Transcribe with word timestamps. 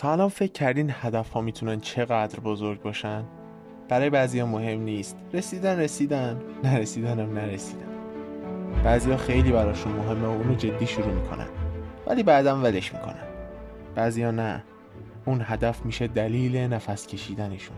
تا 0.00 0.12
الان 0.12 0.28
فکر 0.28 0.52
کردین 0.52 0.90
هدف 1.00 1.30
ها 1.30 1.40
می‌تونن 1.40 1.80
چقدر 1.80 2.40
بزرگ 2.40 2.82
باشن؟ 2.82 3.24
برای 3.88 4.10
بعضی 4.10 4.40
ها 4.40 4.46
مهم 4.46 4.80
نیست. 4.80 5.16
رسیدن 5.32 5.78
رسیدن. 5.78 6.40
نرسیدن 6.64 7.20
هم 7.20 7.34
نرسیدن 7.34 7.86
بعضی 8.84 9.10
ها 9.10 9.16
خیلی 9.16 9.52
براشون 9.52 9.92
مهمه 9.92 10.26
و 10.26 10.30
اونو 10.30 10.54
جدی 10.54 10.86
شروع 10.86 11.12
می‌کنن. 11.12 11.46
ولی 12.06 12.22
بعدم 12.22 12.62
ولش 12.62 12.94
می‌کنن. 12.94 13.28
بعضی 13.94 14.22
ها 14.22 14.30
نه. 14.30 14.64
اون 15.24 15.40
هدف 15.44 15.84
میشه 15.84 16.06
دلیل 16.06 16.56
نفس 16.56 17.06
کشیدنشون. 17.06 17.76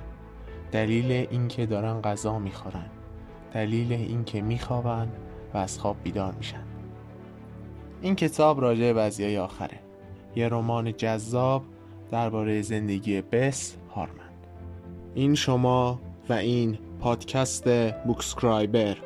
دلیل 0.73 1.27
اینکه 1.31 1.67
دارن 1.67 2.01
غذا 2.01 2.39
می‌خورن. 2.39 2.91
دلیل 3.55 3.93
اینکه 3.93 4.41
میخوابن 4.41 5.09
و 5.55 5.59
از 5.59 5.79
خواب 5.79 5.97
بیدار 6.03 6.33
میشن. 6.33 6.65
این 8.03 8.15
کتاب 8.15 8.61
راجع 8.61 8.93
بعضی 8.93 9.37
آخره. 9.37 9.79
یه 10.37 10.49
رمان 10.49 10.93
جذاب 10.93 11.63
درباره 12.13 12.63
زندگی 12.63 13.23
بس 13.23 13.77
هارمن 13.95 14.31
این 15.15 15.35
شما 15.35 16.01
و 16.29 16.33
این 16.33 16.79
پادکست 17.01 17.93
بوکسکرایبر. 18.07 18.97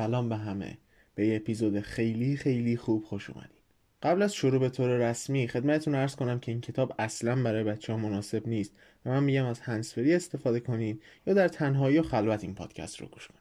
سلام 0.00 0.28
به 0.28 0.36
همه. 0.36 0.78
به 1.14 1.26
یه 1.26 1.36
اپیزود 1.36 1.80
خیلی 1.80 2.36
خیلی 2.36 2.76
خوب 2.76 3.04
خوش 3.04 3.30
اومدین. 3.30 3.60
قبل 4.02 4.22
از 4.22 4.34
شروع 4.34 4.60
به 4.60 4.68
طور 4.68 5.10
رسمی 5.10 5.48
خدمتتون 5.48 5.94
ارز 5.94 6.16
کنم 6.16 6.40
که 6.40 6.52
این 6.52 6.60
کتاب 6.60 6.94
اصلا 6.98 7.42
برای 7.42 7.64
بچه 7.64 7.92
ها 7.92 7.98
مناسب 7.98 8.48
نیست 8.48 8.72
و 9.04 9.10
من 9.10 9.24
میگم 9.24 9.44
از 9.44 9.60
هنسفری 9.60 10.14
استفاده 10.14 10.60
کنین 10.60 11.00
یا 11.26 11.34
در 11.34 11.48
تنهایی 11.48 11.98
و 11.98 12.02
خلوت 12.02 12.44
این 12.44 12.54
پادکست 12.54 13.00
رو 13.00 13.06
گوش 13.06 13.28
کنین. 13.28 13.40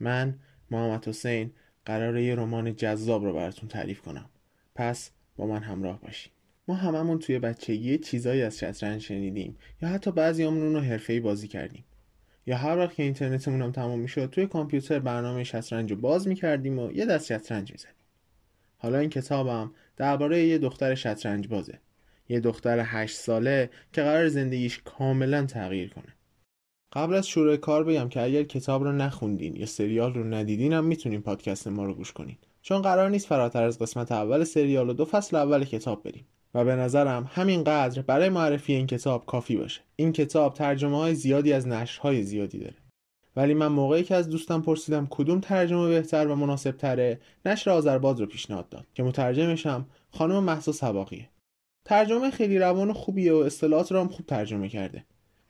من 0.00 0.38
محمد 0.70 1.08
حسین 1.08 1.50
قراره 1.84 2.24
یه 2.24 2.34
رمان 2.34 2.76
جذاب 2.76 3.24
رو 3.24 3.32
براتون 3.32 3.68
تعریف 3.68 4.00
کنم. 4.00 4.30
پس 4.74 5.10
با 5.36 5.46
من 5.46 5.62
همراه 5.62 6.00
باشین. 6.00 6.32
ما 6.68 6.74
هممون 6.74 7.18
توی 7.18 7.38
بچگی 7.38 7.98
چیزایی 7.98 8.42
از 8.42 8.58
شطرنج 8.58 9.02
شنیدیم 9.02 9.56
یا 9.82 9.88
حتی 9.88 10.12
بعضی 10.12 10.44
رو 10.44 10.80
حرفه‌ای 10.80 11.20
بازی 11.20 11.48
کردیم. 11.48 11.84
یا 12.46 12.56
هر 12.56 12.78
وقت 12.78 12.94
که 12.94 13.02
اینترنتمون 13.02 13.62
هم 13.62 13.72
تمام 13.72 13.98
می‌شد 13.98 14.30
توی 14.30 14.46
کامپیوتر 14.46 14.98
برنامه 14.98 15.44
شطرنج 15.44 15.90
رو 15.90 15.96
باز 15.96 16.28
می‌کردیم 16.28 16.78
و 16.78 16.92
یه 16.92 17.06
دست 17.06 17.26
شطرنج 17.26 17.72
می‌زنیم 17.72 17.94
حالا 18.78 18.98
این 18.98 19.10
کتابم 19.10 19.70
درباره 19.96 20.46
یه 20.46 20.58
دختر 20.58 20.94
شطرنج 20.94 21.48
بازه. 21.48 21.80
یه 22.28 22.40
دختر 22.40 22.82
هشت 22.86 23.16
ساله 23.16 23.70
که 23.92 24.02
قرار 24.02 24.28
زندگیش 24.28 24.80
کاملا 24.84 25.46
تغییر 25.46 25.90
کنه. 25.90 26.14
قبل 26.92 27.14
از 27.14 27.28
شروع 27.28 27.56
کار 27.56 27.84
بگم 27.84 28.08
که 28.08 28.22
اگر 28.22 28.42
کتاب 28.42 28.84
رو 28.84 28.92
نخوندین 28.92 29.56
یا 29.56 29.66
سریال 29.66 30.14
رو 30.14 30.24
ندیدین 30.24 30.72
هم 30.72 30.84
می‌تونین 30.84 31.22
پادکست 31.22 31.68
ما 31.68 31.84
رو 31.84 31.94
گوش 31.94 32.12
کنین. 32.12 32.36
چون 32.62 32.82
قرار 32.82 33.10
نیست 33.10 33.26
فراتر 33.26 33.62
از 33.62 33.78
قسمت 33.78 34.12
اول 34.12 34.44
سریال 34.44 34.90
و 34.90 34.92
دو 34.92 35.04
فصل 35.04 35.36
اول 35.36 35.64
کتاب 35.64 36.02
بریم. 36.02 36.26
و 36.54 36.64
به 36.64 36.76
نظرم 36.76 37.30
همینقدر 37.32 38.02
برای 38.02 38.28
معرفی 38.28 38.72
این 38.72 38.86
کتاب 38.86 39.26
کافی 39.26 39.56
باشه. 39.56 39.80
این 39.96 40.12
کتاب 40.12 40.54
ترجمه 40.54 40.96
های 40.96 41.14
زیادی 41.14 41.52
از 41.52 41.68
نشرهای 41.68 42.22
زیادی 42.22 42.58
داره. 42.58 42.76
ولی 43.36 43.54
من 43.54 43.66
موقعی 43.66 44.02
که 44.02 44.14
از 44.14 44.28
دوستم 44.28 44.62
پرسیدم 44.62 45.06
کدوم 45.10 45.40
ترجمه 45.40 45.88
بهتر 45.88 46.26
و 46.26 46.34
مناسب 46.34 46.76
تره 46.76 47.20
نشر 47.46 47.70
آذرباد 47.70 48.20
رو 48.20 48.26
پیشنهاد 48.26 48.68
داد 48.68 48.86
که 48.94 49.02
مترجمشم 49.02 49.86
خانم 50.10 50.44
محسا 50.44 50.72
سواقیه 50.72 51.28
ترجمه 51.84 52.30
خیلی 52.30 52.58
روان 52.58 52.90
و 52.90 52.92
خوبیه 52.92 53.32
و 53.32 53.36
اصطلاحات 53.36 53.92
رو 53.92 54.00
هم 54.00 54.08
خوب 54.08 54.26
ترجمه 54.26 54.68
کرده. 54.68 55.04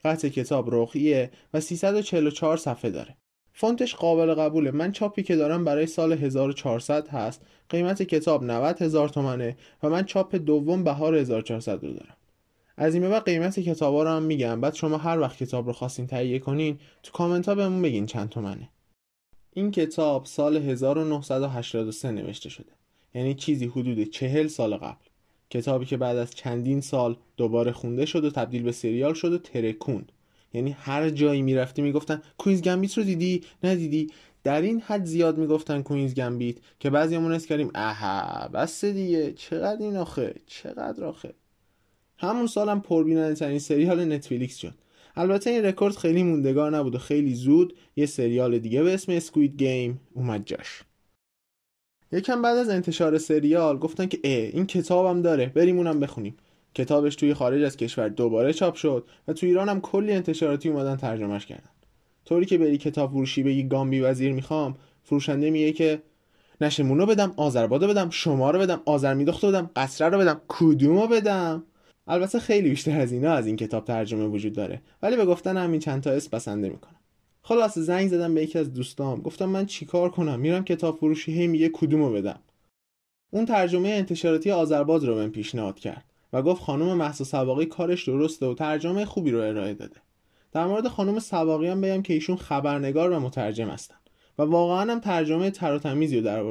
قطع 0.05 0.29
کتاب 0.29 0.75
رخیه 0.75 1.31
و 1.55 1.61
344 1.61 2.57
صفحه 2.57 2.91
داره. 2.91 3.17
فونتش 3.53 3.95
قابل 3.95 4.35
قبوله. 4.35 4.71
من 4.71 4.93
چاپی 4.93 5.23
که 5.23 5.37
دارم 5.37 5.65
برای 5.65 5.87
سال 5.87 6.13
1400 6.13 7.09
هست. 7.09 7.43
قیمت 7.69 8.03
کتاب 8.03 8.45
90 8.45 8.83
هزار 8.83 9.09
تومنه 9.09 9.57
و 9.83 9.89
من 9.89 10.05
چاپ 10.05 10.35
دوم 10.35 10.85
بهار 10.85 11.17
1400 11.17 11.85
رو 11.85 11.93
دارم. 11.93 12.17
از 12.77 12.95
این 12.95 13.03
به 13.03 13.09
بعد 13.09 13.25
قیمت 13.25 13.61
کتاب 13.61 13.95
رو 13.95 14.09
هم 14.09 14.23
میگم. 14.23 14.61
بعد 14.61 14.75
شما 14.75 14.97
هر 14.97 15.21
وقت 15.21 15.37
کتاب 15.37 15.67
رو 15.67 15.73
خواستین 15.73 16.07
تهیه 16.07 16.39
کنین 16.39 16.79
تو 17.03 17.13
کامنت 17.13 17.49
ها 17.49 17.55
بهمون 17.55 17.83
بگین 17.83 18.07
چند 18.07 18.29
تومنه. 18.29 18.69
این 19.53 19.71
کتاب 19.71 20.25
سال 20.25 20.57
1983 20.57 22.11
نوشته 22.11 22.49
شده. 22.49 22.73
یعنی 23.15 23.35
چیزی 23.35 23.67
حدود 23.67 24.11
چهل 24.11 24.47
سال 24.47 24.77
قبل. 24.77 25.05
کتابی 25.51 25.87
که 25.87 25.97
بعد 25.97 26.17
از 26.17 26.31
چندین 26.31 26.81
سال 26.81 27.17
دوباره 27.37 27.73
خونده 27.73 28.07
شد 28.07 28.25
و 28.25 28.31
تبدیل 28.31 28.63
به 28.63 28.73
سریال 28.73 29.15
شد 29.15 29.33
و 29.33 29.39
ترکوند. 29.39 30.13
یعنی 30.55 30.71
هر 30.71 31.11
جایی 31.11 31.43
می‌رفتی 31.43 31.83
می‌گفتن 31.83 32.23
Queen's 32.39 32.63
Gambit 32.63 32.99
رو 32.99 33.05
دیدی؟ 33.05 33.43
ندیدی 33.63 34.11
در 34.45 34.63
این 34.63 34.81
حد 34.81 35.05
زیاد 35.05 35.39
می‌گفتن 35.39 35.83
Queen's 35.83 36.15
Gambit 36.15 36.57
که 36.81 36.91
بعضیمون 36.91 37.33
حس 37.33 37.47
کردیم 37.47 37.71
اها 37.75 38.49
بس 38.49 38.85
دیگه 38.85 39.33
چقدر 39.33 39.83
این 39.83 39.97
آخه 39.97 40.35
چقدر 40.47 41.05
آخه. 41.05 41.35
همون 42.19 42.47
سالم 42.47 42.81
پربیننده 42.81 43.35
ترین 43.35 43.59
سریال 43.59 44.13
نتفلیکس 44.13 44.57
شد 44.57 44.75
البته 45.17 45.51
این 45.51 45.65
رکورد 45.65 45.97
خیلی 45.97 46.23
موندگار 46.23 46.77
نبود 46.77 46.95
و 46.95 46.99
خیلی 46.99 47.35
زود 47.35 47.77
یه 47.97 48.07
سریال 48.07 48.59
دیگه 48.59 48.83
به 48.83 48.95
اسم 48.95 49.13
Squid 49.13 49.57
Game 49.57 50.01
اومد 50.15 50.43
جاش. 50.47 50.83
یکم 52.13 52.43
بعد 52.43 52.59
از 52.59 52.69
انتشار 52.69 53.19
سریال 53.19 53.79
گفتن 53.79 54.07
که 54.07 54.19
اه 54.25 54.33
این 54.33 54.67
کتابم 54.67 55.23
داره 55.23 55.47
بریم 55.47 55.77
اونم 55.77 56.01
بخونیم. 56.01 56.37
کتابش 56.75 57.17
توی 57.17 57.35
خارج 57.35 57.63
از 57.63 57.77
کشور 57.77 58.09
دوباره 58.09 58.53
چاپ 58.53 58.75
شد 58.75 59.07
و 59.29 59.33
توی 59.33 59.49
ایران 59.49 59.69
هم 59.69 59.81
کلی 59.81 60.13
انتشاراتی 60.13 60.69
اومدن 60.69 60.97
ترجمهش 60.97 61.47
کردن. 61.47 61.71
طوری 62.25 62.47
که 62.47 62.59
بری 62.59 62.79
کتاب 62.79 63.11
فروشی 63.11 63.43
بگی 63.43 63.69
گامبی 63.69 64.01
وزیر 64.01 64.33
می‌خوام 64.33 64.77
فروشنده 65.03 65.51
میگه 65.51 65.73
که 65.73 66.03
نشر 66.61 66.84
نونو 66.84 67.07
بدم 67.07 67.35
آذربادو 67.37 67.89
بدم 67.89 68.11
شما 68.11 68.51
رو 68.51 68.59
بدم 68.59 68.81
آذر 68.85 69.15
میدخت 69.15 69.45
بدم 69.45 69.71
قطره 69.77 70.09
رو 70.09 70.19
بدم 70.19 70.41
کدومو 70.49 71.07
بدم. 71.07 71.63
البته 72.07 72.39
خیلی 72.39 72.71
بیشتر 72.71 73.01
از 73.01 73.13
اینا 73.13 73.33
از 73.33 73.47
این 73.47 73.57
کتاب 73.57 73.85
ترجمه 73.85 74.27
وجود 74.27 74.53
داره. 74.53 74.83
ولی 75.03 75.17
به 75.17 75.25
گفتن 75.25 75.57
همین 75.57 75.81
چند 75.81 76.03
تا 76.03 76.11
اسم 76.11 76.29
بسنده 76.33 76.69
می‌کنم. 76.69 76.97
خلاص 77.43 77.79
زنگ 77.79 78.09
زدم 78.09 78.35
به 78.35 78.43
یکی 78.43 78.59
از 78.59 78.73
دوستام. 78.73 79.21
گفتم 79.21 79.45
من 79.47 79.67
چیکار 79.67 80.11
کنم؟ 80.11 80.41
میرم 80.41 80.65
کتاب 80.65 80.97
فروشی 80.97 81.33
هی 81.33 81.47
میگه 81.47 81.69
کدومو 81.69 82.13
بدم. 82.13 82.41
اون 83.31 83.47
ترجمه 83.47 83.89
انتشاراتی 83.89 84.51
آذرباد 84.51 85.05
رو 85.05 85.15
بهم 85.15 85.31
پیشنهاد 85.31 85.79
کرد. 85.79 86.12
و 86.33 86.43
گفت 86.43 86.63
خانم 86.63 86.95
محسا 86.95 87.25
سواقی 87.25 87.67
کارش 87.67 88.09
درسته 88.09 88.47
و 88.47 88.55
ترجمه 88.55 89.05
خوبی 89.05 89.31
رو 89.31 89.41
ارائه 89.41 89.75
داده. 89.75 89.97
در 90.53 90.67
مورد 90.67 90.89
خانم 90.89 91.19
سواقی 91.19 91.69
هم 91.69 91.81
بگم 91.81 92.03
که 92.03 92.15
ایشون 92.15 92.37
خبرنگار 92.37 93.11
و 93.11 93.21
مترجم 93.21 93.69
هستن 93.69 93.95
و 94.39 94.43
واقعا 94.43 94.93
هم 94.93 95.01
ترجمه 95.01 95.51
تر 95.51 95.75
و 95.75 95.79
تمیزی 95.79 96.17
رو 96.17 96.23
در 96.23 96.43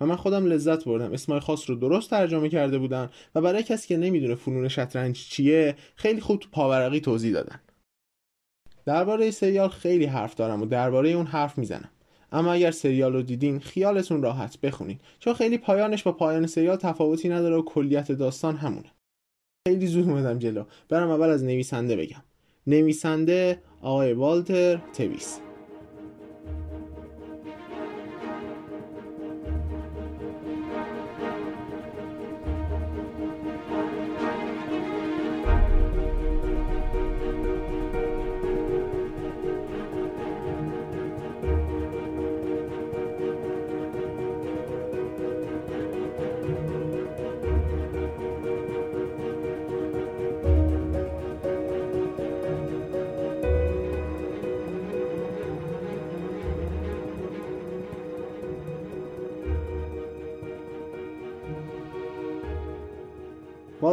و 0.00 0.06
من 0.06 0.16
خودم 0.16 0.46
لذت 0.46 0.84
بردم. 0.84 1.12
اسمای 1.12 1.40
خاص 1.40 1.70
رو 1.70 1.76
درست 1.76 2.10
ترجمه 2.10 2.48
کرده 2.48 2.78
بودن 2.78 3.10
و 3.34 3.40
برای 3.40 3.62
کسی 3.62 3.88
که 3.88 3.96
نمی‌دونه 3.96 4.34
فنون 4.34 4.68
شطرنج 4.68 5.16
چیه 5.16 5.76
خیلی 5.96 6.20
خوب 6.20 6.40
تو 6.40 6.48
پاورقی 6.52 7.00
توضیح 7.00 7.32
دادن. 7.32 7.60
درباره 8.86 9.30
سریال 9.30 9.68
خیلی 9.68 10.04
حرف 10.04 10.34
دارم 10.34 10.62
و 10.62 10.66
درباره 10.66 11.10
اون 11.10 11.26
حرف 11.26 11.58
می‌زنم. 11.58 11.90
اما 12.32 12.52
اگر 12.52 12.70
سریال 12.70 13.12
رو 13.12 13.22
دیدین 13.22 13.60
خیالتون 13.60 14.22
راحت 14.22 14.60
بخونین 14.60 14.98
چون 15.18 15.34
خیلی 15.34 15.58
پایانش 15.58 16.02
با 16.02 16.12
پایان 16.12 16.46
سریال 16.46 16.76
تفاوتی 16.76 17.28
نداره 17.28 17.56
و 17.56 17.62
کلیت 17.62 18.12
داستان 18.12 18.56
همونه. 18.56 18.90
خیلی 19.68 19.86
زود 19.86 20.08
اومدم 20.08 20.38
جلو. 20.38 20.64
برم 20.88 21.10
اول 21.10 21.28
از 21.28 21.44
نویسنده 21.44 21.96
بگم. 21.96 22.22
نویسنده 22.66 23.58
آقای 23.82 24.12
والتر 24.12 24.76
تویس. 24.96 25.40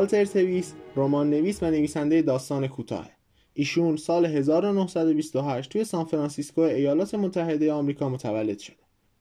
والتر 0.01 0.25
تویس 0.25 0.73
رمان 0.95 1.29
نویس 1.29 1.63
و 1.63 1.65
نویسنده 1.65 2.21
داستان 2.21 2.67
کوتاه. 2.67 3.09
ایشون 3.53 3.95
سال 3.97 4.25
1928 4.25 5.69
توی 5.69 5.83
سان 5.83 6.05
فرانسیسکو 6.05 6.61
ایالات 6.61 7.15
متحده 7.15 7.71
آمریکا 7.71 8.09
متولد 8.09 8.59
شده. 8.59 8.75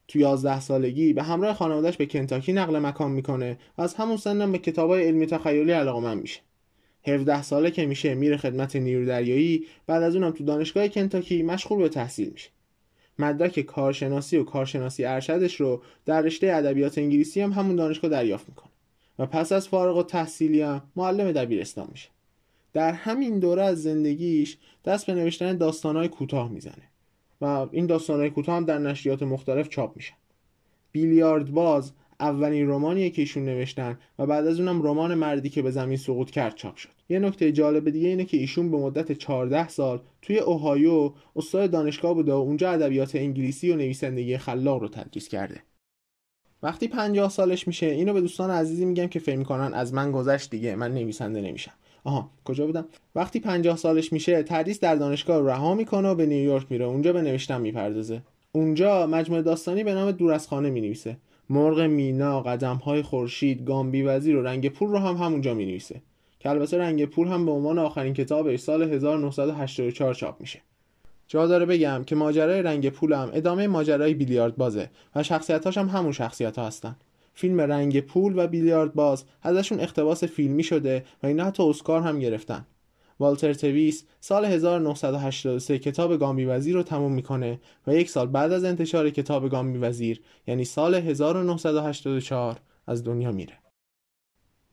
تو 0.07 0.19
11 0.19 0.59
سالگی 0.59 1.13
به 1.13 1.23
همراه 1.23 1.53
خانوادهش 1.53 1.97
به 1.97 2.05
کنتاکی 2.05 2.53
نقل 2.53 2.79
مکان 2.79 3.11
می‌کنه 3.11 3.57
و 3.77 3.81
از 3.81 3.93
همون 3.93 4.17
سنم 4.17 4.51
به 4.51 4.57
کتابای 4.57 5.07
علمی 5.07 5.25
تخیلی 5.25 5.71
علاقمند 5.71 6.21
میشه. 6.21 6.39
17 7.07 7.41
ساله 7.41 7.71
که 7.71 7.85
میشه 7.85 8.15
میره 8.15 8.37
خدمت 8.37 8.75
نیرو 8.75 9.05
دریایی 9.05 9.65
بعد 9.87 10.03
از 10.03 10.15
اونم 10.15 10.31
تو 10.31 10.43
دانشگاه 10.43 10.87
کنتاکی 10.87 11.43
مشغول 11.43 11.79
به 11.79 11.89
تحصیل 11.89 12.29
میشه. 12.29 12.49
مدرک 13.19 13.59
کارشناسی 13.59 14.37
و 14.37 14.43
کارشناسی 14.43 15.05
ارشدش 15.05 15.61
رو 15.61 15.81
در 16.05 16.21
رشته 16.21 16.47
ادبیات 16.47 16.97
انگلیسی 16.97 17.41
هم 17.41 17.51
همون 17.51 17.75
دانشگاه 17.75 18.11
دریافت 18.11 18.49
می‌کنه. 18.49 18.70
و 19.21 19.25
پس 19.25 19.51
از 19.51 19.67
فارغ 19.67 19.97
و 19.97 20.03
تحصیلی 20.03 20.61
هم 20.61 20.81
معلم 20.95 21.31
دبیرستان 21.31 21.87
میشه. 21.91 22.09
در 22.73 22.91
همین 22.91 23.39
دوره 23.39 23.63
از 23.63 23.83
زندگیش 23.83 24.57
دست 24.85 25.05
به 25.05 25.13
نوشتن 25.13 25.57
داستانهای 25.57 26.07
کوتاه 26.07 26.49
می‌زنه 26.49 26.83
و 27.41 27.45
این 27.45 27.85
داستانهای 27.85 28.29
کوتاه 28.29 28.55
هم 28.55 28.65
در 28.65 28.77
نشریات 28.77 29.23
مختلف 29.23 29.69
چاپ 29.69 29.95
میشن. 29.95 30.13
بیلیارد 30.91 31.51
باز 31.51 31.91
اولین 32.19 32.69
رمانیه 32.69 33.09
که 33.09 33.21
ایشون 33.21 33.45
نوشتن 33.45 33.99
و 34.19 34.25
بعد 34.25 34.47
از 34.47 34.59
اونم 34.59 34.83
رمان 34.83 35.13
مردی 35.13 35.49
که 35.49 35.61
به 35.61 35.71
زمین 35.71 35.97
سقوط 35.97 36.31
کرد 36.31 36.55
چاپ 36.55 36.75
شد. 36.75 36.89
یه 37.09 37.19
نکته 37.19 37.51
جالب 37.51 37.89
دیگه 37.89 38.07
اینه 38.07 38.25
که 38.25 38.37
ایشون 38.37 38.71
به 38.71 38.77
مدت 38.77 39.11
14 39.11 39.67
سال 39.67 40.01
توی 40.21 40.39
اوهایو 40.39 41.13
استاد 41.35 41.71
دانشگاه 41.71 42.13
بوده 42.13 42.33
و 42.33 42.35
اونجا 42.35 42.71
ادبیات 42.71 43.15
انگلیسی 43.15 43.71
و 43.71 43.75
نویسندگی 43.75 44.37
خلاق 44.37 44.81
رو 44.81 44.87
تدریس 44.87 45.27
کرده. 45.27 45.61
وقتی 46.63 46.87
50 46.87 47.29
سالش 47.29 47.67
میشه 47.67 47.85
اینو 47.85 48.13
به 48.13 48.21
دوستان 48.21 48.51
عزیزی 48.51 48.85
میگم 48.85 49.07
که 49.07 49.19
فکر 49.19 49.37
می‌کنن 49.37 49.73
از 49.73 49.93
من 49.93 50.11
گذشت 50.11 50.49
دیگه 50.49 50.75
من 50.75 50.93
نویسنده 50.93 51.41
نمیشم. 51.41 51.71
آها 52.03 52.29
کجا 52.45 52.65
بودم؟ 52.65 52.85
وقتی 53.15 53.39
50 53.39 53.77
سالش 53.77 54.13
میشه 54.13 54.43
تدریس 54.43 54.79
در 54.79 54.95
دانشگاه 54.95 55.47
رها 55.47 55.75
می‌کنه 55.75 56.09
و 56.09 56.15
به 56.15 56.25
نیویورک 56.25 56.65
میره. 56.69 56.85
اونجا 56.85 57.13
به 57.13 57.21
نوشتن 57.21 57.61
می‌پردازه. 57.61 58.21
اونجا 58.51 59.07
مجموعه 59.07 59.41
داستانی 59.41 59.83
به 59.83 59.93
نام 59.93 60.11
دور 60.11 60.33
از 60.33 60.47
خانه 60.47 60.69
می‌نویسه. 60.69 61.17
مرغ 61.49 61.79
مینا 61.81 62.41
قدم 62.41 62.75
های 62.75 63.01
خورشید 63.01 63.65
گامبی 63.65 64.01
وزیر 64.01 64.35
و 64.35 64.41
رنگ 64.41 64.69
پول 64.69 64.89
رو 64.89 64.97
هم 64.97 65.15
همونجا 65.15 65.53
می 65.53 65.65
نویسه 65.65 66.01
که 66.39 66.49
البته 66.49 66.77
رنگ 66.77 67.05
پول 67.05 67.27
هم 67.27 67.45
به 67.45 67.51
عنوان 67.51 67.79
آخرین 67.79 68.13
کتابش 68.13 68.59
سال 68.59 68.93
1984 68.93 70.13
چاپ 70.13 70.41
میشه. 70.41 70.61
جا 71.31 71.47
داره 71.47 71.65
بگم 71.65 72.03
که 72.03 72.15
ماجرای 72.15 72.61
رنگ 72.61 72.89
پول 72.89 73.13
هم 73.13 73.29
ادامه 73.33 73.67
ماجرای 73.67 74.13
بیلیارد 74.13 74.55
بازه 74.55 74.89
و 75.15 75.23
شخصیتاش 75.23 75.77
هم 75.77 75.87
همون 75.89 76.11
شخصیت 76.11 76.57
ها 76.57 76.67
هستن 76.67 76.95
فیلم 77.33 77.61
رنگ 77.61 77.99
پول 77.99 78.33
و 78.39 78.47
بیلیارد 78.47 78.93
باز 78.93 79.25
ازشون 79.41 79.79
اقتباس 79.79 80.23
فیلمی 80.23 80.63
شده 80.63 81.05
و 81.23 81.27
اینا 81.27 81.45
حتی 81.45 81.63
اسکار 81.63 82.01
هم 82.01 82.19
گرفتن 82.19 82.65
والتر 83.19 83.53
تویس 83.53 84.05
سال 84.19 84.45
1983 84.45 85.79
کتاب 85.79 86.17
گامی 86.17 86.45
وزیر 86.45 86.75
رو 86.75 86.83
تموم 86.83 87.13
می‌کنه 87.13 87.59
و 87.87 87.95
یک 87.95 88.09
سال 88.09 88.27
بعد 88.27 88.51
از 88.51 88.63
انتشار 88.63 89.09
کتاب 89.09 89.49
گامی 89.49 89.77
وزیر 89.77 90.21
یعنی 90.47 90.65
سال 90.65 90.95
1984 90.95 92.59
از 92.87 93.03
دنیا 93.03 93.31
میره. 93.31 93.53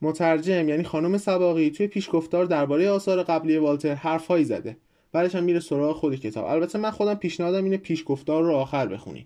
مترجم 0.01 0.69
یعنی 0.69 0.83
خانم 0.83 1.17
سباقی 1.17 1.69
توی 1.69 1.87
پیشگفتار 1.87 2.45
درباره 2.45 2.89
آثار 2.89 3.23
قبلی 3.23 3.57
والتر 3.57 3.93
حرفهایی 3.93 4.45
زده. 4.45 4.77
بعدش 5.11 5.35
هم 5.35 5.43
میره 5.43 5.59
سراغ 5.59 5.95
خود 5.95 6.15
کتاب. 6.15 6.45
البته 6.45 6.79
من 6.79 6.91
خودم 6.91 7.15
پیشنهادم 7.15 7.63
اینه 7.63 7.77
پیشگفتار 7.77 8.43
رو 8.43 8.55
آخر 8.55 8.87
بخونین. 8.87 9.25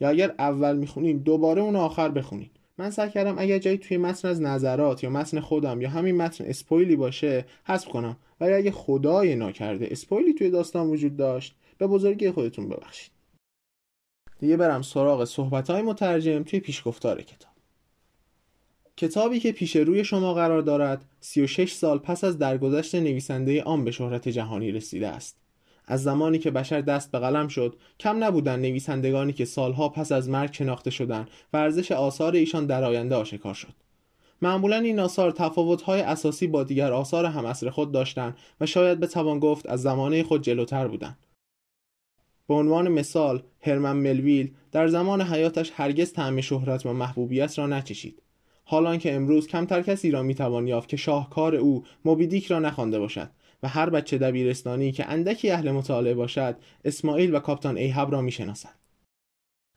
یا 0.00 0.08
اگر 0.08 0.34
اول 0.38 0.76
می‌خونین 0.76 1.18
دوباره 1.18 1.62
اون 1.62 1.76
آخر 1.76 2.08
بخونین. 2.08 2.50
من 2.78 2.90
سعی 2.90 3.10
کردم 3.10 3.38
اگر 3.38 3.58
جایی 3.58 3.78
توی 3.78 3.96
متن 3.96 4.28
از 4.28 4.40
نظرات 4.40 5.04
یا 5.04 5.10
متن 5.10 5.40
خودم 5.40 5.80
یا 5.80 5.90
همین 5.90 6.16
متن 6.16 6.44
اسپویلی 6.44 6.96
باشه 6.96 7.44
حذف 7.64 7.88
کنم 7.88 8.16
ولی 8.40 8.52
اگه 8.52 8.70
خدای 8.70 9.34
ناکرده 9.34 9.88
اسپویلی 9.90 10.34
توی 10.34 10.50
داستان 10.50 10.86
وجود 10.86 11.16
داشت 11.16 11.56
به 11.78 11.86
بزرگی 11.86 12.30
خودتون 12.30 12.68
ببخشید 12.68 13.10
دیگه 14.38 14.56
برم 14.56 14.82
سراغ 14.82 15.24
صحبت 15.24 15.70
های 15.70 15.82
مترجم 15.82 16.42
توی 16.42 16.60
پیشگفتار 16.60 17.22
کتاب 17.22 17.53
کتابی 18.96 19.40
که 19.40 19.52
پیش 19.52 19.76
روی 19.76 20.04
شما 20.04 20.34
قرار 20.34 20.62
دارد 20.62 21.04
36 21.20 21.72
سال 21.72 21.98
پس 21.98 22.24
از 22.24 22.38
درگذشت 22.38 22.94
نویسنده 22.94 23.62
آن 23.62 23.84
به 23.84 23.90
شهرت 23.90 24.28
جهانی 24.28 24.72
رسیده 24.72 25.08
است. 25.08 25.36
از 25.86 26.02
زمانی 26.02 26.38
که 26.38 26.50
بشر 26.50 26.80
دست 26.80 27.10
به 27.10 27.18
قلم 27.18 27.48
شد 27.48 27.76
کم 28.00 28.24
نبودن 28.24 28.60
نویسندگانی 28.60 29.32
که 29.32 29.44
سالها 29.44 29.88
پس 29.88 30.12
از 30.12 30.28
مرگ 30.28 30.52
شناخته 30.52 30.90
شدند 30.90 31.30
و 31.52 31.56
ارزش 31.56 31.92
آثار 31.92 32.32
ایشان 32.32 32.66
در 32.66 32.84
آینده 32.84 33.14
آشکار 33.14 33.54
شد. 33.54 33.74
معمولا 34.42 34.76
این 34.76 35.00
آثار 35.00 35.30
تفاوت‌های 35.30 36.00
اساسی 36.00 36.46
با 36.46 36.64
دیگر 36.64 36.92
آثار 36.92 37.26
همعصر 37.26 37.70
خود 37.70 37.92
داشتند 37.92 38.36
و 38.60 38.66
شاید 38.66 39.00
بتوان 39.00 39.38
گفت 39.38 39.66
از 39.66 39.82
زمانه 39.82 40.22
خود 40.22 40.42
جلوتر 40.42 40.88
بودند. 40.88 41.26
به 42.48 42.54
عنوان 42.54 42.88
مثال 42.88 43.42
هرمن 43.60 43.96
ملویل 43.96 44.54
در 44.72 44.86
زمان 44.86 45.22
حیاتش 45.22 45.72
هرگز 45.74 46.12
طعم 46.12 46.40
شهرت 46.40 46.86
و 46.86 46.92
محبوبیت 46.92 47.58
را 47.58 47.66
نچشید. 47.66 48.22
حالان 48.64 48.98
که 48.98 49.14
امروز 49.14 49.46
کمتر 49.46 49.82
کسی 49.82 50.10
را 50.10 50.22
می‌توان 50.22 50.66
یافت 50.66 50.88
که 50.88 50.96
شاهکار 50.96 51.54
او 51.54 51.84
موبیدیک 52.04 52.46
را 52.46 52.58
نخوانده 52.58 52.98
باشد 52.98 53.30
و 53.62 53.68
هر 53.68 53.90
بچه 53.90 54.18
دبیرستانی 54.18 54.92
که 54.92 55.10
اندکی 55.10 55.50
اهل 55.50 55.70
مطالعه 55.70 56.14
باشد 56.14 56.56
اسماعیل 56.84 57.34
و 57.34 57.38
کاپتان 57.38 57.76
ایهب 57.76 58.12
را 58.12 58.20
می‌شناسد. 58.20 58.74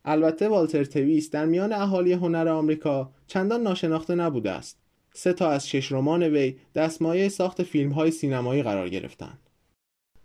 البته 0.06 0.48
والتر 0.48 0.84
تویس 0.84 1.32
در 1.32 1.46
میان 1.46 1.74
اهالی 1.74 2.14
هنر 2.14 2.48
آمریکا 2.48 3.12
چندان 3.28 3.62
ناشناخته 3.62 4.16
نبوده 4.16 4.52
است. 4.52 4.78
سه 5.14 5.34
تا 5.34 5.50
از 5.50 5.70
شش 5.70 5.92
رمان 5.92 6.24
وی 6.24 6.56
دستمایه 6.76 7.30
ساخت 7.30 7.64
فیلم 7.64 7.92
های 7.92 8.12
سینمایی 8.12 8.64
قرار 8.64 8.90
گرفتند. 8.90 9.40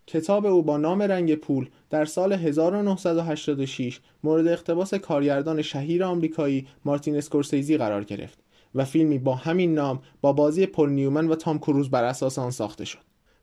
کتاب 0.06 0.46
او 0.46 0.62
با 0.62 0.76
نام 0.76 1.02
رنگ 1.02 1.34
پول 1.34 1.68
در 1.90 2.04
سال 2.04 2.32
1986 2.32 4.00
مورد 4.24 4.48
اقتباس 4.48 4.94
کارگردان 4.94 5.62
شهیر 5.62 6.04
آمریکایی 6.04 6.66
مارتین 6.84 7.16
اسکورسیزی 7.16 7.76
قرار 7.76 8.04
گرفت. 8.04 8.41
و 8.74 8.84
فیلمی 8.84 9.18
با 9.18 9.34
همین 9.34 9.74
نام 9.74 10.02
با 10.20 10.32
بازی 10.32 10.66
پل 10.66 10.88
نیومن 10.88 11.28
و 11.28 11.34
تام 11.34 11.58
کروز 11.58 11.90
بر 11.90 12.04
اساس 12.04 12.38
آن 12.38 12.50
ساخته 12.50 12.84
شد. 12.84 12.98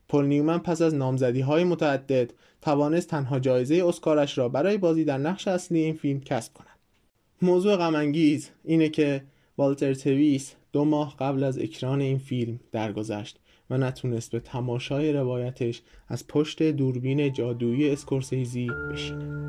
پل 0.08 0.24
نیومن 0.24 0.58
پس 0.58 0.82
از 0.82 0.94
نامزدی 0.94 1.40
های 1.40 1.64
متعدد 1.64 2.32
توانست 2.62 3.08
تنها 3.08 3.38
جایزه 3.38 3.82
اسکارش 3.86 4.38
را 4.38 4.48
برای 4.48 4.78
بازی 4.78 5.04
در 5.04 5.18
نقش 5.18 5.48
اصلی 5.48 5.78
این 5.78 5.94
فیلم 5.94 6.20
کسب 6.20 6.54
کند. 6.54 6.78
موضوع 7.42 7.76
غمانگیز 7.76 8.50
اینه 8.64 8.88
که 8.88 9.22
والتر 9.58 9.94
تویس 9.94 10.54
دو 10.72 10.84
ماه 10.84 11.16
قبل 11.18 11.44
از 11.44 11.58
اکران 11.58 12.00
این 12.00 12.18
فیلم 12.18 12.60
درگذشت 12.72 13.38
و 13.70 13.78
نتونست 13.78 14.30
به 14.30 14.40
تماشای 14.40 15.12
روایتش 15.12 15.82
از 16.08 16.26
پشت 16.26 16.62
دوربین 16.62 17.32
جادویی 17.32 17.90
اسکورسیزی 17.90 18.70
بشینه. 18.92 19.40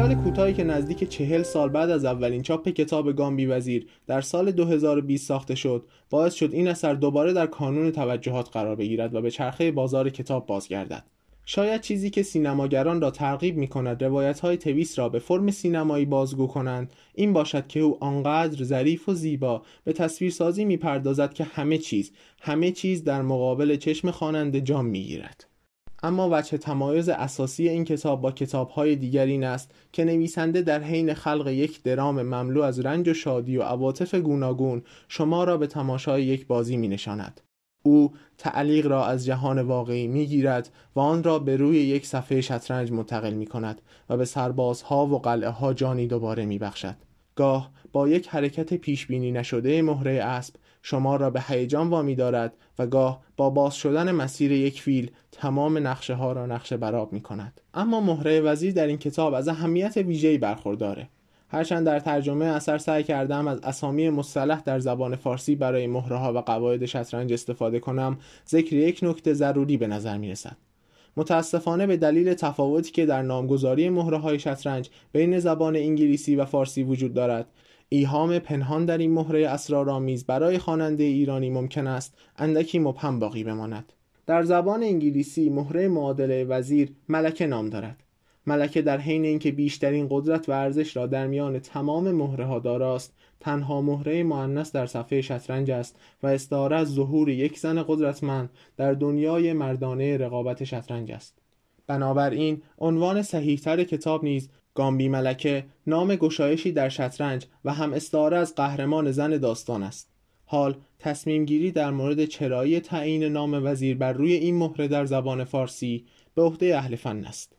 سریال 0.00 0.14
کوتاهی 0.14 0.54
که 0.54 0.64
نزدیک 0.64 1.08
چهل 1.08 1.42
سال 1.42 1.68
بعد 1.68 1.90
از 1.90 2.04
اولین 2.04 2.42
چاپ 2.42 2.68
کتاب 2.68 3.12
گامبی 3.12 3.46
وزیر 3.46 3.86
در 4.06 4.20
سال 4.20 4.52
2020 4.52 5.26
ساخته 5.26 5.54
شد 5.54 5.86
باعث 6.10 6.34
شد 6.34 6.52
این 6.52 6.68
اثر 6.68 6.94
دوباره 6.94 7.32
در 7.32 7.46
کانون 7.46 7.90
توجهات 7.90 8.48
قرار 8.52 8.76
بگیرد 8.76 9.14
و 9.14 9.20
به 9.20 9.30
چرخه 9.30 9.70
بازار 9.70 10.10
کتاب 10.10 10.46
بازگردد 10.46 11.04
شاید 11.44 11.80
چیزی 11.80 12.10
که 12.10 12.22
سینماگران 12.22 13.00
را 13.00 13.10
ترغیب 13.10 13.56
می 13.56 13.68
کند 13.68 14.04
روایت 14.04 14.40
های 14.40 14.56
تویس 14.56 14.98
را 14.98 15.08
به 15.08 15.18
فرم 15.18 15.50
سینمایی 15.50 16.04
بازگو 16.04 16.46
کنند 16.46 16.92
این 17.14 17.32
باشد 17.32 17.66
که 17.66 17.80
او 17.80 18.04
آنقدر 18.04 18.64
ظریف 18.64 19.08
و 19.08 19.14
زیبا 19.14 19.62
به 19.84 19.92
تصویرسازی 19.92 20.64
می 20.64 20.76
پردازد 20.76 21.32
که 21.32 21.44
همه 21.44 21.78
چیز 21.78 22.12
همه 22.40 22.70
چیز 22.70 23.04
در 23.04 23.22
مقابل 23.22 23.76
چشم 23.76 24.10
خواننده 24.10 24.60
جام 24.60 24.86
می 24.86 25.02
گیرد. 25.02 25.49
اما 26.02 26.28
وجه 26.32 26.58
تمایز 26.58 27.08
اساسی 27.08 27.68
این 27.68 27.84
کتاب 27.84 28.20
با 28.20 28.32
کتابهای 28.32 28.96
دیگر 28.96 29.26
این 29.26 29.44
است 29.44 29.70
که 29.92 30.04
نویسنده 30.04 30.62
در 30.62 30.82
حین 30.82 31.14
خلق 31.14 31.48
یک 31.48 31.82
درام 31.82 32.22
مملو 32.22 32.62
از 32.62 32.80
رنج 32.80 33.08
و 33.08 33.14
شادی 33.14 33.56
و 33.56 33.62
عواطف 33.62 34.14
گوناگون 34.14 34.82
شما 35.08 35.44
را 35.44 35.56
به 35.56 35.66
تماشای 35.66 36.24
یک 36.24 36.46
بازی 36.46 36.76
می 36.76 36.88
نشاند. 36.88 37.40
او 37.82 38.12
تعلیق 38.38 38.86
را 38.86 39.06
از 39.06 39.26
جهان 39.26 39.58
واقعی 39.58 40.06
می 40.06 40.26
گیرد 40.26 40.70
و 40.96 41.00
آن 41.00 41.22
را 41.22 41.38
به 41.38 41.56
روی 41.56 41.76
یک 41.76 42.06
صفحه 42.06 42.40
شطرنج 42.40 42.92
منتقل 42.92 43.34
می 43.34 43.46
کند 43.46 43.80
و 44.10 44.16
به 44.16 44.24
سربازها 44.24 45.06
و 45.06 45.18
قلعه 45.18 45.50
ها 45.50 45.74
جانی 45.74 46.06
دوباره 46.06 46.44
می 46.44 46.58
بخشد. 46.58 46.96
گاه 47.34 47.70
با 47.92 48.08
یک 48.08 48.28
حرکت 48.28 48.74
پیش 48.74 49.06
بینی 49.06 49.32
نشده 49.32 49.82
مهره 49.82 50.12
اسب 50.12 50.54
شما 50.82 51.16
را 51.16 51.30
به 51.30 51.40
هیجان 51.40 51.90
وامی 51.90 52.14
دارد 52.14 52.52
و 52.78 52.86
گاه 52.86 53.20
با 53.36 53.50
باز 53.50 53.74
شدن 53.74 54.10
مسیر 54.10 54.52
یک 54.52 54.82
فیل 54.82 55.10
تمام 55.32 55.86
نقشه 55.86 56.14
ها 56.14 56.32
را 56.32 56.46
نقشه 56.46 56.76
براب 56.76 57.12
می 57.12 57.20
کند. 57.20 57.60
اما 57.74 58.00
مهره 58.00 58.40
وزیر 58.40 58.72
در 58.72 58.86
این 58.86 58.98
کتاب 58.98 59.34
از 59.34 59.48
اهمیت 59.48 59.96
ویژه‌ای 59.96 60.38
برخورداره. 60.38 61.08
هرچند 61.48 61.86
در 61.86 61.98
ترجمه 61.98 62.44
اثر 62.44 62.78
سعی 62.78 63.02
کردم 63.02 63.48
از 63.48 63.60
اسامی 63.60 64.10
مصطلح 64.10 64.60
در 64.60 64.78
زبان 64.78 65.16
فارسی 65.16 65.54
برای 65.54 65.86
مهره 65.86 66.16
ها 66.16 66.32
و 66.32 66.38
قواعد 66.38 66.86
شطرنج 66.86 67.32
استفاده 67.32 67.80
کنم 67.80 68.18
ذکر 68.48 68.76
یک 68.76 69.00
نکته 69.02 69.34
ضروری 69.34 69.76
به 69.76 69.86
نظر 69.86 70.18
می 70.18 70.30
رسد. 70.30 70.56
متاسفانه 71.16 71.86
به 71.86 71.96
دلیل 71.96 72.34
تفاوتی 72.34 72.90
که 72.90 73.06
در 73.06 73.22
نامگذاری 73.22 73.88
مهره 73.88 74.18
های 74.18 74.38
شطرنج 74.38 74.90
بین 75.12 75.38
زبان 75.38 75.76
انگلیسی 75.76 76.36
و 76.36 76.44
فارسی 76.44 76.82
وجود 76.82 77.14
دارد 77.14 77.46
ایهام 77.92 78.38
پنهان 78.38 78.84
در 78.84 78.98
این 78.98 79.10
مهره 79.10 79.48
اسرارآمیز 79.48 80.26
برای 80.26 80.58
خواننده 80.58 81.04
ایرانی 81.04 81.50
ممکن 81.50 81.86
است 81.86 82.14
اندکی 82.36 82.78
مبهم 82.78 83.18
باقی 83.18 83.44
بماند. 83.44 83.92
در 84.26 84.42
زبان 84.42 84.82
انگلیسی 84.82 85.50
مهره 85.50 85.88
معادله 85.88 86.44
وزیر 86.44 86.92
ملکه 87.08 87.46
نام 87.46 87.70
دارد. 87.70 88.02
ملکه 88.46 88.82
در 88.82 88.98
حین 88.98 89.24
اینکه 89.24 89.52
بیشترین 89.52 90.06
قدرت 90.10 90.48
و 90.48 90.52
ارزش 90.52 90.96
را 90.96 91.06
در 91.06 91.26
میان 91.26 91.58
تمام 91.58 92.12
مهره 92.12 92.44
ها 92.44 92.58
داراست 92.58 93.14
تنها 93.40 93.80
مهره 93.80 94.22
مؤنث 94.22 94.72
در 94.72 94.86
صفحه 94.86 95.20
شطرنج 95.20 95.70
است 95.70 95.96
و 96.22 96.26
استعاره 96.26 96.76
از 96.76 96.88
ظهور 96.88 97.28
یک 97.28 97.58
زن 97.58 97.82
قدرتمند 97.82 98.50
در 98.76 98.92
دنیای 98.92 99.52
مردانه 99.52 100.16
رقابت 100.16 100.64
شطرنج 100.64 101.12
است. 101.12 101.38
بنابراین 101.86 102.62
عنوان 102.78 103.22
صحیحتر 103.22 103.84
کتاب 103.84 104.24
نیز 104.24 104.48
گامبی 104.74 105.08
ملکه 105.08 105.64
نام 105.86 106.16
گشایشی 106.16 106.72
در 106.72 106.88
شطرنج 106.88 107.46
و 107.64 107.72
هم 107.72 107.92
استعاره 107.92 108.36
از 108.36 108.54
قهرمان 108.54 109.10
زن 109.10 109.36
داستان 109.36 109.82
است. 109.82 110.10
حال 110.44 110.76
تصمیم 110.98 111.44
گیری 111.44 111.72
در 111.72 111.90
مورد 111.90 112.24
چرایی 112.24 112.80
تعیین 112.80 113.24
نام 113.24 113.66
وزیر 113.66 113.96
بر 113.96 114.12
روی 114.12 114.32
این 114.32 114.56
مهره 114.56 114.88
در 114.88 115.06
زبان 115.06 115.44
فارسی 115.44 116.06
به 116.34 116.42
عهده 116.42 116.76
اهل 116.76 116.96
فن 116.96 117.24
است. 117.24 117.56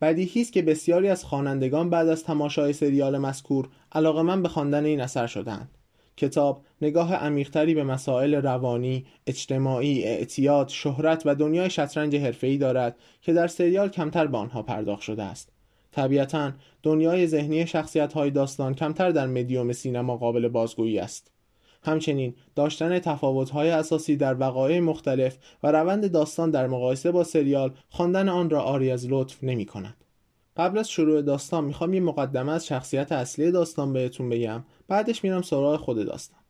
بدیهی 0.00 0.40
است 0.40 0.52
که 0.52 0.62
بسیاری 0.62 1.08
از 1.08 1.24
خوانندگان 1.24 1.90
بعد 1.90 2.08
از 2.08 2.24
تماشای 2.24 2.72
سریال 2.72 3.18
مذکور 3.18 3.68
من 3.94 4.42
به 4.42 4.48
خواندن 4.48 4.84
این 4.84 5.00
اثر 5.00 5.26
شدند 5.26 5.78
کتاب 6.16 6.64
نگاه 6.82 7.14
عمیقتری 7.14 7.74
به 7.74 7.84
مسائل 7.84 8.34
روانی، 8.34 9.06
اجتماعی، 9.26 10.04
اعتیاد، 10.04 10.68
شهرت 10.68 11.22
و 11.24 11.34
دنیای 11.34 11.70
شطرنج 11.70 12.16
حرفه‌ای 12.16 12.58
دارد 12.58 12.96
که 13.22 13.32
در 13.32 13.46
سریال 13.46 13.88
کمتر 13.88 14.26
به 14.26 14.38
آنها 14.38 14.62
پرداخت 14.62 15.02
شده 15.02 15.22
است. 15.22 15.52
طبیعتا 15.92 16.52
دنیای 16.82 17.26
ذهنی 17.26 17.66
شخصیت 17.66 18.12
های 18.12 18.30
داستان 18.30 18.74
کمتر 18.74 19.10
در 19.10 19.26
مدیوم 19.26 19.72
سینما 19.72 20.16
قابل 20.16 20.48
بازگویی 20.48 20.98
است. 20.98 21.30
همچنین 21.82 22.34
داشتن 22.54 22.98
تفاوت‌های 22.98 23.70
اساسی 23.70 24.16
در 24.16 24.40
وقایع 24.40 24.80
مختلف 24.80 25.38
و 25.62 25.72
روند 25.72 26.12
داستان 26.12 26.50
در 26.50 26.66
مقایسه 26.66 27.12
با 27.12 27.24
سریال 27.24 27.74
خواندن 27.88 28.28
آن 28.28 28.50
را 28.50 28.62
آری 28.62 28.90
از 28.90 29.06
لطف 29.08 29.44
نمی 29.44 29.66
کند. 29.66 30.04
قبل 30.56 30.78
از 30.78 30.90
شروع 30.90 31.22
داستان 31.22 31.64
می‌خوام 31.64 31.94
یه 31.94 32.00
مقدمه 32.00 32.52
از 32.52 32.66
شخصیت 32.66 33.12
اصلی 33.12 33.50
داستان 33.50 33.92
بهتون 33.92 34.28
بگم 34.28 34.64
بعدش 34.88 35.24
میرم 35.24 35.42
سراغ 35.42 35.80
خود 35.80 36.06
داستان 36.06 36.40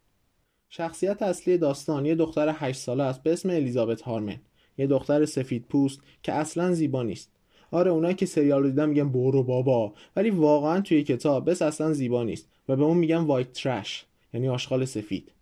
شخصیت 0.69 1.23
اصلی 1.23 1.59
داستان 1.59 2.07
یه 2.07 2.15
دختر 2.15 2.55
8 2.59 2.81
ساله 2.81 3.03
است 3.03 3.23
به 3.23 3.33
اسم 3.33 3.51
الیزابت 3.51 4.03
هارمن 4.03 4.41
یه 4.79 4.87
دختر 4.87 5.25
سفید 5.25 5.67
پوست 5.69 6.01
که 6.23 6.33
اصلا 6.33 6.73
زیبا 6.73 7.03
نیست 7.03 7.31
آره 7.71 7.91
اونایی 7.91 8.15
که 8.15 8.27
سریال 8.27 8.63
رو 8.63 8.69
دیدن 8.69 8.89
میگن 8.89 9.09
برو 9.09 9.43
بابا. 9.43 9.93
ولی 10.17 10.31
واقعا 10.31 10.81
توی 10.81 11.03
کتاب 11.03 11.51
بس 11.51 11.63
اصلا 11.63 11.93
زیبا 11.93 12.25
نیست 12.25 12.49
و 12.69 12.77
به 12.77 12.85
اون 12.85 12.97
میگن 12.97 13.17
وایت 13.17 13.53
ترش 13.53 14.05
یعنی 14.35 14.49
آشغال 14.49 14.85
سفید. 14.85 15.33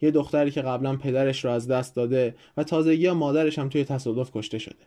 یه 0.00 0.10
دختری 0.10 0.50
که 0.50 0.62
قبلا 0.62 0.96
پدرش 0.96 1.44
رو 1.44 1.50
از 1.50 1.68
دست 1.68 1.96
داده 1.96 2.34
و 2.56 2.64
تازگی 2.64 3.10
مادرش 3.10 3.58
هم 3.58 3.68
توی 3.68 3.84
تصادف 3.84 4.30
کشته 4.34 4.58
شده. 4.58 4.84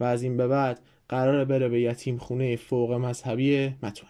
و 0.00 0.04
از 0.04 0.22
این 0.22 0.36
به 0.36 0.48
بعد 0.48 0.80
قرار 1.08 1.44
بره 1.44 1.68
به 1.68 1.80
یتیم 1.80 2.18
خونه 2.18 2.56
فوق 2.56 2.92
مذهبی 2.92 3.74
متون 3.82 4.08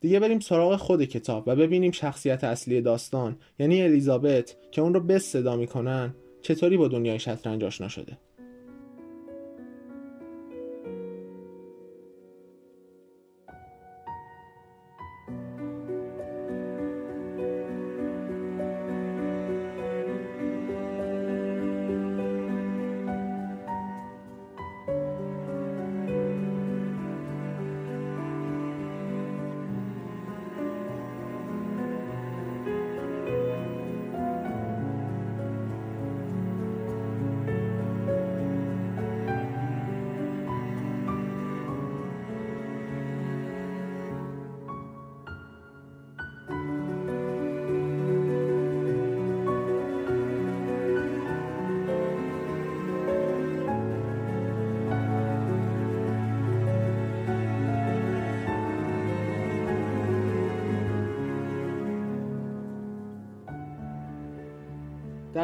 دیگه 0.00 0.20
بریم 0.20 0.40
سراغ 0.40 0.76
خود 0.76 1.04
کتاب 1.04 1.44
و 1.46 1.56
ببینیم 1.56 1.90
شخصیت 1.90 2.44
اصلی 2.44 2.80
داستان 2.80 3.36
یعنی 3.58 3.82
الیزابت 3.82 4.56
که 4.72 4.82
اون 4.82 4.94
رو 4.94 5.00
بس 5.00 5.22
صدا 5.22 5.56
می‌کنن 5.56 6.14
چطوری 6.42 6.76
با 6.76 6.88
دنیای 6.88 7.18
شطرنج 7.18 7.64
آشنا 7.64 7.88
شده. 7.88 8.18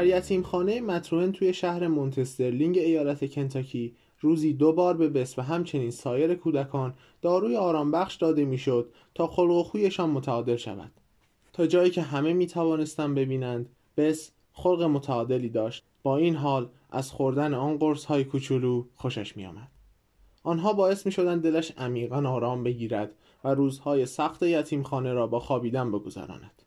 یتیمخانه 0.08 0.80
متروهن 0.80 1.32
توی 1.32 1.54
شهر 1.54 1.88
مونتسترلینگ 1.88 2.78
ایالت 2.78 3.30
کنتاکی 3.30 3.94
روزی 4.20 4.52
دو 4.52 4.72
بار 4.72 4.96
به 4.96 5.08
بس 5.08 5.38
و 5.38 5.42
همچنین 5.42 5.90
سایر 5.90 6.34
کودکان 6.34 6.94
داروی 7.22 7.56
آرامبخش 7.56 8.16
داده 8.16 8.44
می‌شد 8.44 8.92
تا 9.14 9.26
خلق 9.26 9.50
و 9.50 9.62
خویشان 9.62 10.10
متعادل 10.10 10.56
شود 10.56 10.90
تا 11.52 11.66
جایی 11.66 11.90
که 11.90 12.02
همه 12.02 12.32
می 12.32 12.46
توانستند 12.46 13.14
ببینند 13.14 13.68
بس 13.96 14.30
خلق 14.52 14.82
متعادلی 14.82 15.48
داشت. 15.48 15.84
با 16.02 16.16
این 16.16 16.36
حال 16.36 16.68
از 16.90 17.10
خوردن 17.10 17.54
آن 17.54 17.78
قرص 17.78 18.04
های 18.04 18.24
کوچولو 18.24 18.84
خوشش 18.94 19.36
می 19.36 19.46
آمد. 19.46 19.68
آنها 20.42 20.72
باعث 20.72 21.06
می 21.06 21.12
شدن 21.12 21.40
دلش 21.40 21.72
عمیقا 21.78 22.28
آرام 22.28 22.64
بگیرد 22.64 23.14
و 23.44 23.48
روزهای 23.48 24.06
سخت 24.06 24.42
یتیمخانه 24.42 25.12
را 25.12 25.26
با 25.26 25.40
خوابیدن 25.40 25.90
بگذراند. 25.90 26.57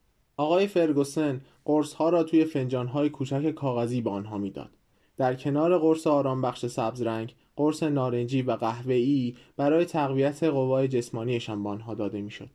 آقای 0.42 0.68
فرگوسن 0.68 1.42
قرص 1.66 1.94
ها 1.94 2.10
را 2.10 2.24
توی 2.24 2.46
فنجان 2.46 2.88
های 2.88 3.10
کوچک 3.10 3.52
کاغذی 3.52 4.02
به 4.02 4.10
آنها 4.10 4.38
می‌داد. 4.38 4.70
در 5.18 5.36
کنار 5.36 5.78
قرص 5.78 6.08
آرام 6.08 6.42
بخش 6.42 6.66
سبز 6.66 7.02
رنگ، 7.02 7.36
قرص 7.56 7.84
نارنجی 7.84 8.42
و 8.42 8.52
قهوه‌ای 8.52 9.36
برای 9.58 9.86
تقویت 9.86 10.44
قوای 10.44 10.88
جسمانیشان 10.88 11.64
به 11.64 11.70
آنها 11.70 11.94
داده 11.94 12.22
می‌شد. 12.22 12.50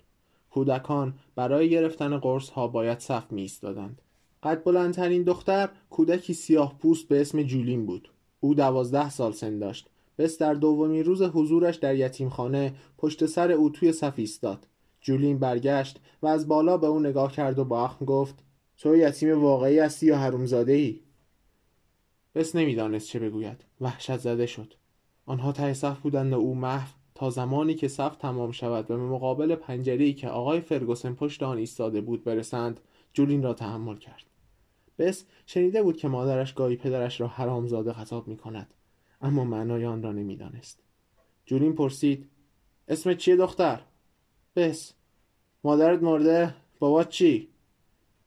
کودکان 0.50 1.14
برای 1.34 1.70
گرفتن 1.70 2.18
قرص 2.18 2.50
ها 2.50 2.68
باید 2.68 2.98
صف 3.00 3.32
می 3.32 3.40
ایستادند. 3.40 4.02
قد 4.42 4.64
بلندترین 4.64 5.22
دختر 5.22 5.68
کودکی 5.90 6.34
سیاه 6.34 6.78
پوست 6.78 7.08
به 7.08 7.20
اسم 7.20 7.42
جولین 7.42 7.86
بود. 7.86 8.10
او 8.40 8.54
دوازده 8.54 9.10
سال 9.10 9.32
سن 9.32 9.58
داشت. 9.58 9.88
بس 10.18 10.38
در 10.38 10.54
دومین 10.54 11.04
روز 11.04 11.22
حضورش 11.22 11.76
در 11.76 11.94
یتیمخانه 11.96 12.74
پشت 12.98 13.26
سر 13.26 13.52
او 13.52 13.70
توی 13.70 13.92
صف 13.92 14.14
ایستاد. 14.16 14.66
جولین 15.06 15.38
برگشت 15.38 16.00
و 16.22 16.26
از 16.26 16.48
بالا 16.48 16.76
به 16.76 16.86
او 16.86 17.00
نگاه 17.00 17.32
کرد 17.32 17.58
و 17.58 17.64
با 17.64 17.84
اخم 17.84 18.04
گفت 18.04 18.34
تو 18.78 18.96
یتیم 18.96 19.42
واقعی 19.42 19.78
هستی 19.78 20.06
یا 20.06 20.18
حرومزاده 20.18 20.72
ای؟ 20.72 21.00
بس 22.34 22.56
نمی‌دانست 22.56 23.08
چه 23.08 23.18
بگوید. 23.18 23.64
وحشت 23.80 24.16
زده 24.16 24.46
شد. 24.46 24.74
آنها 25.26 25.52
ته 25.52 25.74
صف 25.74 25.98
بودند 25.98 26.32
و 26.32 26.36
او 26.36 26.54
محو 26.54 26.88
تا 27.14 27.30
زمانی 27.30 27.74
که 27.74 27.88
صف 27.88 28.16
تمام 28.16 28.52
شود 28.52 28.90
و 28.90 28.96
به 28.96 29.02
مقابل 29.02 29.54
پنجره‌ای 29.54 30.12
که 30.12 30.28
آقای 30.28 30.60
فرگوسن 30.60 31.14
پشت 31.14 31.42
آن 31.42 31.58
ایستاده 31.58 32.00
بود 32.00 32.24
برسند 32.24 32.80
جولین 33.12 33.42
را 33.42 33.54
تحمل 33.54 33.96
کرد. 33.96 34.24
بس 34.98 35.24
شنیده 35.46 35.82
بود 35.82 35.96
که 35.96 36.08
مادرش 36.08 36.52
گاهی 36.52 36.76
پدرش 36.76 37.20
را 37.20 37.28
حرامزاده 37.28 37.92
خطاب 37.92 38.28
می 38.28 38.36
کند 38.36 38.74
اما 39.22 39.44
معنای 39.44 39.86
آن 39.86 40.02
را 40.02 40.12
نمی‌دانست. 40.12 40.82
جولین 41.44 41.74
پرسید 41.74 42.30
اسم 42.88 43.14
چیه 43.14 43.36
دختر؟ 43.36 43.80
بس 44.56 44.95
مادرت 45.64 46.02
مرده 46.02 46.54
بابا 46.78 47.04
چی؟ 47.04 47.48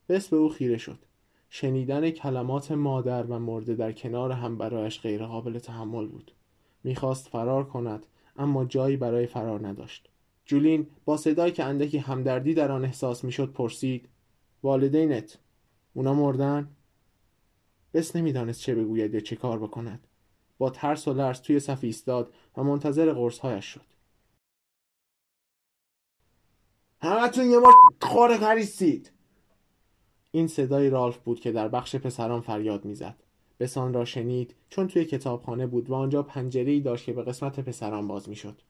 بس 0.10 0.28
به 0.28 0.38
او 0.38 0.50
خیره 0.50 0.78
شد. 0.78 1.00
شنیدن 1.50 2.10
کلمات 2.10 2.72
مادر 2.72 3.24
و 3.24 3.40
مرده 3.40 3.76
در 3.76 3.92
کنار 3.92 4.32
هم 4.32 4.58
برایش 4.58 5.02
غیرقابل 5.02 5.60
تحمل 5.60 6.08
بود. 6.08 6.32
می‌خواست 6.84 7.28
فرار 7.28 7.64
کند 7.64 8.06
اما 8.38 8.66
جایی 8.66 8.98
برای 8.98 9.28
فرار 9.28 9.68
نداشت. 9.68 10.10
جولین 10.46 10.88
با 11.06 11.18
صدایی 11.18 11.52
که 11.52 11.64
اندکی 11.64 11.98
همدردی 11.98 12.54
در 12.54 12.72
آن 12.72 12.86
احساس 12.86 13.24
می‌شد 13.24 13.54
پرسید 13.54 14.10
والدینت 14.64 15.38
اونا 15.94 16.14
مردن؟ 16.14 16.70
بس 17.94 18.16
نمی‌دانست 18.16 18.62
چه 18.62 18.76
بگوید 18.76 19.14
یا 19.14 19.20
چه 19.20 19.36
کار 19.36 19.60
بکند. 19.60 20.08
با 20.58 20.70
ترس 20.70 21.08
و 21.08 21.14
لرز 21.14 21.42
توی 21.42 21.60
صف 21.60 21.84
ایستاد 21.84 22.34
و 22.58 22.64
منتظر 22.64 23.14
قرصهایش 23.14 23.66
شد. 23.66 23.82
همتون 27.01 27.50
یه 27.51 27.60
بار 27.60 27.74
خوره 28.01 28.38
کریستید 28.38 29.12
این 30.32 30.48
صدای 30.48 30.89
رالف 30.89 31.18
بود 31.18 31.39
که 31.39 31.51
در 31.51 31.68
بخش 31.68 31.96
پسران 31.96 32.41
فریاد 32.41 32.86
می‌زد. 32.86 33.15
بسان 33.60 33.94
را 33.94 34.06
شنید 34.06 34.56
چون 34.70 34.88
توی 34.88 35.06
کتابخانه 35.06 35.68
بود 35.68 35.89
و 35.89 35.94
آنجا 35.94 36.24
پنجره 36.24 36.79
داشت 36.79 37.06
که 37.06 37.13
به 37.13 37.24
قسمت 37.24 37.60
پسران 37.60 38.08
باز 38.08 38.29
می‌شد. 38.29 38.62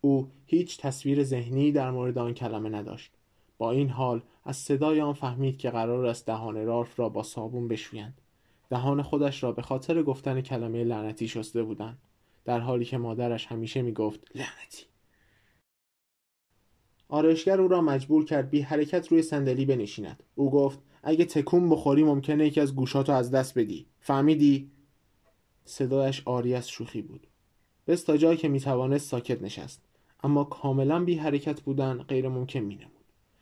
او 0.00 0.30
هیچ 0.46 0.80
تصویر 0.80 1.24
ذهنی 1.24 1.72
در 1.72 1.90
مورد 1.90 2.18
آن 2.18 2.34
کلمه 2.34 2.68
نداشت. 2.68 3.12
با 3.58 3.70
این 3.70 3.88
حال 3.88 4.22
از 4.44 4.56
صدای 4.56 5.00
آن 5.00 5.12
فهمید 5.12 5.58
که 5.58 5.70
قرار 5.70 6.06
است 6.06 6.26
دهان 6.26 6.66
رالف 6.66 7.00
را 7.00 7.08
با 7.08 7.22
صابون 7.22 7.68
بشویند. 7.68 8.20
دهان 8.70 9.02
خودش 9.02 9.42
را 9.42 9.52
به 9.52 9.62
خاطر 9.62 10.02
گفتن 10.02 10.40
کلمه 10.40 10.84
لعنتی 10.84 11.28
شسته 11.28 11.62
بودند. 11.62 11.98
در 12.44 12.60
حالی 12.60 12.84
که 12.84 12.98
مادرش 12.98 13.46
همیشه 13.46 13.82
می‌گفت 13.82 14.20
لعنتی؟ 14.34 14.86
آرایشگر 17.08 17.60
او 17.60 17.68
را 17.68 17.80
مجبور 17.80 18.24
کرد 18.24 18.50
بی 18.50 18.60
حرکت 18.60 19.08
روی 19.08 19.22
صندلی 19.22 19.64
بنشیند. 19.64 20.22
او 20.34 20.50
گفت 20.50 20.78
اگه 21.02 21.24
تکون 21.24 21.70
بخوری 21.70 22.04
ممکنه 22.04 22.46
یکی 22.46 22.60
از 22.60 22.74
گوشاتو 22.74 23.12
از 23.12 23.30
دست 23.30 23.58
بدی. 23.58 23.86
فهمیدی؟ 24.00 24.70
صدایش 25.64 26.22
آری 26.24 26.54
از 26.54 26.68
شوخی 26.68 27.02
بود. 27.02 27.26
بس 27.86 28.02
تا 28.02 28.16
جایی 28.16 28.36
که 28.36 28.48
می‌توانست 28.48 29.10
ساکت 29.10 29.42
نشست. 29.42 29.82
اما 30.24 30.44
کاملا 30.44 31.04
بی 31.04 31.14
حرکت 31.14 31.60
بودن 31.60 32.02
غیر 32.02 32.28
ممکن 32.28 32.60
می 32.60 32.74
نمود. 32.74 32.92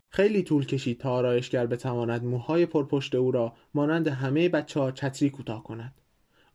خیلی 0.09 0.43
طول 0.43 0.65
کشید 0.65 0.99
تا 0.99 1.11
آرایشگر 1.11 1.65
بتواند 1.65 2.23
موهای 2.23 2.65
پرپشت 2.65 3.15
او 3.15 3.31
را 3.31 3.53
مانند 3.73 4.07
همه 4.07 4.49
بچه 4.49 4.79
ها 4.79 4.91
چتری 4.91 5.29
کوتاه 5.29 5.63
کند. 5.63 5.93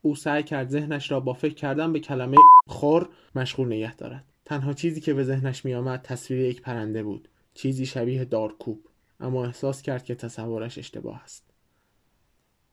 او 0.01 0.15
سعی 0.15 0.43
کرد 0.43 0.69
ذهنش 0.69 1.11
را 1.11 1.19
با 1.19 1.33
فکر 1.33 1.53
کردن 1.53 1.93
به 1.93 1.99
کلمه 1.99 2.37
خور 2.67 3.09
مشغول 3.35 3.67
نگه 3.67 3.95
دارد. 3.95 4.25
تنها 4.45 4.73
چیزی 4.73 5.01
که 5.01 5.13
به 5.13 5.23
ذهنش 5.23 5.65
میآمد 5.65 6.01
تصویر 6.01 6.39
یک 6.39 6.61
پرنده 6.61 7.03
بود 7.03 7.29
چیزی 7.53 7.85
شبیه 7.85 8.25
دارکوب 8.25 8.87
اما 9.19 9.45
احساس 9.45 9.81
کرد 9.81 10.03
که 10.03 10.15
تصورش 10.15 10.77
اشتباه 10.77 11.23
است. 11.23 11.51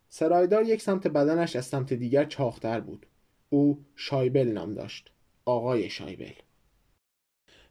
سرایدار 0.09 0.65
یک 0.65 0.83
سمت 0.83 1.07
بدنش 1.07 1.57
از 1.57 1.67
سمت 1.67 1.93
دیگر 1.93 2.25
چاختر 2.25 2.81
بود. 2.81 3.07
او 3.49 3.85
شایبل 3.97 4.49
نام 4.49 4.75
داشت 4.75 5.11
آقای 5.45 5.91
شایبل. 5.91 6.33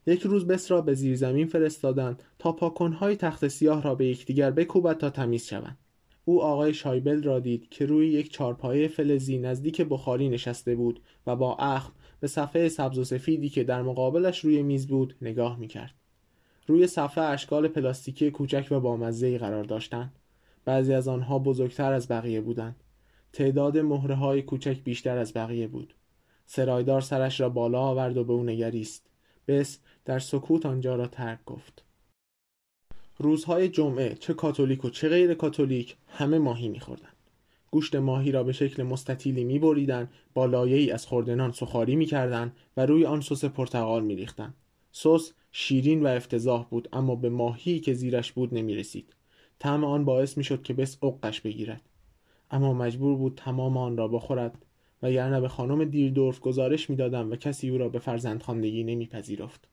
یک 0.06 0.22
روز 0.22 0.46
بس 0.46 0.70
را 0.70 0.80
به 0.80 0.94
زیر 0.94 1.16
زمین 1.16 1.46
فرستادند 1.46 2.22
تا 2.38 2.52
پاکنهای 2.52 3.16
تخت 3.16 3.48
سیاه 3.48 3.82
را 3.82 3.94
به 3.94 4.06
یکدیگر 4.06 4.50
بکوبد 4.50 4.98
تا 4.98 5.10
تمیز 5.10 5.46
شوند. 5.46 5.78
او 6.24 6.42
آقای 6.42 6.74
شایبل 6.74 7.22
را 7.22 7.40
دید 7.40 7.68
که 7.68 7.86
روی 7.86 8.08
یک 8.08 8.32
چارپایه 8.32 8.88
فلزی 8.88 9.38
نزدیک 9.38 9.82
بخاری 9.82 10.28
نشسته 10.28 10.74
بود 10.74 11.00
و 11.26 11.36
با 11.36 11.56
اخم 11.56 11.92
به 12.20 12.26
صفحه 12.26 12.68
سبز 12.68 12.98
و 12.98 13.04
سفیدی 13.04 13.48
که 13.48 13.64
در 13.64 13.82
مقابلش 13.82 14.38
روی 14.38 14.62
میز 14.62 14.86
بود 14.86 15.14
نگاه 15.22 15.58
می‌کرد. 15.58 15.94
روی 16.66 16.86
صفحه 16.86 17.24
اشکال 17.24 17.68
پلاستیکی 17.68 18.30
کوچک 18.30 18.66
و 18.70 18.80
بامزه‌ای 18.80 19.38
قرار 19.38 19.64
داشتند. 19.64 20.18
بعضی 20.64 20.94
از 20.94 21.08
آنها 21.08 21.38
بزرگتر 21.38 21.92
از 21.92 22.08
بقیه 22.08 22.40
بودند. 22.40 22.76
تعداد 23.32 23.78
مهره 23.78 24.14
های 24.14 24.42
کوچک 24.42 24.82
بیشتر 24.84 25.18
از 25.18 25.34
بقیه 25.34 25.66
بود. 25.66 25.94
سرایدار 26.46 27.00
سرش 27.00 27.40
را 27.40 27.48
بالا 27.48 27.80
آورد 27.80 28.16
و 28.16 28.24
به 28.24 28.32
او 28.32 28.42
نگریست. 28.42 29.06
بس 29.48 29.78
در 30.04 30.18
سکوت 30.18 30.66
آنجا 30.66 30.96
را 30.96 31.06
ترک 31.06 31.44
گفت. 31.46 31.84
روزهای 33.18 33.68
جمعه 33.68 34.14
چه 34.14 34.34
کاتولیک 34.34 34.84
و 34.84 34.90
چه 34.90 35.08
غیر 35.08 35.34
کاتولیک 35.34 35.96
همه 36.08 36.38
ماهی 36.38 36.68
میخوردند. 36.68 37.17
گوشت 37.70 37.96
ماهی 37.96 38.32
را 38.32 38.44
به 38.44 38.52
شکل 38.52 38.82
مستطیلی 38.82 39.44
میبریدند 39.44 40.10
با 40.34 40.46
لایه‌ای 40.46 40.90
از 40.90 41.06
خوردنان 41.06 41.52
سخاری 41.52 41.96
می‌کردند 41.96 42.56
و 42.76 42.86
روی 42.86 43.06
آن 43.06 43.20
سس 43.20 43.44
پرتقال 43.44 44.04
میریختند 44.04 44.54
سس 44.92 45.32
شیرین 45.52 46.02
و 46.02 46.06
افتضاح 46.06 46.66
بود 46.70 46.88
اما 46.92 47.16
به 47.16 47.28
ماهی 47.28 47.80
که 47.80 47.94
زیرش 47.94 48.32
بود 48.32 48.54
نمی‌رسید. 48.54 49.14
طعم 49.58 49.84
آن 49.84 50.04
باعث 50.04 50.36
می‌شد 50.36 50.62
که 50.62 50.74
بس 50.74 50.98
عقش 51.02 51.40
بگیرد. 51.40 51.82
اما 52.50 52.74
مجبور 52.74 53.16
بود 53.16 53.34
تمام 53.36 53.76
آن 53.76 53.96
را 53.96 54.08
بخورد 54.08 54.64
و 55.02 55.12
یعنی 55.12 55.40
به 55.40 55.48
خانم 55.48 55.84
دیردورف 55.84 56.40
گزارش 56.40 56.90
می‌دادم 56.90 57.30
و 57.30 57.36
کسی 57.36 57.70
او 57.70 57.78
را 57.78 57.88
به 57.88 57.98
فرزندخواندگی 57.98 58.84
نمیپذیرفت. 58.84 59.68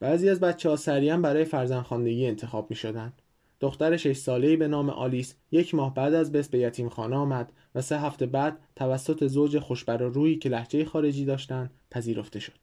بعضی 0.00 0.28
از 0.28 0.40
بچه 0.40 0.68
ها 0.68 0.76
سریعا 0.76 1.16
برای 1.16 1.44
فرزندخواندگی 1.44 2.26
انتخاب 2.26 2.70
می 2.70 2.76
شدند. 2.76 3.21
دختر 3.62 3.96
شش 3.96 4.16
ساله‌ای 4.16 4.56
به 4.56 4.68
نام 4.68 4.90
آلیس 4.90 5.34
یک 5.50 5.74
ماه 5.74 5.94
بعد 5.94 6.14
از 6.14 6.32
بس 6.32 6.48
به 6.48 6.58
یتیمخانه 6.58 7.16
آمد 7.16 7.52
و 7.74 7.80
سه 7.80 8.00
هفته 8.00 8.26
بعد 8.26 8.58
توسط 8.76 9.26
زوج 9.26 9.58
خوشبر 9.58 9.96
روی 9.96 10.36
که 10.36 10.48
لحجه 10.48 10.84
خارجی 10.84 11.24
داشتند 11.24 11.70
پذیرفته 11.90 12.40
شد. 12.40 12.58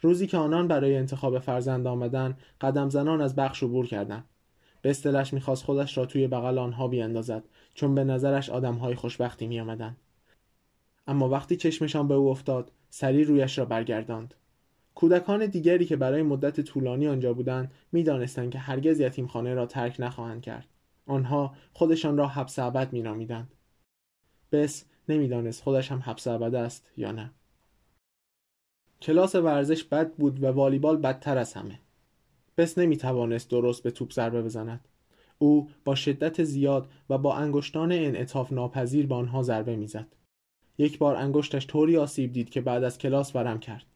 روزی 0.00 0.26
که 0.26 0.36
آنان 0.36 0.68
برای 0.68 0.96
انتخاب 0.96 1.38
فرزند 1.38 1.86
آمدن 1.86 2.36
قدم 2.60 2.88
زنان 2.88 3.20
از 3.20 3.36
بخش 3.36 3.62
عبور 3.62 3.86
کردند. 3.86 4.24
به 4.82 4.90
استلش 4.90 5.32
می‌خواست 5.32 5.64
خودش 5.64 5.98
را 5.98 6.06
توی 6.06 6.26
بغل 6.26 6.58
آنها 6.58 6.88
بیاندازد 6.88 7.44
چون 7.74 7.94
به 7.94 8.04
نظرش 8.04 8.50
آدمهای 8.50 8.94
خوشبختی 8.94 9.46
میآمدند. 9.46 9.96
اما 11.06 11.28
وقتی 11.28 11.56
چشمشان 11.56 12.08
به 12.08 12.14
او 12.14 12.30
افتاد 12.30 12.72
سری 12.90 13.24
رویش 13.24 13.58
را 13.58 13.64
برگرداند. 13.64 14.34
کودکان 14.98 15.46
دیگری 15.46 15.84
که 15.84 15.96
برای 15.96 16.22
مدت 16.22 16.60
طولانی 16.60 17.08
آنجا 17.08 17.34
بودند 17.34 17.72
می‌دانستند 17.92 18.50
که 18.50 18.58
هرگز 18.58 19.00
یتیمخانه 19.00 19.54
را 19.54 19.66
ترک 19.66 19.96
نخواهند 19.98 20.42
کرد. 20.42 20.68
آنها 21.06 21.54
خودشان 21.72 22.16
را 22.16 22.28
حبس 22.28 22.58
ابد 22.58 22.92
مینامیدند. 22.92 23.54
بس 24.52 24.84
نمی‌دانست 25.08 25.62
خودش 25.62 25.92
هم 25.92 25.98
حبس 25.98 26.26
ابد 26.26 26.54
است 26.54 26.92
یا 26.96 27.12
نه. 27.12 27.30
کلاس 29.02 29.34
ورزش 29.34 29.84
بد 29.84 30.14
بود 30.14 30.42
و 30.42 30.46
والیبال 30.46 30.96
بدتر 30.96 31.38
از 31.38 31.54
همه. 31.54 31.80
بس 32.56 32.78
نمی‌توانست 32.78 33.50
درست 33.50 33.82
به 33.82 33.90
توپ 33.90 34.12
ضربه 34.12 34.42
بزند. 34.42 34.88
او 35.38 35.70
با 35.84 35.94
شدت 35.94 36.44
زیاد 36.44 36.88
و 37.10 37.18
با 37.18 37.34
انگشتان 37.34 37.92
انعطاف 37.92 38.52
ناپذیر 38.52 39.06
به 39.06 39.14
آنها 39.14 39.42
ضربه 39.42 39.76
می‌زد. 39.76 40.16
یک 40.78 40.98
بار 40.98 41.16
انگشتش 41.16 41.66
طوری 41.66 41.96
آسیب 41.96 42.32
دید 42.32 42.50
که 42.50 42.60
بعد 42.60 42.84
از 42.84 42.98
کلاس 42.98 43.36
ورم 43.36 43.60
کرد. 43.60 43.86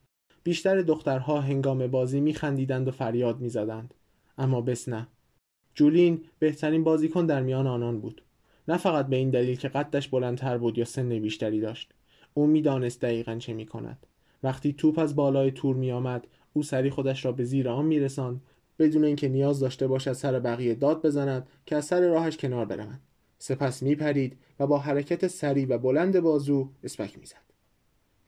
بیشتر 0.43 0.83
دخترها 0.83 1.41
هنگام 1.41 1.87
بازی 1.87 2.21
میخندیدند 2.21 2.89
و 2.89 2.91
فریاد 2.91 3.41
می‌زدند. 3.41 3.95
اما 4.39 4.61
بس 4.61 4.89
نه. 4.89 5.09
جولین 5.75 6.25
بهترین 6.39 6.85
بازیکن 6.85 7.27
در 7.27 7.43
میان 7.43 7.67
آنان 7.67 8.01
بود. 8.01 8.23
نه 8.69 8.77
فقط 8.77 9.07
به 9.07 9.17
این 9.17 9.31
دلیل 9.31 9.57
که 9.57 9.69
قدش 9.69 10.09
بلندتر 10.09 10.59
بود 10.59 10.79
یا 10.79 10.85
سن 10.85 11.09
بیشتری 11.09 11.61
داشت. 11.61 11.95
او 12.35 12.47
می‌دانست 12.47 13.01
دقیقا 13.01 13.37
چه 13.37 13.53
می‌کند. 13.53 14.07
وقتی 14.43 14.73
توپ 14.73 14.99
از 14.99 15.17
بالای 15.17 15.51
تور 15.51 15.77
میآمد 15.77 16.27
او 16.53 16.63
سری 16.63 16.91
خودش 16.91 17.25
را 17.25 17.33
به 17.33 17.45
زیر 17.45 17.69
آن 17.69 17.85
میرساند. 17.85 18.41
بدون 18.79 19.05
اینکه 19.05 19.29
نیاز 19.29 19.61
داشته 19.61 19.87
باشد 19.87 20.13
سر 20.13 20.41
بقیه 20.41 20.75
داد 20.75 21.07
بزند 21.07 21.49
که 21.67 21.77
از 21.77 21.85
سر 21.85 22.09
راهش 22.09 22.37
کنار 22.37 22.65
بروند. 22.65 23.01
سپس 23.39 23.83
میپرید 23.83 24.39
و 24.61 24.67
با 24.67 24.79
حرکت 24.79 25.27
سری 25.27 25.67
و 25.67 25.79
بلند 25.79 26.21
بازو 26.21 26.71
اسپک 26.85 27.19
می‌زد. 27.19 27.52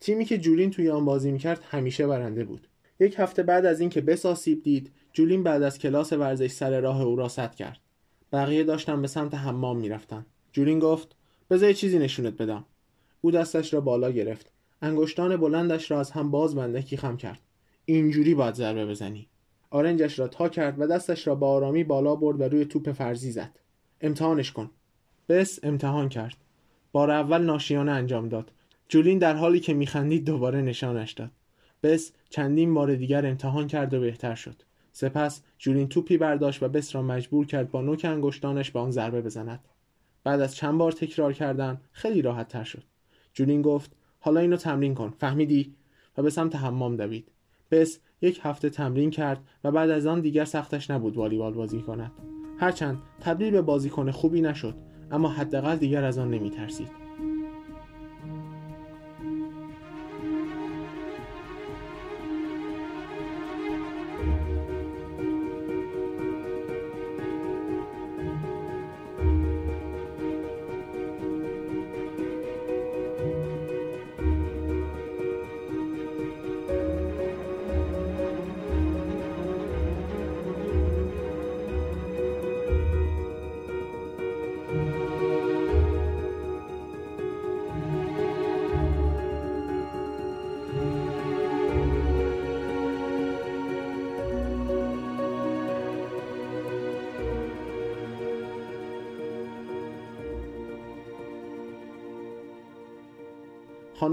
تیمی 0.05 0.25
که 0.25 0.39
جولین 0.39 0.71
توی 0.71 0.91
آن 0.91 1.05
بازی 1.05 1.33
می‌کرد 1.33 1.65
همیشه 1.71 2.07
برنده 2.07 2.45
بود. 2.45 2.69
یک 3.01 3.15
هفته 3.19 3.43
بعد 3.43 3.67
از 3.67 3.81
اینکه 3.81 4.01
بس 4.01 4.27
آسیب 4.27 4.63
دید 4.63 4.93
جولین 5.13 5.43
بعد 5.43 5.63
از 5.63 5.79
کلاس 5.79 6.13
ورزش 6.13 6.51
سر 6.51 6.81
راه 6.81 7.03
او 7.03 7.17
را 7.17 7.29
سد 7.29 7.55
کرد. 7.55 7.81
بقیه 8.33 8.65
داشتن 8.65 9.03
به 9.03 9.09
سمت 9.09 9.35
حمام 9.35 9.79
می‌رفتن. 9.79 10.27
جولین 10.53 10.79
گفت 10.79 11.17
بذار 11.51 11.73
چیزی 11.73 11.99
نشونت 11.99 12.37
بدم. 12.37 12.65
او 13.21 13.31
دستش 13.31 13.75
را 13.75 13.81
بالا 13.81 14.11
گرفت. 14.11 14.51
انگشتان 14.83 15.37
بلندش 15.37 15.91
را 15.91 16.01
از 16.01 16.11
هم 16.11 16.31
باز 16.31 16.55
بندکی 16.55 16.97
خم 16.97 17.17
کرد. 17.17 17.41
اینجوری 17.85 18.35
باید 18.35 18.55
ضربه 18.55 18.87
بزنی. 18.87 19.29
آرنجش 19.71 20.19
را 20.19 20.29
تا 20.29 20.49
کرد 20.49 20.81
و 20.81 20.87
دستش 20.87 21.27
را 21.27 21.35
با 21.35 21.49
آرامی 21.49 21.85
بالا 21.85 22.17
برد 22.17 22.41
و 22.41 22.45
روی 22.45 22.65
توپ 22.65 22.93
فرضی 22.93 23.31
زد. 23.31 23.59
امتحانش 24.01 24.53
کن. 24.53 24.71
بس 25.29 25.61
امتحان 25.63 26.09
کرد. 26.09 26.37
بار 26.93 27.11
اول 27.11 27.43
ناشیانه 27.43 27.93
انجام 27.93 28.29
داد. 28.29 28.51
جولین 28.89 29.19
در 29.19 29.37
حالی 29.37 29.61
که 29.61 29.75
میخندید 29.75 30.25
دوباره 30.25 30.63
نشانش 30.63 31.13
داد. 31.13 31.31
بس 31.83 32.13
چندین 32.31 32.75
بار 32.75 32.95
دیگر 32.95 33.27
امتحان 33.27 33.67
کرد 33.67 33.95
و 33.95 34.01
بهتر 34.01 34.35
شد. 34.35 34.63
سپس 34.93 35.43
جولین 35.59 35.89
توپی 35.89 36.17
برداشت 36.17 36.63
و 36.63 36.69
بس 36.69 36.95
را 36.95 37.03
مجبور 37.03 37.47
کرد 37.47 37.71
با 37.71 37.83
نوک 37.83 38.05
انگشتانش 38.05 38.71
به 38.71 38.79
آن 38.79 38.91
ضربه 38.91 39.23
بزند. 39.23 39.61
بعد 40.25 40.41
از 40.41 40.57
چند 40.57 40.79
بار 40.79 40.93
تکرار 40.93 41.33
کردن 41.33 41.81
خیلی 41.93 42.23
راحت 42.23 42.49
تر 42.49 42.65
شد. 42.65 42.83
جولین 43.33 43.63
گفت 43.63 43.93
حالا 44.21 44.41
اینو 44.41 44.57
تمرین 44.57 44.95
کن. 44.95 45.15
فهمیدی؟ 45.19 45.75
و 46.19 46.23
به 46.23 46.31
سمت 46.31 46.57
حمام 46.57 46.97
دوید. 46.97 47.29
بس 47.71 47.99
یک 48.23 48.41
هفته 48.43 48.71
تمرین 48.71 49.11
کرد 49.11 49.39
و 49.65 49.71
بعد 49.71 49.91
از 49.91 50.07
آن 50.07 50.21
دیگر 50.21 50.45
سختش 50.45 50.91
نبود 50.91 51.17
والیبال 51.17 51.53
بازی 51.53 51.81
کند. 51.81 52.13
هرچند 52.59 52.99
تبدیل 53.21 53.51
به 53.51 53.63
بازیکن 53.63 54.11
خوبی 54.11 54.41
نشد 54.41 54.75
اما 55.11 55.29
حداقل 55.29 55.77
دیگر 55.77 56.05
از 56.05 56.19
آن 56.19 56.31
نمیترسید. 56.31 57.04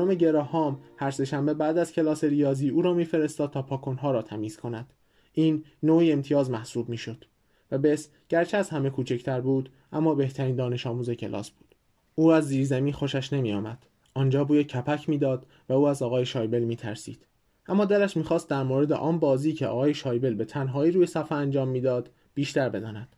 خانم 0.01 0.13
گراهام 0.13 0.79
هر 0.97 1.11
سهشنبه 1.11 1.53
بعد 1.53 1.77
از 1.77 1.93
کلاس 1.93 2.23
ریاضی 2.23 2.69
او 2.69 2.81
را 2.81 2.93
میفرستاد 2.93 3.51
تا 3.51 3.61
پاکنها 3.61 4.11
را 4.11 4.21
تمیز 4.21 4.57
کند. 4.57 4.93
این 5.33 5.63
نوعی 5.83 6.11
امتیاز 6.11 6.49
محسوب 6.49 6.89
می‌شد 6.89 7.25
و 7.71 7.77
بس 7.77 8.09
گرچه 8.29 8.57
از 8.57 8.69
همه 8.69 8.89
کوچکتر 8.89 9.41
بود 9.41 9.69
اما 9.91 10.15
بهترین 10.15 10.55
دانش 10.55 10.87
آموز 10.87 11.09
کلاس 11.09 11.49
بود. 11.49 11.75
او 12.15 12.31
از 12.31 12.47
زیرزمین 12.47 12.93
خوشش 12.93 13.33
نمیآمد. 13.33 13.85
آنجا 14.13 14.43
بوی 14.43 14.63
کپک 14.63 15.09
می‌داد 15.09 15.45
و 15.69 15.73
او 15.73 15.87
از 15.87 16.01
آقای 16.01 16.25
شایبل 16.25 16.63
میترسید. 16.63 17.25
اما 17.67 17.85
دلش 17.85 18.17
می‌خواست 18.17 18.49
در 18.49 18.63
مورد 18.63 18.91
آن 18.91 19.19
بازی 19.19 19.53
که 19.53 19.67
آقای 19.67 19.93
شایبل 19.93 20.33
به 20.33 20.45
تنهایی 20.45 20.91
روی 20.91 21.05
صفحه 21.05 21.37
انجام 21.37 21.67
می‌داد 21.67 22.09
بیشتر 22.33 22.69
بداند. 22.69 23.15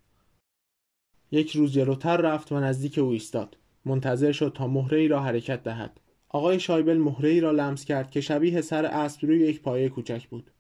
یک 1.32 1.52
روز 1.52 1.74
جلوتر 1.74 2.17
رفت 2.17 2.52
و 2.52 2.60
نزدیک 2.60 2.98
او 2.98 3.10
ایستاد. 3.10 3.58
منتظر 3.86 4.32
شد 4.32 4.52
تا 4.56 4.67
مهره 4.67 5.00
ای 5.00 5.08
را 5.08 5.19
حرکت 5.19 5.63
دهد. 5.63 6.00
آقای 6.36 6.60
شایبل 6.60 6.98
مهره 6.98 7.39
را 7.39 7.52
لمس 7.52 7.86
کرد 7.86 8.12
که 8.12 8.22
شبیه 8.22 8.62
سر 8.62 8.86
اسب 8.86 9.26
روی 9.26 9.39
یک 9.39 9.62
پایه 9.62 9.89
کوچک 9.89 10.28
بود. 10.28 10.52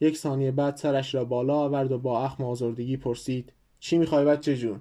یک 0.00 0.16
ثانیه 0.16 0.50
بعد 0.50 0.76
سرش 0.76 1.14
را 1.14 1.24
بالا 1.24 1.54
آورد 1.54 1.92
و 1.92 1.98
با 1.98 2.24
اخم 2.24 2.44
آزردگی 2.44 2.96
پرسید 2.96 3.52
چی 3.78 3.98
می‌خوای 3.98 4.24
بچه 4.24 4.56
جون؟ 4.56 4.80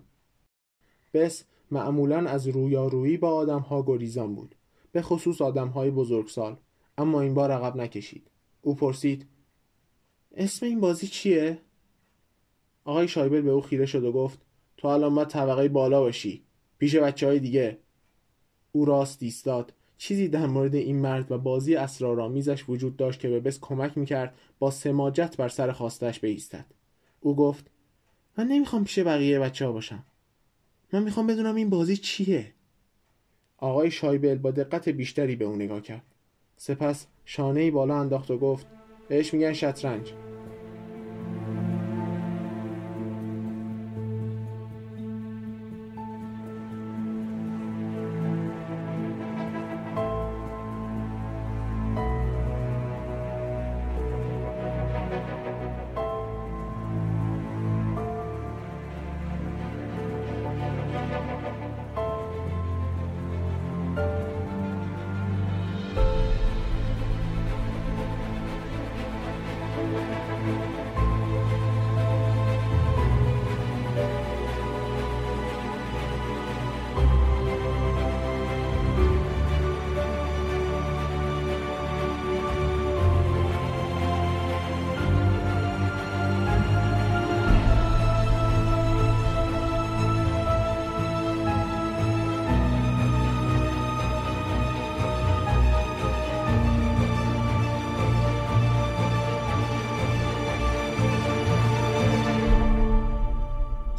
بس 1.13 1.43
معمولا 1.71 2.29
از 2.29 2.47
رویارویی 2.47 3.17
با 3.17 3.29
آدمها 3.29 3.81
گریزان 3.81 4.36
بود 4.36 4.55
به 4.91 5.01
خصوص 5.01 5.41
آدمهای 5.41 5.91
بزرگسال 5.91 6.58
اما 6.97 7.21
این 7.21 7.34
بار 7.34 7.51
عقب 7.51 7.75
نکشید. 7.75 8.31
او 8.62 8.75
پرسید 8.75 9.25
اسم 10.36 10.65
این 10.65 10.79
بازی 10.79 11.08
چیه؟ 11.08 11.58
آقای 12.84 13.08
شایبل 13.08 13.41
به 13.41 13.51
او 13.51 13.62
خیره 13.62 13.86
شد 13.86 14.03
و 14.03 14.12
گفت 14.12 14.39
تو 14.77 14.88
الان 14.88 15.15
باید 15.15 15.27
طبقه 15.27 15.67
بالا 15.67 16.01
باشی 16.01 16.43
پیش 16.77 16.95
بچه 16.95 17.27
های 17.27 17.39
دیگه. 17.39 17.77
او 18.71 18.86
راست 18.86 19.23
ایستاد 19.23 19.73
چیزی 19.97 20.27
در 20.27 20.45
مورد 20.45 20.75
این 20.75 20.95
مرد 20.95 21.31
و 21.31 21.38
بازی 21.38 21.75
اسرارآمیزش 21.75 22.69
وجود 22.69 22.97
داشت 22.97 23.19
که 23.19 23.29
به 23.29 23.39
بس 23.39 23.60
کمک 23.60 23.97
می‌کرد 23.97 24.36
با 24.60 24.71
سماجت 24.71 25.38
بر 25.38 25.49
سر 25.49 25.71
خواستش 25.71 26.19
بایستد. 26.19 26.65
او 27.19 27.36
گفت 27.36 27.71
من 28.38 28.47
نمی‌خوام 28.47 28.84
پیش 28.84 28.99
بقیه 28.99 29.39
بچه 29.39 29.65
ها 29.65 29.71
باشم. 29.71 30.03
من 30.93 31.03
می‌خوام 31.03 31.27
بدونم 31.27 31.55
این 31.55 31.69
بازی 31.69 31.97
چیه. 31.97 32.53
آقای 33.58 33.91
شایبل 33.91 34.36
با 34.36 34.51
دقت 34.51 34.89
بیشتری 34.89 35.36
به 35.36 35.45
او 35.45 35.55
نگاه 35.55 35.81
کرد. 35.81 36.05
سپس 36.58 37.08
شانه 37.25 37.71
بالا 37.71 37.99
انداخت 37.99 38.31
و 38.31 38.38
گفت 38.38 38.67
بهش 39.08 39.34
میگن 39.34 39.53
شطرنج. 39.53 40.13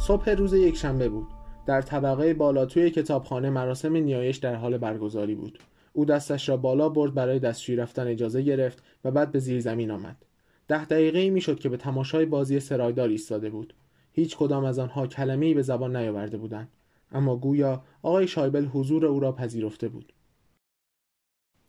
صبح 0.07 0.29
روز 0.29 0.53
یک 0.53 0.75
شنبه 0.75 1.09
بود. 1.09 1.27
در 1.65 1.81
طبقه 1.81 2.33
بالا 2.33 2.65
توی 2.65 2.89
کتابخانه 2.89 3.49
مراسم 3.49 3.95
نیایش 3.95 4.37
در 4.37 4.55
حال 4.55 4.77
برگزاری 4.77 5.35
بود. 5.35 5.59
او 5.93 6.05
دستش 6.05 6.49
را 6.49 6.57
بالا 6.57 6.89
برد 6.89 7.13
برای 7.13 7.39
دستشویی 7.39 7.77
رفتن 7.77 8.07
اجازه 8.07 8.41
گرفت 8.41 8.83
و 9.03 9.11
بعد 9.11 9.31
به 9.31 9.39
زیر 9.39 9.59
زمین 9.59 9.91
آمد. 9.91 10.25
ده 10.67 10.85
دقیقه 10.85 11.29
می‌شد 11.29 11.59
که 11.59 11.69
به 11.69 11.77
تماشای 11.77 12.25
بازی 12.25 12.59
سرایدار 12.59 13.09
ایستاده 13.09 13.49
بود. 13.49 13.73
هیچ 14.11 14.37
کدام 14.37 14.65
از 14.65 14.79
آنها 14.79 15.07
کلمه 15.07 15.45
ای 15.45 15.53
به 15.53 15.61
زبان 15.61 15.95
نیاورده 15.95 16.37
بودند. 16.37 16.69
اما 17.11 17.35
گویا 17.35 17.83
آقای 18.01 18.27
شایبل 18.27 18.65
حضور 18.65 19.05
او 19.05 19.19
را 19.19 19.31
پذیرفته 19.31 19.87
بود. 19.87 20.13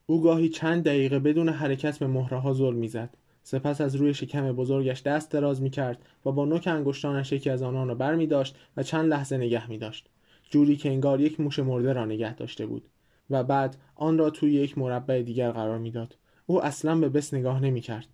او 0.06 0.22
گاهی 0.22 0.48
چند 0.48 0.84
دقیقه 0.84 1.18
بدون 1.18 1.48
حرکت 1.48 1.98
به 1.98 2.06
مهره 2.06 2.38
ها 2.38 2.52
زل 2.52 2.74
می‌زد. 2.74 3.16
سپس 3.50 3.80
از 3.80 3.96
روی 3.96 4.14
شکم 4.14 4.52
بزرگش 4.52 5.02
دست 5.02 5.30
دراز 5.30 5.62
می 5.62 5.70
کرد 5.70 5.98
و 6.26 6.32
با 6.32 6.44
نوک 6.44 6.66
انگشتانش 6.66 7.32
یکی 7.32 7.50
از 7.50 7.62
آنان 7.62 7.88
را 7.88 7.94
بر 7.94 8.14
می 8.14 8.26
داشت 8.26 8.56
و 8.76 8.82
چند 8.82 9.10
لحظه 9.10 9.36
نگه 9.36 9.70
می 9.70 9.78
داشت. 9.78 10.08
جوری 10.50 10.76
که 10.76 10.88
انگار 10.88 11.20
یک 11.20 11.40
موش 11.40 11.58
مرده 11.58 11.92
را 11.92 12.04
نگه 12.04 12.34
داشته 12.34 12.66
بود 12.66 12.88
و 13.30 13.44
بعد 13.44 13.76
آن 13.94 14.18
را 14.18 14.30
توی 14.30 14.52
یک 14.52 14.78
مربع 14.78 15.22
دیگر 15.22 15.50
قرار 15.50 15.78
می‌داد. 15.78 16.16
او 16.46 16.64
اصلا 16.64 16.96
به 16.96 17.08
بس 17.08 17.34
نگاه 17.34 17.60
نمی 17.60 17.80
کرد. 17.80 18.06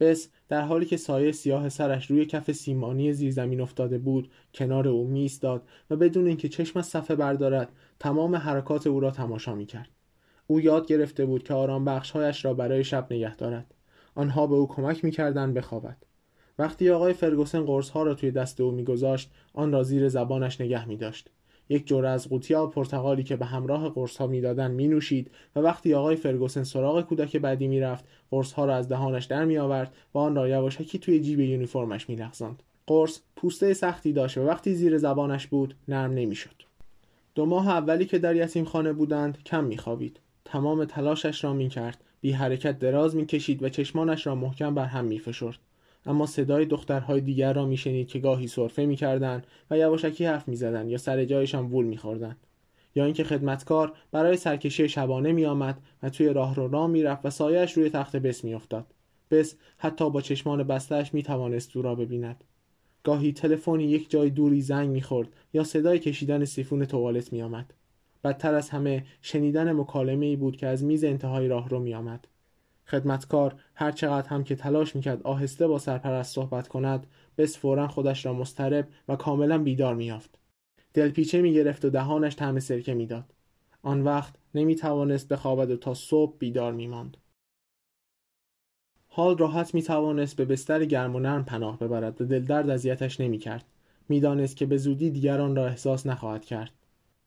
بس 0.00 0.28
در 0.48 0.62
حالی 0.62 0.86
که 0.86 0.96
سایه 0.96 1.32
سیاه 1.32 1.68
سرش 1.68 2.10
روی 2.10 2.26
کف 2.26 2.52
سیمانی 2.52 3.12
زیر 3.12 3.30
زمین 3.30 3.60
افتاده 3.60 3.98
بود 3.98 4.30
کنار 4.54 4.88
او 4.88 5.06
می 5.06 5.20
ایستاد 5.20 5.62
و 5.90 5.96
بدون 5.96 6.26
اینکه 6.26 6.48
چشم 6.48 6.78
از 6.78 6.86
صفحه 6.86 7.16
بردارد 7.16 7.68
تمام 7.98 8.36
حرکات 8.36 8.86
او 8.86 9.00
را 9.00 9.10
تماشا 9.10 9.54
می 9.54 9.66
کرد. 9.66 9.88
او 10.46 10.60
یاد 10.60 10.86
گرفته 10.86 11.26
بود 11.26 11.42
که 11.42 11.54
آرام 11.54 11.84
بخشهایش 11.84 12.44
را 12.44 12.54
برای 12.54 12.84
شب 12.84 13.12
نگه 13.12 13.36
دارد. 13.36 13.74
آنها 14.14 14.46
به 14.46 14.54
او 14.54 14.68
کمک 14.68 15.04
می‌کردند 15.04 15.54
بخوابد 15.54 15.96
وقتی 16.58 16.90
آقای 16.90 17.12
فرگوسن 17.12 17.64
قرص 17.64 17.90
ها 17.90 18.02
را 18.02 18.14
توی 18.14 18.30
دست 18.30 18.60
او 18.60 18.70
میگذاشت 18.70 19.30
آن 19.54 19.72
را 19.72 19.82
زیر 19.82 20.08
زبانش 20.08 20.60
نگه 20.60 20.88
می 20.88 20.96
داشت. 20.96 21.30
یک 21.68 21.86
جور 21.86 22.06
از 22.06 22.28
قوطی 22.28 22.54
آب 22.54 22.72
پرتقالی 22.74 23.22
که 23.22 23.36
به 23.36 23.44
همراه 23.44 23.88
قرص 23.88 24.16
ها 24.16 24.26
می‌دادند 24.26 24.74
می 24.74 24.88
نوشید 24.88 25.30
و 25.56 25.60
وقتی 25.60 25.94
آقای 25.94 26.16
فرگوسن 26.16 26.62
سراغ 26.62 27.02
کودک 27.02 27.36
بعدی 27.36 27.68
می‌رفت 27.68 28.04
قرص 28.30 28.52
ها 28.52 28.64
را 28.64 28.76
از 28.76 28.88
دهانش 28.88 29.24
در 29.24 29.44
می 29.44 29.58
آورد 29.58 29.94
و 30.14 30.18
آن 30.18 30.36
را 30.36 30.48
یواشکی 30.48 30.98
توی 30.98 31.20
جیب 31.20 31.40
یونیفرمش 31.40 32.08
می 32.08 32.16
لغزاند. 32.16 32.62
قرص 32.86 33.20
پوسته 33.36 33.74
سختی 33.74 34.12
داشت 34.12 34.38
و 34.38 34.46
وقتی 34.46 34.74
زیر 34.74 34.98
زبانش 34.98 35.46
بود 35.46 35.74
نرم 35.88 36.12
نمی‌شد. 36.12 36.62
دو 37.34 37.46
ماه 37.46 37.68
اولی 37.68 38.04
که 38.04 38.18
در 38.18 38.36
یتیم 38.36 38.64
خانه 38.64 38.92
بودند 38.92 39.38
کم 39.44 39.64
میخوابید 39.64 40.20
تمام 40.44 40.84
تلاشش 40.84 41.44
را 41.44 41.52
می 41.52 41.68
کرد 41.68 42.04
بی 42.20 42.32
حرکت 42.32 42.78
دراز 42.78 43.16
می‌کشید 43.16 43.62
و 43.62 43.68
چشمانش 43.68 44.26
را 44.26 44.34
محکم 44.34 44.74
بر 44.74 44.84
هم 44.84 45.04
میفشرد. 45.04 45.58
اما 46.06 46.26
صدای 46.26 46.64
دخترهای 46.64 47.20
دیگر 47.20 47.52
را 47.52 47.66
میشنید 47.66 48.08
که 48.08 48.18
گاهی 48.18 48.46
سرفه 48.46 48.86
می‌کردند 48.86 49.46
و 49.70 49.78
یواشکی 49.78 50.24
حرف 50.24 50.48
می‌زدند 50.48 50.90
یا 50.90 50.98
سر 50.98 51.24
جایشان 51.24 51.66
وول 51.66 51.84
میخوردند. 51.84 52.36
یا 52.94 53.04
اینکه 53.04 53.24
خدمتکار 53.24 53.92
برای 54.12 54.36
سرکشی 54.36 54.88
شبانه 54.88 55.32
میآمد 55.32 55.78
و 56.02 56.10
توی 56.10 56.28
راه 56.28 56.54
رو 56.54 56.68
راه 56.68 56.86
می‌رفت 56.86 57.26
و 57.26 57.30
سایهاش 57.30 57.72
روی 57.72 57.90
تخت 57.90 58.16
بس 58.16 58.44
میافتاد. 58.44 58.86
بس 59.30 59.54
حتی 59.78 60.10
با 60.10 60.20
چشمان 60.20 60.62
بستهاش 60.62 61.14
می‌توانست 61.14 61.76
او 61.76 61.82
را 61.82 61.94
ببیند. 61.94 62.44
گاهی 63.02 63.32
تلفنی 63.32 63.84
یک 63.84 64.10
جای 64.10 64.30
دوری 64.30 64.60
زنگ 64.60 64.90
می‌خورد 64.90 65.28
یا 65.54 65.64
صدای 65.64 65.98
کشیدن 65.98 66.44
سیفون 66.44 66.84
توالت 66.84 67.32
میآمد. 67.32 67.74
بدتر 68.24 68.54
از 68.54 68.70
همه 68.70 69.04
شنیدن 69.22 69.72
مکالمه 69.72 70.26
ای 70.26 70.36
بود 70.36 70.56
که 70.56 70.66
از 70.66 70.84
میز 70.84 71.04
انتهای 71.04 71.48
راه 71.48 71.68
رو 71.68 71.78
می 71.78 71.94
آمد. 71.94 72.28
خدمتکار 72.86 73.54
هر 73.74 73.92
چقدر 73.92 74.28
هم 74.28 74.44
که 74.44 74.56
تلاش 74.56 74.96
می‌کرد 74.96 75.22
آهسته 75.22 75.66
با 75.66 75.78
سرپرست 75.78 76.34
صحبت 76.34 76.68
کند 76.68 77.06
بس 77.38 77.58
فورا 77.58 77.88
خودش 77.88 78.26
را 78.26 78.32
مسترب 78.32 78.88
و 79.08 79.16
کاملا 79.16 79.58
بیدار 79.58 79.94
میافت 79.94 80.38
دلپیچه 80.94 81.42
می‌گرفت 81.42 81.84
و 81.84 81.90
دهانش 81.90 82.36
طعم 82.36 82.60
سرکه 82.60 82.94
می‌داد 82.94 83.34
آن 83.82 84.02
وقت 84.02 84.34
نمی 84.54 84.76
توانست 84.76 85.28
بخوابد 85.28 85.70
و 85.70 85.76
تا 85.76 85.94
صبح 85.94 86.36
بیدار 86.38 86.72
میماند 86.72 87.16
حال 89.08 89.38
راحت 89.38 89.74
می 89.74 89.82
توانست 89.82 90.36
به 90.36 90.44
بستر 90.44 90.84
گرم 90.84 91.16
و 91.16 91.20
نرم 91.20 91.44
پناه 91.44 91.78
ببرد 91.78 92.20
و 92.20 92.24
دلدرد 92.24 92.70
اذیتش 92.70 93.20
نمی 93.20 93.38
کرد. 93.38 93.64
می‌دانست 94.08 94.56
که 94.56 94.66
به 94.66 94.76
زودی 94.76 95.10
دیگران 95.10 95.56
را 95.56 95.66
احساس 95.66 96.06
نخواهد 96.06 96.44
کرد. 96.44 96.72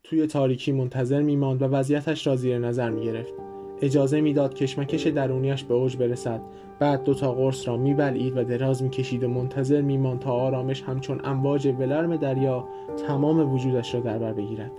توی 0.03 0.27
تاریکی 0.27 0.71
منتظر 0.71 1.21
میماند 1.21 1.61
و 1.61 1.65
وضعیتش 1.65 2.27
را 2.27 2.35
زیر 2.35 2.59
نظر 2.59 2.89
می‌گرفت. 2.89 3.33
اجازه 3.81 4.21
می‌داد 4.21 4.53
کشمکش 4.53 5.07
درونیش 5.07 5.63
به 5.63 5.73
اوج 5.73 5.97
برسد. 5.97 6.41
بعد 6.79 7.03
دو 7.03 7.13
تا 7.13 7.33
قرص 7.33 7.67
را 7.67 7.77
میبلعید 7.77 8.37
و 8.37 8.43
دراز 8.43 8.83
می‌کشید 8.83 9.23
و 9.23 9.27
منتظر 9.27 9.81
میماند 9.81 10.19
تا 10.19 10.31
آرامش 10.31 10.81
همچون 10.81 11.21
امواج 11.23 11.67
ولرم 11.67 12.15
دریا 12.15 12.67
تمام 13.07 13.53
وجودش 13.53 13.95
را 13.95 14.01
در 14.01 14.17
بر 14.17 14.33
بگیرد. 14.33 14.71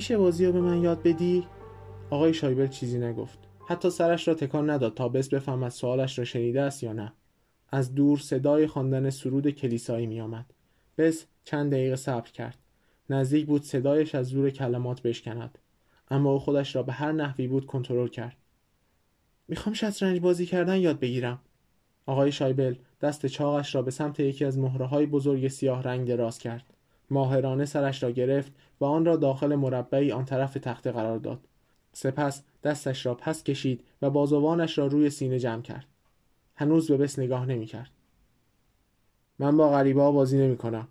میشه 0.00 0.18
بازی 0.18 0.46
رو 0.46 0.52
به 0.52 0.60
من 0.60 0.82
یاد 0.82 1.02
بدی؟ 1.02 1.46
آقای 2.10 2.34
شایبل 2.34 2.66
چیزی 2.66 2.98
نگفت. 2.98 3.38
حتی 3.68 3.90
سرش 3.90 4.28
را 4.28 4.34
تکان 4.34 4.70
نداد 4.70 4.94
تا 4.94 5.08
بس 5.08 5.28
بفهمد 5.28 5.70
سوالش 5.70 6.18
را 6.18 6.24
شنیده 6.24 6.62
است 6.62 6.82
یا 6.82 6.92
نه. 6.92 7.12
از 7.68 7.94
دور 7.94 8.18
صدای 8.18 8.66
خواندن 8.66 9.10
سرود 9.10 9.50
کلیسایی 9.50 10.06
میآمد. 10.06 10.54
بس 10.98 11.26
چند 11.44 11.72
دقیقه 11.72 11.96
صبر 11.96 12.30
کرد. 12.30 12.58
نزدیک 13.10 13.46
بود 13.46 13.62
صدایش 13.62 14.14
از 14.14 14.26
زور 14.26 14.50
کلمات 14.50 15.02
بشکند. 15.02 15.58
اما 16.10 16.32
او 16.32 16.38
خودش 16.38 16.76
را 16.76 16.82
به 16.82 16.92
هر 16.92 17.12
نحوی 17.12 17.46
بود 17.48 17.66
کنترل 17.66 18.08
کرد. 18.08 18.36
می‌خوام 19.48 19.74
شطرنج 19.74 20.20
بازی 20.20 20.46
کردن 20.46 20.76
یاد 20.76 21.00
بگیرم. 21.00 21.38
آقای 22.06 22.32
شایبل 22.32 22.74
دست 23.00 23.26
چاقش 23.26 23.74
را 23.74 23.82
به 23.82 23.90
سمت 23.90 24.20
یکی 24.20 24.44
از 24.44 24.58
مهره 24.58 24.86
های 24.86 25.06
بزرگ 25.06 25.48
سیاه 25.48 25.82
رنگ 25.82 26.08
دراز 26.08 26.38
کرد. 26.38 26.74
ماهرانه 27.10 27.64
سرش 27.64 28.02
را 28.02 28.10
گرفت 28.10 28.52
و 28.80 28.84
آن 28.84 29.04
را 29.04 29.16
داخل 29.16 29.54
مربعی 29.54 30.12
آن 30.12 30.24
طرف 30.24 30.54
تخته 30.54 30.92
قرار 30.92 31.18
داد 31.18 31.40
سپس 31.92 32.42
دستش 32.64 33.06
را 33.06 33.14
پس 33.14 33.44
کشید 33.44 33.84
و 34.02 34.10
بازوانش 34.10 34.78
را 34.78 34.86
روی 34.86 35.10
سینه 35.10 35.38
جمع 35.38 35.62
کرد 35.62 35.86
هنوز 36.60 36.90
به 36.90 36.96
بس 36.96 37.18
نگاه 37.18 37.46
نمی 37.46 37.66
کرد. 37.66 37.90
من 39.38 39.56
با 39.56 39.70
غریبه 39.70 40.00
بازی 40.00 40.38
نمی 40.38 40.56
کنم. 40.56 40.88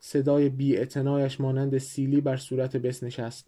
صدای 0.00 0.48
بی 0.48 0.86
مانند 1.38 1.78
سیلی 1.78 2.20
بر 2.20 2.36
صورت 2.36 2.76
بس 2.76 3.02
نشست. 3.02 3.46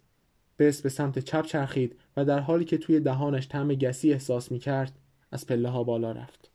بس 0.59 0.81
به 0.81 0.89
سمت 0.89 1.19
چپ 1.19 1.45
چرخید 1.45 1.99
و 2.17 2.25
در 2.25 2.39
حالی 2.39 2.65
که 2.65 2.77
توی 2.77 2.99
دهانش 2.99 3.47
طعم 3.47 3.73
گسی 3.73 4.13
احساس 4.13 4.51
می 4.51 4.59
کرد 4.59 4.99
از 5.31 5.45
پله 5.45 5.69
ها 5.69 5.83
بالا 5.83 6.11
رفت. 6.11 6.51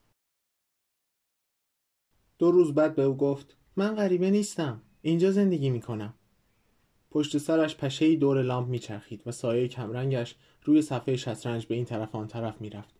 دو 2.38 2.50
روز 2.50 2.74
بعد 2.74 2.94
به 2.94 3.02
او 3.02 3.16
گفت 3.16 3.56
من 3.76 3.94
غریبه 3.94 4.30
نیستم. 4.30 4.82
اینجا 5.02 5.30
زندگی 5.30 5.70
می 5.70 5.80
کنم. 5.80 6.14
پشت 7.10 7.38
سرش 7.38 7.76
پشهی 7.76 8.16
دور 8.16 8.42
لامپ 8.42 8.68
میچرخید 8.68 9.22
و 9.26 9.32
سایه 9.32 9.68
کمرنگش 9.68 10.34
روی 10.64 10.82
صفحه 10.82 11.16
شطرنج 11.16 11.66
به 11.66 11.74
این 11.74 11.84
طرف 11.84 12.14
آن 12.14 12.26
طرف 12.26 12.60
می‌رفت. 12.60 12.94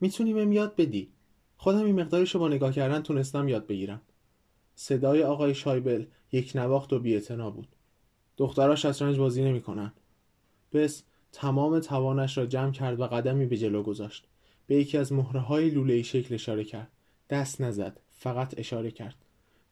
می‌تونی 0.00 0.34
بهم 0.34 0.52
یاد 0.52 0.76
بدی؟ 0.76 1.12
خودم 1.56 1.84
این 1.84 2.00
مقدارش 2.00 2.34
رو 2.34 2.40
با 2.40 2.48
نگاه 2.48 2.72
کردن 2.72 3.02
تونستم 3.02 3.48
یاد 3.48 3.66
بگیرم. 3.66 4.00
صدای 4.74 5.22
آقای 5.22 5.54
شایبل 5.54 6.04
یک 6.32 6.52
نواخت 6.54 6.92
و 6.92 6.98
بیاعتنا 6.98 7.50
بود. 7.50 7.68
دخترها 8.36 8.76
شطرنج 8.76 9.18
بازی 9.18 9.44
نمی‌کنن. 9.44 9.92
بس 10.72 11.02
تمام 11.32 11.80
توانش 11.80 12.38
را 12.38 12.46
جمع 12.46 12.72
کرد 12.72 13.00
و 13.00 13.06
قدمی 13.06 13.46
به 13.46 13.56
جلو 13.56 13.82
گذاشت. 13.82 14.26
به 14.66 14.76
یکی 14.76 14.98
از 14.98 15.12
مهره 15.12 15.40
های 15.40 15.70
لوله 15.70 16.02
شکل 16.02 16.34
اشاره 16.34 16.64
کرد. 16.64 16.92
دست 17.30 17.60
نزد 17.60 18.00
فقط 18.10 18.54
اشاره 18.58 18.90
کرد. 18.90 19.23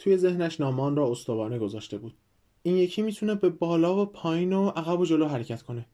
توی 0.03 0.17
ذهنش 0.17 0.61
نامان 0.61 0.97
را 0.97 1.11
استوانه 1.11 1.59
گذاشته 1.59 1.99
بود. 1.99 2.15
این 2.63 2.77
یکی 2.77 3.03
می‌تونه 3.03 3.35
به 3.35 3.49
بالا 3.49 4.03
و 4.03 4.07
پایین 4.07 4.53
و 4.53 4.69
عقب 4.69 5.01
و 5.01 5.05
جلو 5.05 5.27
حرکت 5.27 5.63
کنه. 5.63 5.87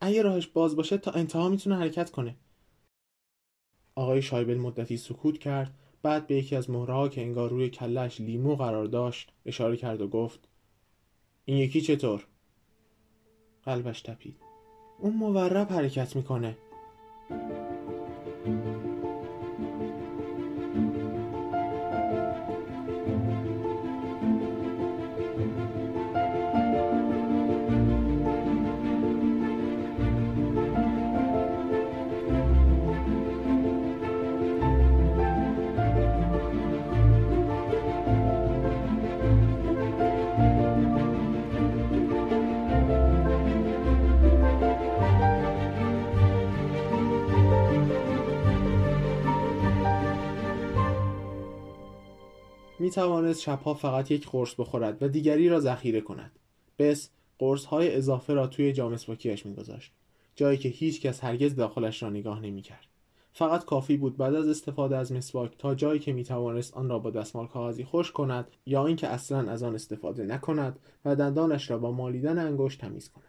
اگه 0.00 0.22
راهش 0.22 0.46
باز 0.46 0.76
باشه 0.76 0.98
تا 0.98 1.10
انتها 1.10 1.48
می‌تونه 1.48 1.76
حرکت 1.76 2.10
کنه. 2.10 2.36
آقای 3.94 4.22
شایبل 4.22 4.58
مدتی 4.58 4.96
سکوت 4.96 5.38
کرد 5.38 5.74
بعد 6.02 6.26
به 6.26 6.34
یکی 6.34 6.56
از 6.56 6.70
مهرها 6.70 7.08
که 7.08 7.20
انگار 7.20 7.50
روی 7.50 7.70
کلش 7.70 8.20
لیمو 8.20 8.56
قرار 8.56 8.86
داشت 8.86 9.32
اشاره 9.46 9.76
کرد 9.76 10.00
و 10.00 10.08
گفت 10.08 10.48
این 11.44 11.56
یکی 11.56 11.80
چطور؟ 11.80 12.26
قلبش 13.62 14.02
تپید. 14.02 14.36
اون 14.98 15.16
مورب 15.16 15.72
حرکت 15.72 16.16
می‌کنه. 16.16 16.56
می 52.80 52.90
توانست 52.90 53.40
شبها 53.40 53.74
فقط 53.74 54.10
یک 54.10 54.28
قرص 54.28 54.54
بخورد 54.54 55.02
و 55.02 55.08
دیگری 55.08 55.48
را 55.48 55.60
ذخیره 55.60 56.00
کند. 56.00 56.38
بس 56.78 57.10
قرص 57.38 57.64
های 57.64 57.96
اضافه 57.96 58.34
را 58.34 58.46
توی 58.46 58.72
جام 58.72 58.92
مسواکیش 58.92 59.46
میگذاشت 59.46 59.92
جایی 60.34 60.58
که 60.58 60.68
هیچ 60.68 61.00
کس 61.00 61.24
هرگز 61.24 61.56
داخلش 61.56 62.02
را 62.02 62.10
نگاه 62.10 62.40
نمی 62.40 62.62
کرد. 62.62 62.86
فقط 63.32 63.64
کافی 63.64 63.96
بود 63.96 64.16
بعد 64.16 64.34
از 64.34 64.48
استفاده 64.48 64.96
از 64.96 65.12
مسواک 65.12 65.58
تا 65.58 65.74
جایی 65.74 66.00
که 66.00 66.12
می 66.12 66.24
توانست 66.24 66.74
آن 66.74 66.88
را 66.88 66.98
با 66.98 67.10
دستمال 67.10 67.46
کاغذی 67.46 67.84
خوش 67.84 68.12
کند 68.12 68.48
یا 68.66 68.86
اینکه 68.86 69.08
اصلا 69.08 69.50
از 69.50 69.62
آن 69.62 69.74
استفاده 69.74 70.24
نکند 70.24 70.78
و 71.04 71.16
دندانش 71.16 71.70
را 71.70 71.78
با 71.78 71.92
مالیدن 71.92 72.38
انگشت 72.38 72.80
تمیز 72.80 73.08
کند. 73.08 73.24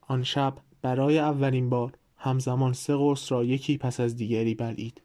آن 0.00 0.22
شب 0.22 0.54
برای 0.82 1.18
اولین 1.18 1.70
بار 1.70 1.92
همزمان 2.16 2.72
سه 2.72 2.96
قرص 2.96 3.32
را 3.32 3.44
یکی 3.44 3.78
پس 3.78 4.00
از 4.00 4.16
دیگری 4.16 4.54
بلعید. 4.54 5.02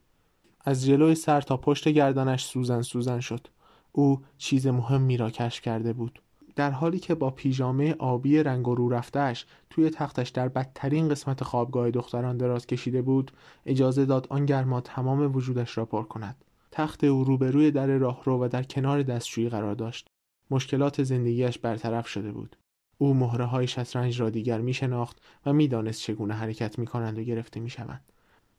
از 0.66 0.86
جلوی 0.86 1.16
سر 1.16 1.42
تا 1.42 1.58
پشت 1.58 1.90
گردنش 1.90 2.46
سوزن 2.46 2.82
سوزن 2.82 3.20
شد. 3.20 3.48
او 3.92 4.22
چیز 4.38 4.68
مهمی 4.68 5.18
را 5.18 5.30
کشف 5.30 5.62
کرده 5.62 5.94
بود. 5.94 6.22
در 6.56 6.72
حالی 6.72 7.00
که 7.00 7.16
با 7.16 7.30
پیژامه 7.30 7.96
آبی 8.00 8.44
رنگ 8.44 8.68
و 8.68 8.76
رو 8.76 8.90
رفتهش 8.90 9.46
توی 9.70 9.90
تختش 9.90 10.30
در 10.30 10.48
بدترین 10.48 11.10
قسمت 11.10 11.44
خوابگاه 11.44 11.92
دختران 11.92 12.38
دراز 12.38 12.68
کشیده 12.68 13.02
بود 13.02 13.32
اجازه 13.66 14.06
داد 14.06 14.28
آن 14.30 14.46
گرما 14.46 14.82
تمام 14.82 15.36
وجودش 15.36 15.78
را 15.78 15.86
پر 15.86 16.04
کند. 16.04 16.46
تخت 16.72 17.04
او 17.04 17.24
روبروی 17.24 17.72
در 17.72 17.88
راهرو 17.88 18.44
و 18.44 18.48
در 18.48 18.64
کنار 18.64 19.04
دستشویی 19.04 19.50
قرار 19.50 19.76
داشت. 19.76 20.08
مشکلات 20.52 21.04
زندگیش 21.04 21.60
برطرف 21.60 22.08
شده 22.08 22.32
بود. 22.32 22.58
او 22.98 23.14
مهره 23.14 23.46
های 23.46 23.68
شطرنج 23.68 24.22
را 24.22 24.30
دیگر 24.30 24.62
می 24.62 24.74
شناخت 24.74 25.22
و 25.46 25.54
می‌دانست 25.54 26.02
چگونه 26.02 26.34
حرکت 26.34 26.80
می 26.80 26.86
کنند 26.86 27.20
و 27.20 27.22
گرفته 27.22 27.60
می 27.60 27.70
شوند. 27.70 28.12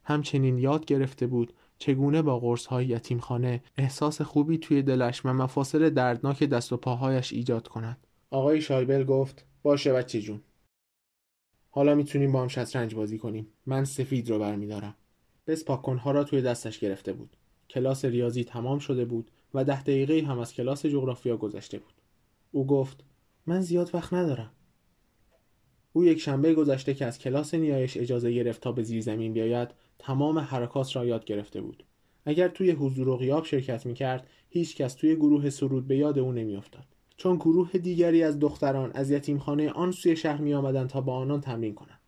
همچنین 0.05 0.59
یاد 0.59 0.85
گرفته 0.85 1.27
بود 1.27 1.53
چگونه 1.79 2.23
با 2.23 2.39
قرص 2.39 2.67
های 2.67 2.87
یتیمخانه 2.87 3.63
احساس 3.77 4.23
خوبی 4.23 4.59
توی 4.59 4.83
دلش 4.83 5.27
و 5.27 5.33
مفاصل 5.33 5.91
دردناک 5.91 6.45
دست 6.45 6.73
و 6.73 6.77
پاهایش 6.77 7.33
ایجاد 7.33 7.69
کند؟ 7.69 8.07
آقای 8.31 8.61
شایبل 8.61 9.05
گفت 9.05 9.47
باشه 9.63 9.93
بچه 9.93 10.21
جون. 10.21 10.41
حالا 11.71 11.95
می‌تونیم 11.95 12.33
با 12.33 12.43
هم 12.43 12.49
شطرنج 12.49 12.95
بازی 12.95 13.19
کنیم. 13.19 13.49
من 13.67 13.85
سفید 13.85 14.31
رو 14.31 14.39
برمیدارم. 14.39 14.95
بس 15.47 15.65
پاکنها 15.65 16.11
را 16.11 16.25
توی 16.25 16.43
دستش 16.43 16.79
گرفته 16.79 17.13
بود. 17.13 17.37
کلاس 17.71 18.05
ریاضی 18.05 18.45
تمام 18.45 18.79
شده 18.79 19.05
بود 19.05 19.31
و 19.55 19.65
ده 19.65 19.83
دقیقه 19.83 20.27
هم 20.27 20.39
از 20.39 20.55
کلاس 20.55 20.87
جغرافیا 20.87 21.37
گذشته 21.37 21.79
بود. 21.79 21.95
او 22.53 22.67
گفت 22.67 23.05
من 23.47 23.61
زیاد 23.61 23.95
وقت 23.95 24.13
ندارم. 24.13 24.51
او 25.93 26.05
یک 26.05 26.21
شنبه 26.21 26.55
گذشته 26.55 26.95
که 26.95 27.07
از 27.07 27.19
کلاس 27.19 27.55
نیایش 27.55 27.97
اجازه 27.97 28.33
گرفت 28.33 28.61
تا 28.61 28.73
به 28.73 28.83
زیر 28.83 29.03
زمین 29.03 29.33
بیاید 29.33 29.69
تمام 29.99 30.39
حرکات 30.39 30.97
را 30.97 31.05
یاد 31.05 31.25
گرفته 31.25 31.61
بود. 31.61 31.85
اگر 32.27 32.49
توی 32.49 32.71
حضور 32.71 33.09
و 33.09 33.17
غیاب 33.17 33.45
شرکت 33.45 33.87
می 33.87 33.95
کرد 33.95 34.27
هیچ 34.49 34.77
کس 34.77 34.95
توی 34.95 35.17
گروه 35.17 35.51
سرود 35.51 35.87
به 35.87 35.97
یاد 35.97 36.19
او 36.19 36.33
نمیافتاد. 36.33 36.85
چون 37.17 37.37
گروه 37.37 37.79
دیگری 37.79 38.23
از 38.23 38.39
دختران 38.39 38.93
از 38.95 39.11
یتیمخانه 39.11 39.71
آن 39.71 39.93
سوی 39.93 40.17
شهر 40.17 40.41
می 40.41 40.55
آمدند 40.55 40.89
تا 40.89 41.01
با 41.01 41.15
آنان 41.17 41.41
تمرین 41.41 41.75
کنند. 41.75 42.01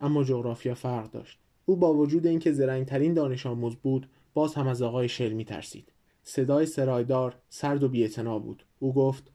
اما 0.00 0.24
جغرافیا 0.24 0.74
فرق 0.74 1.10
داشت. 1.10 1.38
او 1.66 1.76
با 1.76 1.94
وجود 1.94 2.26
اینکه 2.26 2.52
زرنگترین 2.52 3.14
دانش 3.14 3.46
آموز 3.46 3.76
بود 3.76 4.06
باز 4.34 4.54
هم 4.54 4.66
از 4.66 4.82
آقای 4.82 5.08
شل 5.08 5.32
می 5.32 5.44
ترسید 5.44 5.92
صدای 6.22 6.66
سرایدار 6.66 7.34
سرد 7.48 7.82
و 7.82 7.88
بی‌اعتنا 7.88 8.38
بود. 8.38 8.64
او 8.78 8.94
گفت 8.94 9.32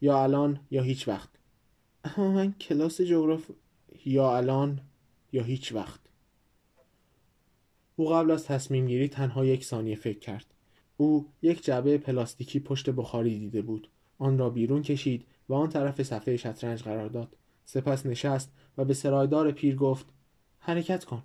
یا 0.00 0.22
الان 0.22 0.60
یا 0.70 0.82
هیچ 0.82 1.08
وقت. 1.08 1.30
من 2.18 2.52
کلاس 2.52 3.00
جغراف 3.00 3.50
یا 4.04 4.36
الان 4.36 4.80
یا 5.32 5.42
هیچ 5.42 5.72
وقت. 5.72 6.00
او 7.96 8.08
قبل 8.08 8.30
از 8.30 8.44
تصمیم 8.44 8.86
گیری 8.86 9.08
تنها 9.08 9.44
یک 9.44 9.64
ثانیه 9.64 9.96
فکر 9.96 10.18
کرد. 10.18 10.46
او 10.96 11.26
یک 11.42 11.64
جعبه 11.64 11.98
پلاستیکی 11.98 12.60
پشت 12.60 12.90
بخاری 12.90 13.38
دیده 13.38 13.62
بود. 13.62 13.88
آن 14.18 14.38
را 14.38 14.50
بیرون 14.50 14.82
کشید 14.82 15.26
و 15.48 15.54
آن 15.54 15.68
طرف 15.68 16.02
صفحه 16.02 16.36
شطرنج 16.36 16.82
قرار 16.82 17.08
داد. 17.08 17.36
سپس 17.64 18.06
نشست 18.06 18.52
و 18.78 18.84
به 18.84 18.94
سرایدار 18.94 19.50
پیر 19.50 19.76
گفت 19.76 20.06
حرکت 20.58 21.04
کن. 21.04 21.22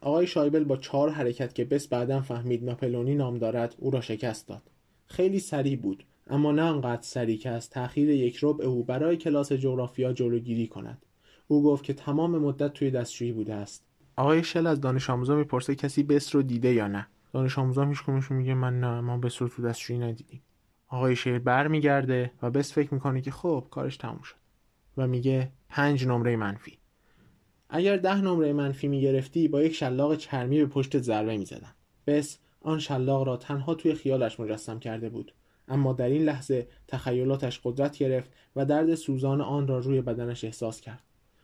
آقای 0.00 0.26
شایبل 0.26 0.64
با 0.64 0.76
چهار 0.76 1.10
حرکت 1.10 1.54
که 1.54 1.64
بس 1.64 1.86
بعدا 1.86 2.20
فهمید 2.20 2.64
ناپلونی 2.64 3.14
نام 3.14 3.38
دارد 3.38 3.74
او 3.78 3.90
را 3.90 4.00
شکست 4.00 4.48
داد. 4.48 4.62
خیلی 5.06 5.40
سریع 5.40 5.76
بود. 5.76 6.04
اما 6.30 6.52
نه 6.52 6.62
آنقدر 6.62 7.02
سریع 7.02 7.38
که 7.38 7.50
از 7.50 7.70
تأخیر 7.70 8.10
یک 8.10 8.38
ربع 8.42 8.64
او 8.64 8.84
برای 8.84 9.16
کلاس 9.16 9.52
جغرافیا 9.52 10.12
جلوگیری 10.12 10.66
کند. 10.66 11.06
او 11.48 11.62
گفت 11.62 11.84
که 11.84 11.94
تمام 11.94 12.38
مدت 12.38 12.72
توی 12.72 12.90
دستشویی 12.90 13.32
بوده 13.32 13.54
است. 13.54 13.84
آقای 14.16 14.44
شل 14.44 14.66
از 14.66 14.80
دانش 14.80 15.10
آموزا 15.10 15.36
می‌پرسه 15.36 15.74
کسی 15.74 16.02
بس 16.02 16.34
رو 16.34 16.42
دیده 16.42 16.72
یا 16.74 16.88
نه. 16.88 17.06
دانش 17.32 17.58
آموزا 17.58 17.84
هیچ 17.84 17.98
میگه 18.30 18.54
من 18.54 18.80
نه 18.80 19.00
ما 19.00 19.18
بس 19.18 19.42
رو 19.42 19.48
تو 19.48 19.62
دستشویی 19.62 19.98
ندیدیم. 19.98 20.42
آقای 20.88 21.16
شل 21.16 21.38
برمیگرده 21.38 22.30
و 22.42 22.50
بس 22.50 22.72
فکر 22.72 22.94
می‌کنه 22.94 23.20
که 23.20 23.30
خب 23.30 23.64
کارش 23.70 23.96
تموم 23.96 24.22
شد. 24.22 24.36
و 24.96 25.06
میگه 25.06 25.52
پنج 25.68 26.06
نمره 26.06 26.36
منفی. 26.36 26.78
اگر 27.70 27.96
ده 27.96 28.20
نمره 28.20 28.52
منفی 28.52 28.88
می‌گرفتی 28.88 29.48
با 29.48 29.62
یک 29.62 29.74
شلاق 29.74 30.16
چرمی 30.16 30.58
به 30.58 30.66
پشت 30.66 30.98
ضربه 30.98 31.36
می‌زدم 31.36 31.74
بس 32.06 32.38
آن 32.60 32.78
شلاق 32.78 33.22
را 33.26 33.36
تنها 33.36 33.74
توی 33.74 33.94
خیالش 33.94 34.40
مجسم 34.40 34.78
کرده 34.78 35.08
بود. 35.08 35.32
اما 35.68 35.92
در 35.92 36.08
این 36.08 36.22
لحظه 36.22 36.68
تخیلاتش 36.88 37.60
قدرت 37.64 37.98
گرفت 37.98 38.30
و 38.56 38.64
درد 38.64 38.94
سوزان 38.94 39.40
آن 39.40 39.68
را 39.68 39.78
روی 39.78 40.00
بدنش 40.00 40.44
احساس 40.44 40.80
کرد. 40.80 41.02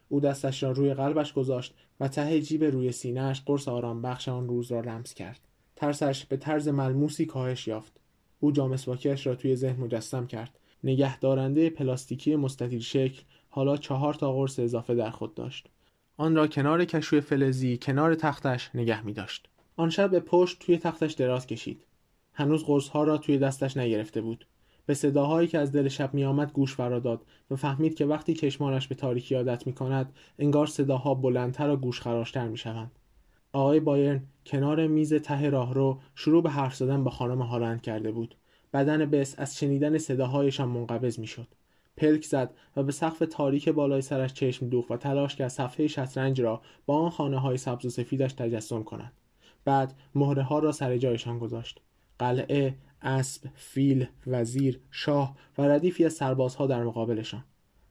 او 0.09 0.21
دستش 0.21 0.63
را 0.63 0.73
روی 0.73 0.95
قلبش 0.95 1.33
گذاشت 1.33 1.75
و 2.01 2.09
ته 2.09 2.41
جیب 2.41 2.65
روی 2.65 2.93
سینهش 2.93 3.43
قرص 3.47 3.69
آرام 3.69 4.03
بخش 4.03 4.29
آن 4.29 4.49
روز 4.49 4.73
را 4.73 4.81
لمس 4.81 5.15
کرد. 5.15 5.41
ترسش 5.77 6.25
به 6.25 6.37
طرز 6.37 6.69
ملموسی 6.69 7.27
کاهش 7.27 7.69
یافت. 7.69 7.93
او 8.41 8.53
جامسواکیش 8.53 9.27
را 9.27 9.35
توی 9.35 9.57
ذهن 9.57 9.81
مجسم 9.81 10.27
کرد. 10.27 10.59
نگهدارنده 10.85 11.71
پلاستیکی 11.71 12.37
مستطیل 12.37 12.81
شکل 12.81 13.23
حالا 13.49 13.77
چهار 13.77 14.15
تا 14.15 14.33
قرص 14.33 14.59
اضافه 14.59 14.95
در 14.95 15.11
خود 15.11 15.35
داشت. 15.35 15.69
آن 16.17 16.37
را 16.37 16.47
کنار 16.47 16.85
کشوی 16.85 17.21
فلزی 17.21 17.79
کنار 17.83 18.15
تختش 18.15 18.71
نگه 18.75 19.07
می 19.07 19.13
داشت. 19.13 19.49
آن 19.77 19.91
شب 19.91 20.11
به 20.11 20.21
پشت 20.21 20.59
توی 20.59 20.79
تختش 20.79 21.13
دراز 21.13 21.47
کشید. 21.47 21.85
هنوز 22.35 22.65
قرص 22.65 22.89
ها 22.89 23.05
را 23.05 23.19
توی 23.19 23.39
دستش 23.39 23.77
نگرفته 23.77 24.21
بود. 24.21 24.47
به 24.87 24.95
صداهایی 24.95 25.49
که 25.49 25.59
از 25.59 25.73
دل 25.73 25.89
شب 25.89 26.15
می 26.15 26.25
آمد 26.25 26.53
گوش 26.53 26.75
فرا 26.75 26.99
داد 26.99 27.23
و 27.51 27.57
فهمید 27.57 27.95
که 27.95 28.07
وقتی 28.07 28.35
چشمانش 28.35 28.89
به 28.89 28.95
تاریکی 28.95 29.35
عادت 29.35 29.67
می 29.67 29.73
کند 29.73 30.13
انگار 30.39 30.67
صداها 30.67 31.15
بلندتر 31.15 31.71
و 31.71 31.77
گوش 31.77 32.01
خراشتر 32.01 32.49
می 32.49 32.59
شوند. 32.59 32.99
آقای 33.53 33.81
بایرن 33.81 34.23
کنار 34.47 34.87
میز 34.87 35.15
ته 35.15 35.51
راهرو 35.51 35.99
شروع 36.15 36.43
به 36.43 36.51
حرف 36.51 36.75
زدن 36.75 37.05
با 37.05 37.11
خانم 37.11 37.43
هالند 37.43 37.83
کرده 37.83 38.13
بود. 38.13 38.35
بدن 38.73 39.11
بس 39.11 39.35
از 39.39 39.59
شنیدن 39.59 39.99
صداهایشان 39.99 40.69
منقبض 40.69 41.19
می 41.19 41.27
شد. 41.27 41.49
پلک 41.97 42.25
زد 42.25 42.55
و 42.77 42.83
به 42.83 42.93
سقف 42.93 43.23
تاریک 43.31 43.69
بالای 43.69 44.03
سرش 44.03 44.33
چشم 44.33 44.69
دوخت 44.69 44.91
و 44.91 44.97
تلاش 44.97 45.37
کرد 45.37 45.49
صفحه 45.49 45.87
شطرنج 45.87 46.41
را 46.41 46.63
با 46.87 46.99
آن 46.99 47.11
خانه 47.11 47.39
های 47.39 47.57
سبز 47.57 47.85
و 47.85 47.91
سفیدش 47.91 48.33
تجسم 48.33 48.83
کند 48.83 49.13
بعد 49.65 49.95
مهره 50.15 50.43
ها 50.43 50.59
را 50.59 50.73
سر 50.73 50.99
جایشان 50.99 51.39
گذاشت 51.39 51.81
قلعه 52.19 52.75
اسب 53.03 53.49
فیل 53.55 54.07
وزیر 54.27 54.81
شاه 54.91 55.37
و 55.59 55.63
ردیفی 55.63 56.05
از 56.05 56.13
سربازها 56.13 56.67
در 56.67 56.85
مقابلشان 56.85 57.45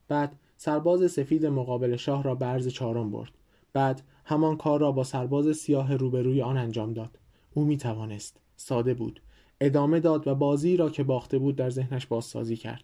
بعد 0.07 0.35
سرباز 0.57 1.11
سفید 1.11 1.45
مقابل 1.45 1.95
شاه 1.95 2.23
را 2.23 2.35
به 2.35 2.45
عرض 2.45 2.67
چهارم 2.67 3.11
برد. 3.11 3.31
بعد 3.73 4.01
همان 4.25 4.57
کار 4.57 4.79
را 4.79 4.91
با 4.91 5.03
سرباز 5.03 5.57
سیاه 5.57 5.95
روبروی 5.95 6.41
آن 6.41 6.57
انجام 6.57 6.93
داد. 6.93 7.19
او 7.53 7.65
می 7.65 7.77
توانست 7.77 8.39
ساده 8.55 8.93
بود. 8.93 9.21
ادامه 9.61 9.99
داد 9.99 10.27
و 10.27 10.35
بازی 10.35 10.77
را 10.77 10.89
که 10.89 11.03
باخته 11.03 11.37
بود 11.37 11.55
در 11.55 11.69
ذهنش 11.69 12.05
بازسازی 12.05 12.55
کرد. 12.55 12.83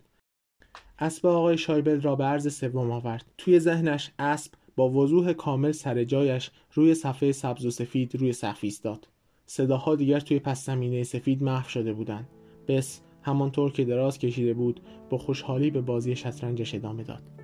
اسب 0.99 1.25
آقای 1.25 1.58
شایبل 1.58 2.02
را 2.02 2.15
به 2.15 2.23
عرض 2.23 2.54
سوم 2.56 2.91
آورد. 2.91 3.25
توی 3.38 3.60
ذهنش 3.60 4.12
اسب 4.19 4.54
با 4.75 4.89
وضوح 4.89 5.34
کامل 5.34 5.71
سر 5.71 6.04
جایش 6.04 6.52
روی 6.73 6.95
صفحه 6.95 7.32
سبز 7.32 7.65
و 7.65 7.71
سفید 7.71 8.15
روی 8.15 8.34
سقف 8.34 8.60
ایستاد. 8.62 9.08
صداها 9.52 9.96
دیگر 9.96 10.20
توی 10.20 10.40
پس 10.40 10.66
زمینه 10.66 11.04
سفید 11.04 11.44
محو 11.44 11.70
شده 11.70 11.94
بودند. 11.94 12.28
بس 12.68 13.02
همانطور 13.22 13.72
که 13.72 13.86
دراز 13.86 14.18
کشیده 14.18 14.54
بود 14.54 14.80
با 15.10 15.18
خوشحالی 15.18 15.72
به 15.72 15.82
بازی 15.82 16.16
شطرنجش 16.16 16.76
ادامه 16.76 17.04
داد. 17.04 17.38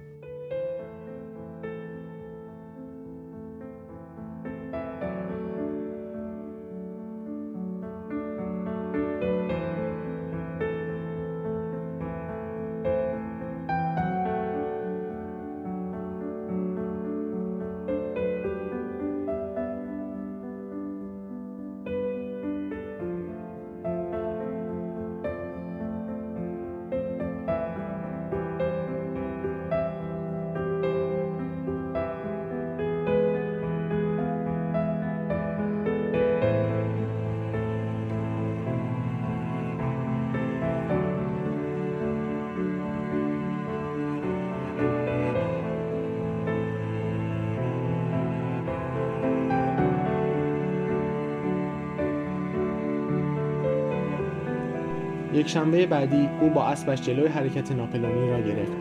یک 55.36 55.48
شنبه 55.48 55.86
بعدی 55.86 56.30
او 56.41 56.50
با 56.50 56.65
اسبش 56.65 57.02
جلوی 57.02 57.28
حرکت 57.28 57.71
ناپلونی 57.71 58.30
را 58.30 58.41
گرفت. 58.41 58.71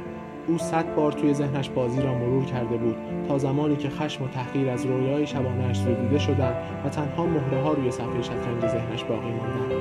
او 0.47 0.59
صد 0.59 0.95
بار 0.95 1.13
توی 1.13 1.35
ذهنش 1.35 1.69
بازی 1.71 2.03
را 2.03 2.15
مرور 2.15 2.45
کرده 2.45 2.77
بود 2.77 2.97
تا 3.29 3.39
زمانی 3.39 3.77
که 3.77 3.89
خشم 3.89 4.25
و 4.25 4.29
تحقیر 4.29 4.71
از 4.71 4.87
رویای 4.87 5.27
شبانهاش 5.27 5.81
زدوده 5.81 6.19
شدند 6.19 6.55
و 6.85 6.89
تنها 6.89 7.27
مهره 7.27 7.63
ها 7.63 7.73
روی 7.73 7.91
صفحه 7.91 8.23
شطرنج 8.23 8.67
ذهنش 8.67 9.05
باقی 9.05 9.31
ماندند 9.31 9.73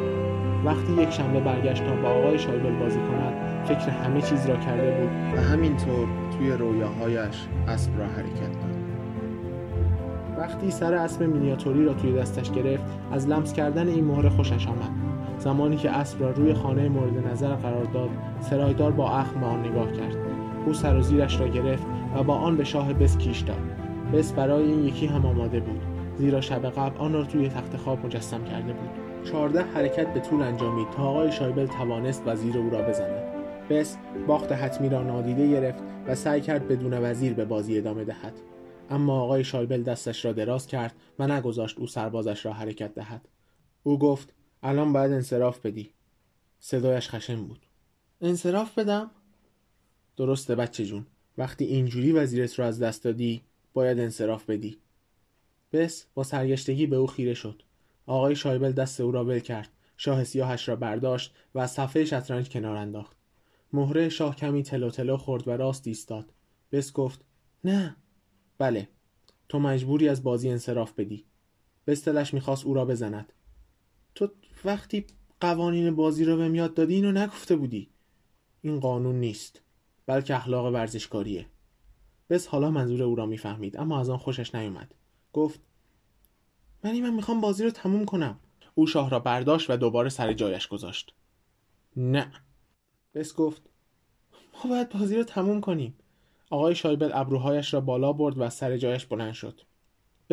وقتی 0.65 1.01
یک 1.01 1.09
شنبه 1.09 1.39
برگشت 1.39 1.83
تا 1.85 1.95
با 1.95 2.09
آقای 2.09 2.39
شایبل 2.39 2.79
بازی 2.79 2.99
کند 2.99 3.65
فکر 3.65 3.89
همه 3.89 4.21
چیز 4.21 4.45
را 4.45 4.55
کرده 4.55 4.91
بود 4.91 5.09
و 5.37 5.41
همینطور 5.41 6.07
توی 6.37 6.51
رویاهایش 6.51 7.47
اسب 7.67 7.99
را 7.99 8.05
حرکت 8.05 8.51
داد. 8.61 8.75
وقتی 10.37 10.71
سر 10.71 10.93
اسب 10.93 11.23
مینیاتوری 11.23 11.85
را 11.85 11.93
توی 11.93 12.11
دستش 12.11 12.51
گرفت 12.51 12.83
از 13.11 13.27
لمس 13.27 13.53
کردن 13.53 13.87
این 13.87 14.05
مهره 14.05 14.29
خوشش 14.29 14.67
آمد. 14.67 14.92
زمانی 15.43 15.75
که 15.75 15.89
اسب 15.89 16.21
را 16.21 16.31
روی 16.31 16.53
خانه 16.53 16.89
مورد 16.89 17.27
نظر 17.27 17.55
قرار 17.55 17.85
داد 17.85 18.09
سرایدار 18.41 18.91
با 18.91 19.09
اخم 19.09 19.39
به 19.39 19.45
آن 19.45 19.59
نگاه 19.59 19.91
کرد. 19.91 20.15
او 20.65 20.73
سر 20.73 20.95
و 20.95 21.01
زیرش 21.01 21.39
را 21.39 21.47
گرفت 21.47 21.83
و 22.15 22.23
با 22.23 22.35
آن 22.35 22.57
به 22.57 22.63
شاه 22.63 22.93
بس 22.93 23.17
کیش 23.17 23.39
داد. 23.39 23.61
بس 24.13 24.31
برای 24.31 24.63
این 24.63 24.85
یکی 24.85 25.05
هم 25.05 25.25
آماده 25.25 25.59
بود 25.59 25.81
زیرا 26.17 26.41
شب 26.41 26.65
قبل 26.65 26.97
آن 26.97 27.13
را 27.13 27.23
توی 27.23 27.49
تخت 27.49 27.77
خواب 27.77 28.05
مجسم 28.05 28.43
کرده 28.43 28.73
بود. 28.73 28.89
چهارده 29.23 29.61
حرکت 29.61 30.13
به 30.13 30.19
طول 30.19 30.41
انجامید 30.41 30.89
تا 30.89 31.03
آقای 31.03 31.31
شایبل 31.31 31.65
توانست 31.65 32.23
وزیر 32.25 32.57
او 32.57 32.69
را 32.69 32.81
بزند. 32.81 33.23
بس 33.69 33.97
باخت 34.27 34.51
حتمی 34.51 34.89
را 34.89 35.03
نادیده 35.03 35.49
گرفت 35.49 35.83
و 36.07 36.15
سعی 36.15 36.41
کرد 36.41 36.67
بدون 36.67 36.93
وزیر 36.93 37.33
به 37.33 37.45
بازی 37.45 37.77
ادامه 37.77 38.03
دهد. 38.03 38.33
اما 38.89 39.21
آقای 39.21 39.43
شایبل 39.43 39.83
دستش 39.83 40.25
را 40.25 40.31
دراز 40.31 40.67
کرد 40.67 40.95
و 41.19 41.27
نگذاشت 41.27 41.79
او 41.79 41.87
سربازش 41.87 42.45
را 42.45 42.53
حرکت 42.53 42.95
دهد. 42.95 43.29
او 43.83 43.99
گفت 43.99 44.33
الان 44.65 44.93
باید 44.93 45.11
انصراف 45.11 45.65
بدی. 45.65 45.89
صدایش 46.59 47.09
خشن 47.09 47.43
بود. 47.43 47.59
انصراف 48.21 48.77
بدم؟ 48.77 49.11
درسته 50.17 50.55
بچه 50.55 50.85
جون. 50.85 51.05
وقتی 51.37 51.65
اینجوری 51.65 52.11
وزیرت 52.11 52.59
رو 52.59 52.65
از 52.65 52.79
دست 52.79 53.03
دادی 53.03 53.41
باید 53.73 53.99
انصراف 53.99 54.49
بدی. 54.49 54.77
بس 55.71 56.05
با 56.13 56.23
سرگشتگی 56.23 56.87
به 56.87 56.95
او 56.95 57.07
خیره 57.07 57.33
شد. 57.33 57.63
آقای 58.05 58.35
شایبل 58.35 58.71
دست 58.71 59.01
او 59.01 59.11
را 59.11 59.25
ول 59.25 59.39
کرد. 59.39 59.69
شاه 59.97 60.23
سیاهش 60.23 60.69
را 60.69 60.75
برداشت 60.75 61.35
و 61.55 61.59
از 61.59 61.71
صفحه 61.71 62.05
شطرنج 62.05 62.49
کنار 62.49 62.77
انداخت. 62.77 63.17
مهره 63.73 64.09
شاه 64.09 64.35
کمی 64.35 64.63
تلو 64.63 64.89
تلو 64.89 65.17
خورد 65.17 65.47
و 65.47 65.51
راست 65.51 65.87
ایستاد. 65.87 66.33
بس 66.71 66.93
گفت 66.93 67.21
نه. 67.63 67.95
بله. 68.57 68.87
تو 69.49 69.59
مجبوری 69.59 70.09
از 70.09 70.23
بازی 70.23 70.49
انصراف 70.49 70.93
بدی. 70.93 71.25
بستلش 71.87 72.33
می‌خواست 72.33 72.65
او 72.65 72.73
را 72.73 72.85
بزند. 72.85 73.33
وقتی 74.65 75.05
قوانین 75.39 75.95
بازی 75.95 76.25
رو 76.25 76.37
به 76.37 76.57
یاد 76.57 76.73
دادی 76.73 76.95
اینو 76.95 77.11
نگفته 77.11 77.55
بودی. 77.55 77.89
این 78.61 78.79
قانون 78.79 79.15
نیست. 79.15 79.61
بلکه 80.05 80.35
اخلاق 80.35 80.73
ورزشکاریه. 80.73 81.45
بس 82.29 82.47
حالا 82.47 82.71
منظور 82.71 83.03
او 83.03 83.15
را 83.15 83.25
می‌فهمید 83.25 83.77
اما 83.77 83.99
از 83.99 84.09
آن 84.09 84.17
خوشش 84.17 84.55
نیومد. 84.55 84.95
گفت 85.33 85.61
منی 86.83 87.01
من 87.01 87.13
می‌خوام 87.13 87.41
بازی 87.41 87.63
رو 87.63 87.69
تموم 87.69 88.05
کنم. 88.05 88.39
او 88.75 88.87
شاه 88.87 89.09
را 89.09 89.19
برداشت 89.19 89.69
و 89.69 89.77
دوباره 89.77 90.09
سر 90.09 90.33
جایش 90.33 90.67
گذاشت. 90.67 91.13
نه. 91.97 92.31
بس 93.13 93.35
گفت 93.35 93.61
ما 94.53 94.69
باید 94.69 94.89
بازی 94.89 95.15
رو 95.15 95.23
تموم 95.23 95.61
کنیم. 95.61 95.95
آقای 96.49 96.75
شایبل 96.75 97.11
ابروهایش 97.13 97.73
را 97.73 97.81
بالا 97.81 98.13
برد 98.13 98.35
و 98.37 98.49
سر 98.49 98.77
جایش 98.77 99.05
بلند 99.05 99.33
شد. 99.33 99.61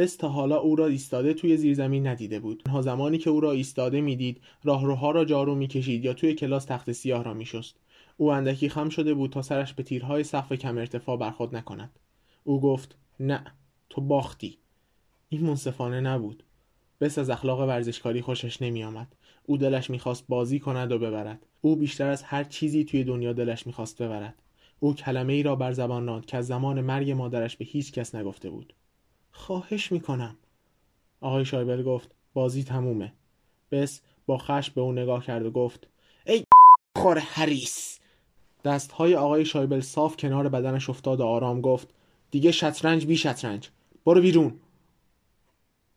بس 0.00 0.16
تا 0.16 0.28
حالا 0.28 0.56
او 0.56 0.76
را 0.76 0.86
ایستاده 0.86 1.34
توی 1.34 1.56
زیرزمین 1.56 2.06
ندیده 2.06 2.40
بود. 2.40 2.62
تنها 2.64 2.82
زمانی 2.82 3.18
که 3.18 3.30
او 3.30 3.40
را 3.40 3.52
ایستاده 3.52 4.00
می‌دید 4.00 4.40
راهروها 4.64 5.10
را 5.10 5.24
جارو 5.24 5.54
می‌کشید 5.54 6.04
یا 6.04 6.14
توی 6.14 6.34
کلاس 6.34 6.64
تخت 6.64 6.92
سیاه 6.92 7.24
را 7.24 7.34
میشست. 7.34 7.76
او 8.16 8.32
اندکی 8.32 8.68
خم 8.68 8.88
شده 8.88 9.14
بود 9.14 9.30
تا 9.30 9.42
سرش 9.42 9.74
به 9.74 9.82
تیرهای 9.82 10.24
سقف 10.24 10.52
کم 10.52 10.78
ارتفاع 10.78 11.16
برخود 11.16 11.56
نکند. 11.56 11.98
او 12.44 12.60
گفت 12.60 12.96
نه 13.20 13.44
تو 13.90 14.00
باختی. 14.00 14.58
این 15.28 15.40
منصفانه 15.40 16.00
نبود. 16.00 16.42
بس 17.00 17.18
از 17.18 17.30
اخلاق 17.30 17.60
ورزشکاری 17.60 18.20
خوشش 18.20 18.62
نمیآمد. 18.62 19.16
او 19.46 19.56
دلش 19.56 19.90
می‌خواست 19.90 20.24
بازی 20.28 20.58
کند 20.58 20.92
و 20.92 20.98
ببرد. 20.98 21.46
او 21.60 21.76
بیشتر 21.76 22.08
از 22.08 22.22
هر 22.22 22.44
چیزی 22.44 22.84
توی 22.84 23.04
دنیا 23.04 23.32
دلش 23.32 23.66
می‌خواست 23.66 24.02
ببرد. 24.02 24.42
او 24.80 24.94
کلمه 24.94 25.32
ای 25.32 25.42
را 25.42 25.56
بر 25.56 25.72
زبان 25.72 26.06
راند 26.06 26.26
که 26.26 26.36
از 26.36 26.46
زمان 26.46 26.80
مرگ 26.80 27.10
مادرش 27.10 27.56
به 27.56 27.64
هیچ 27.64 27.92
کس 27.92 28.14
نگفته 28.14 28.50
بود. 28.50 28.74
خواهش 29.32 29.92
می‌کنم. 29.92 30.36
آقای 31.20 31.44
شایبل 31.44 31.82
گفت 31.82 32.14
بازی 32.34 32.64
تمومه. 32.64 33.12
بس 33.70 34.00
با 34.26 34.38
خشم 34.38 34.72
به 34.74 34.80
او 34.80 34.92
نگاه 34.92 35.24
کرد 35.24 35.46
و 35.46 35.50
گفت 35.50 35.88
ای 36.26 36.44
خور 36.96 37.18
هریس 37.18 38.00
دستهای 38.64 39.16
آقای 39.16 39.44
شایبل 39.44 39.80
صاف 39.80 40.16
کنار 40.16 40.48
بدنش 40.48 40.90
افتاد 40.90 41.20
و 41.20 41.24
آرام 41.24 41.60
گفت 41.60 41.94
دیگه 42.30 42.52
شطرنج 42.52 43.06
بی 43.06 43.16
شطرنج. 43.16 43.68
برو 44.04 44.20
بیرون. 44.20 44.60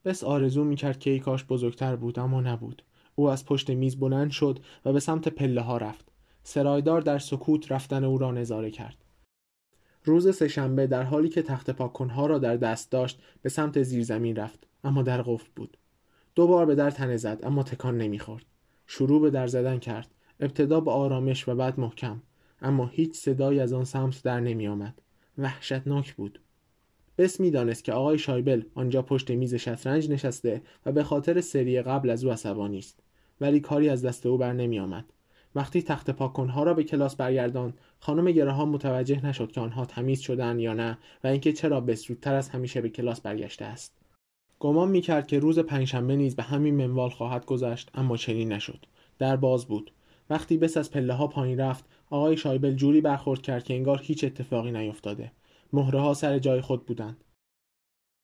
بس 0.06 0.24
آرزو 0.24 0.64
می‌کرد 0.64 1.00
که 1.00 1.10
ای 1.10 1.20
کاش 1.20 1.46
بزرگتر 1.46 1.96
بود 1.96 2.20
اما 2.20 2.42
نبود. 2.42 2.84
او 3.16 3.30
از 3.30 3.46
پشت 3.46 3.70
میز 3.70 4.00
بلند 4.00 4.32
شد 4.32 4.60
و 4.86 4.94
به 4.94 5.00
سمت 5.00 5.28
پله 5.28 5.62
ها 5.62 5.78
رفت. 5.78 6.06
سرایدار 6.44 7.02
در 7.02 7.20
سکوت 7.20 7.72
رفتن 7.72 8.04
او 8.04 8.18
را 8.18 8.32
نظاره 8.32 8.72
کرد. 8.72 9.03
روز 10.06 10.36
سهشنبه 10.36 10.88
در 10.88 11.04
حالی 11.04 11.30
که 11.30 11.42
تخت 11.42 11.70
پاکنها 11.70 12.26
را 12.26 12.38
در 12.38 12.58
دست 12.58 12.92
داشت 12.92 13.22
به 13.42 13.50
سمت 13.50 13.84
زیرزمین 13.84 14.36
رفت 14.36 14.68
اما 14.84 15.02
در 15.02 15.22
قفل 15.22 15.50
بود 15.56 15.78
دو 16.36 16.48
بار 16.48 16.66
به 16.66 16.76
در 16.76 16.92
تنه 16.92 17.18
زد 17.18 17.40
اما 17.44 17.64
تکان 17.64 17.98
نمی‌خورد 17.98 18.46
شروع 18.88 19.22
به 19.22 19.30
در 19.30 19.48
زدن 19.48 19.80
کرد 19.80 20.08
ابتدا 20.40 20.80
به 20.80 20.92
آرامش 20.92 21.48
و 21.48 21.56
بعد 21.56 21.80
محکم 21.80 22.22
اما 22.62 22.88
هیچ 22.88 23.16
صدایی 23.16 23.60
از 23.60 23.74
آن 23.74 23.84
سمت 23.84 24.24
در 24.24 24.40
نمی 24.40 24.68
آمد. 24.68 25.02
وحشتناک 25.38 26.14
بود. 26.14 26.40
بس 27.18 27.40
می‌دانست 27.40 27.84
که 27.84 27.94
آقای 27.94 28.18
شایبل 28.18 28.64
آنجا 28.76 29.02
پشت 29.02 29.32
میز 29.32 29.56
شطرنج 29.56 30.10
نشسته 30.10 30.62
و 30.86 30.92
به 30.92 31.04
خاطر 31.04 31.42
سری 31.42 31.82
قبل 31.82 32.10
از 32.10 32.24
او 32.24 32.32
عصبانی 32.32 32.80
است 32.80 33.00
ولی 33.42 33.60
کاری 33.60 33.90
از 33.90 34.06
دست 34.06 34.26
او 34.26 34.38
بر 34.38 34.54
نمی 34.54 34.80
آمد. 34.80 35.06
وقتی 35.56 35.82
تخت 35.82 36.10
پاکنها 36.10 36.64
را 36.64 36.74
به 36.74 36.84
کلاس 36.84 37.16
برگرداند 37.16 37.78
خانم 38.00 38.32
گراهام 38.32 38.70
متوجه 38.70 39.26
نشد 39.26 39.52
که 39.52 39.62
آنها 39.62 39.86
تمیز 39.86 40.20
شدن 40.20 40.60
یا 40.60 40.74
نه 40.74 40.98
و 41.24 41.28
اینکه 41.28 41.54
چرا 41.54 41.82
به 41.82 41.96
زودتر 41.96 42.36
از 42.36 42.50
همیشه 42.50 42.82
به 42.82 42.90
کلاس 42.90 43.22
برگشته 43.22 43.66
است. 43.66 43.94
گمان 44.60 44.90
می‌کرد 44.90 45.28
که 45.28 45.40
روز 45.40 45.60
پنجشنبه 45.60 46.16
نیز 46.16 46.36
به 46.36 46.44
همین 46.44 46.76
منوال 46.76 47.10
خواهد 47.10 47.46
گذشت 47.46 47.92
اما 47.94 48.18
چنین 48.18 48.54
نشد. 48.54 48.86
در 49.20 49.36
باز 49.36 49.66
بود. 49.66 49.92
وقتی 50.30 50.58
بس 50.58 50.78
از 50.78 50.92
پله 50.92 51.14
ها 51.14 51.28
پایین 51.28 51.60
رفت 51.60 51.86
آقای 52.10 52.38
شایبل 52.38 52.74
جوری 52.74 53.02
برخورد 53.02 53.42
کرد 53.42 53.64
که 53.64 53.74
انگار 53.74 54.02
هیچ 54.04 54.24
اتفاقی 54.24 54.72
نیفتاده. 54.72 55.32
مهره 55.74 56.00
ها 56.00 56.14
سر 56.14 56.40
جای 56.40 56.62
خود 56.62 56.86
بودند. 56.86 57.24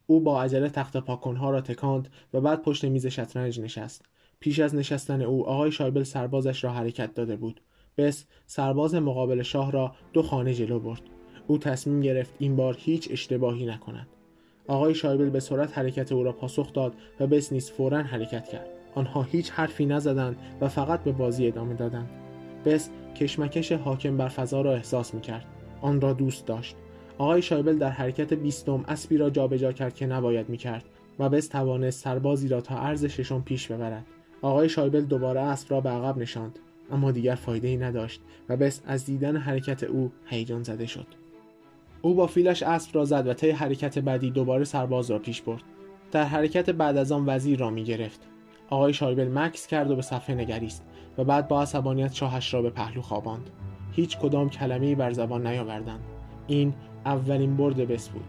او 0.08 0.20
با 0.20 0.44
عجله 0.44 0.70
تخت 0.70 0.98
پاکنها 0.98 1.50
را 1.50 1.62
تکاند 1.62 2.10
و 2.34 2.42
بعد 2.42 2.62
پشت 2.62 2.86
میز 2.86 3.08
شطرنج 3.08 3.60
نشست. 3.60 4.06
پیش 4.40 4.60
از 4.60 4.76
نشستن 4.76 5.22
او 5.22 5.48
آقای 5.48 5.72
شایبل 5.72 6.04
سربازش 6.04 6.64
را 6.64 6.72
حرکت 6.72 7.14
داده 7.14 7.36
بود. 7.36 7.62
بس 7.98 8.26
سرباز 8.46 8.96
مقابل 8.96 9.42
شاه 9.42 9.72
را 9.72 9.96
دو 10.14 10.22
خانه 10.22 10.54
جلو 10.54 10.80
برد. 10.80 11.02
او 11.48 11.58
تصمیم 11.58 12.02
گرفت 12.02 12.34
این 12.40 12.56
بار 12.56 12.78
هیچ 12.80 13.12
اشتباهی 13.12 13.66
نکند. 13.66 14.08
آقای 14.68 14.96
شایبل 14.96 15.30
به 15.30 15.40
سرعت 15.40 15.78
حرکت 15.78 16.12
او 16.12 16.24
را 16.24 16.32
پاسخ 16.32 16.74
داد 16.74 16.94
و 17.20 17.28
بس 17.28 17.54
نیز 17.54 17.72
فورا 17.72 17.98
حرکت 17.98 18.48
کرد. 18.48 18.68
آنها 18.96 19.24
هیچ 19.24 19.52
حرفی 19.52 19.86
نزدند 19.86 20.38
و 20.62 20.68
فقط 20.68 21.04
به 21.04 21.12
بازی 21.12 21.48
ادامه 21.48 21.74
دادند. 21.74 22.10
بس 22.66 22.90
کشمکش 23.16 23.72
حاکم 23.72 24.18
بر 24.18 24.28
فضا 24.28 24.62
را 24.62 24.74
احساس 24.74 25.14
می‌کرد. 25.14 25.46
آن 25.82 26.02
را 26.02 26.14
دوست 26.14 26.46
داشت. 26.46 26.76
آقای 27.18 27.42
شایبل 27.42 27.78
در 27.78 27.90
حرکت 27.90 28.34
بیستم 28.34 28.84
اسبی 28.88 29.18
را 29.18 29.30
جابجا 29.30 29.72
کرد 29.72 29.96
که 29.96 30.06
نباید 30.06 30.50
می‌کرد 30.50 30.86
و 31.20 31.30
بس 31.30 31.48
توانست 31.48 32.04
سربازی 32.04 32.48
را 32.48 32.62
تا 32.62 32.78
عرض 32.78 33.06
ششم 33.06 33.42
پیش 33.42 33.68
ببرد. 33.68 34.06
آقای 34.42 34.70
شایبل 34.70 35.02
دوباره 35.02 35.40
اسب 35.40 35.72
را 35.72 35.82
به 35.82 35.90
عقب 35.90 36.18
نشاند 36.18 36.60
اما 36.92 37.12
دیگر 37.12 37.36
فایده 37.36 37.68
ای 37.68 37.78
نداشت 37.78 38.22
و 38.50 38.58
بس 38.58 38.82
از 38.86 39.06
دیدن 39.06 39.38
حرکت 39.38 39.84
او 39.84 40.12
هیجان 40.26 40.64
زده 40.64 40.86
شد. 40.86 41.06
او 42.02 42.16
با 42.16 42.28
فیلش 42.28 42.64
اسب 42.64 42.96
را 42.96 43.06
زد 43.06 43.28
و 43.28 43.34
طی 43.34 43.50
حرکت 43.50 44.00
بعدی 44.00 44.32
دوباره 44.32 44.64
سرباز 44.64 45.12
را 45.12 45.20
پیش 45.20 45.42
برد. 45.42 45.64
در 46.12 46.24
حرکت 46.24 46.70
بعد 46.70 46.98
از 46.98 47.12
آن 47.12 47.24
وزیر 47.28 47.60
را 47.60 47.70
می 47.70 47.84
گرفت. 47.84 48.28
آقای 48.70 48.94
شایبل 48.94 49.28
مکس 49.28 49.68
کرد 49.68 49.92
و 49.92 49.96
به 49.96 50.02
صفحه 50.02 50.36
نگریست 50.36 50.84
و 51.18 51.24
بعد 51.24 51.48
با 51.48 51.62
عصبانیت 51.62 52.14
شاهش 52.14 52.54
را 52.54 52.62
به 52.62 52.70
پهلو 52.70 53.02
خواباند. 53.02 53.50
هیچ 53.92 54.18
کدام 54.18 54.50
کلمه 54.50 54.96
بر 54.96 55.12
زبان 55.12 55.48
نیاوردند. 55.48 56.04
این 56.48 56.74
اولین 57.06 57.58
برد 57.58 57.78
بس 57.78 58.10
بود. 58.10 58.26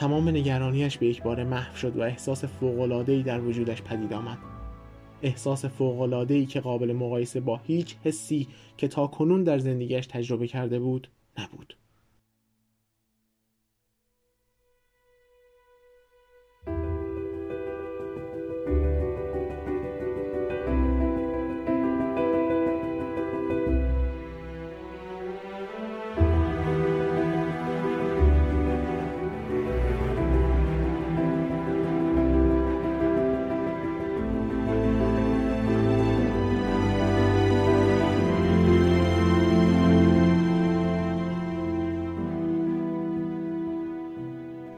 تمام 0.00 0.28
نگرانیش 0.28 0.98
به 0.98 1.06
یک 1.06 1.22
بار 1.22 1.44
محو 1.44 1.76
شد 1.76 1.96
و 1.96 2.02
احساس 2.02 2.44
فوق‌العاده‌ای 2.44 3.22
در 3.22 3.40
وجودش 3.40 3.82
پدید 3.82 4.12
آمد. 4.12 4.38
احساس 5.22 5.64
فوق‌العاده‌ای 5.64 6.46
که 6.46 6.60
قابل 6.60 6.92
مقایسه 6.92 7.40
با 7.40 7.56
هیچ 7.56 7.96
حسی 8.04 8.48
که 8.76 8.88
تا 8.88 9.06
کنون 9.06 9.44
در 9.44 9.58
زندگیش 9.58 10.06
تجربه 10.06 10.46
کرده 10.46 10.78
بود 10.78 11.08
نبود. 11.38 11.76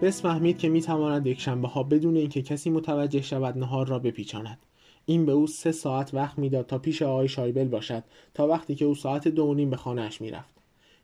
بس 0.04 0.22
فهمید 0.22 0.58
که 0.58 0.68
می‌تواند 0.68 1.26
یک 1.26 1.40
شنبه 1.40 1.68
ها 1.68 1.82
بدون 1.82 2.16
اینکه 2.16 2.42
کسی 2.42 2.70
متوجه 2.70 3.22
شود 3.22 3.58
نهار 3.58 3.86
را 3.86 3.98
بپیچاند. 3.98 4.58
این 5.06 5.26
به 5.26 5.32
او 5.32 5.46
سه 5.46 5.72
ساعت 5.72 6.14
وقت 6.14 6.38
می‌داد 6.38 6.66
تا 6.66 6.78
پیش 6.78 7.02
آقای 7.02 7.28
شایبل 7.28 7.68
باشد 7.68 8.04
تا 8.34 8.46
وقتی 8.46 8.74
که 8.74 8.84
او 8.84 8.94
ساعت 8.94 9.28
دو 9.28 9.54
نیم 9.54 9.70
به 9.70 9.76
خانهاش 9.76 10.20
می‌رفت. 10.20 10.54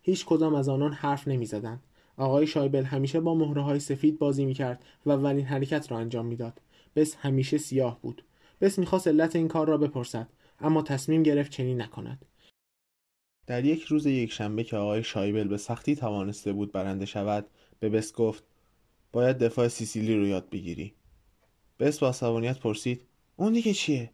هیچ 0.02 0.24
کدام 0.24 0.54
از 0.54 0.68
آنان 0.68 0.92
حرف 0.92 1.28
نمی‌زدند. 1.28 1.82
آقای 2.16 2.46
شایبل 2.46 2.84
همیشه 2.84 3.20
با 3.20 3.34
مهره 3.34 3.62
های 3.62 3.80
سفید 3.80 4.18
بازی 4.18 4.44
می‌کرد 4.44 4.84
و 5.06 5.10
اولین 5.10 5.44
حرکت 5.44 5.90
را 5.90 5.98
انجام 5.98 6.26
می‌داد. 6.26 6.60
بس 6.96 7.16
همیشه 7.16 7.58
سیاه 7.58 7.98
بود. 8.02 8.22
بس 8.60 8.78
می‌خواست 8.78 9.08
علت 9.08 9.36
این 9.36 9.48
کار 9.48 9.68
را 9.68 9.78
بپرسد 9.78 10.28
اما 10.60 10.82
تصمیم 10.82 11.22
گرفت 11.22 11.52
چنین 11.52 11.80
نکند. 11.80 12.24
در 13.46 13.64
یک 13.64 13.82
روز 13.82 14.06
یک 14.06 14.32
شنبه 14.32 14.64
که 14.64 14.76
آقای 14.76 15.02
شایبل 15.02 15.48
به 15.48 15.56
سختی 15.56 15.96
توانسته 15.96 16.52
بود 16.52 16.72
برنده 16.72 17.06
شود 17.06 17.46
به 17.80 17.88
بس 17.88 18.12
گفت 18.12 18.49
باید 19.12 19.38
دفاع 19.38 19.68
سیسیلی 19.68 20.16
رو 20.16 20.26
یاد 20.26 20.50
بگیری. 20.50 20.94
بس 21.78 21.98
با 21.98 22.08
عصبانیت 22.08 22.58
پرسید 22.58 23.04
اون 23.36 23.52
دیگه 23.52 23.72
چیه؟ 23.72 24.10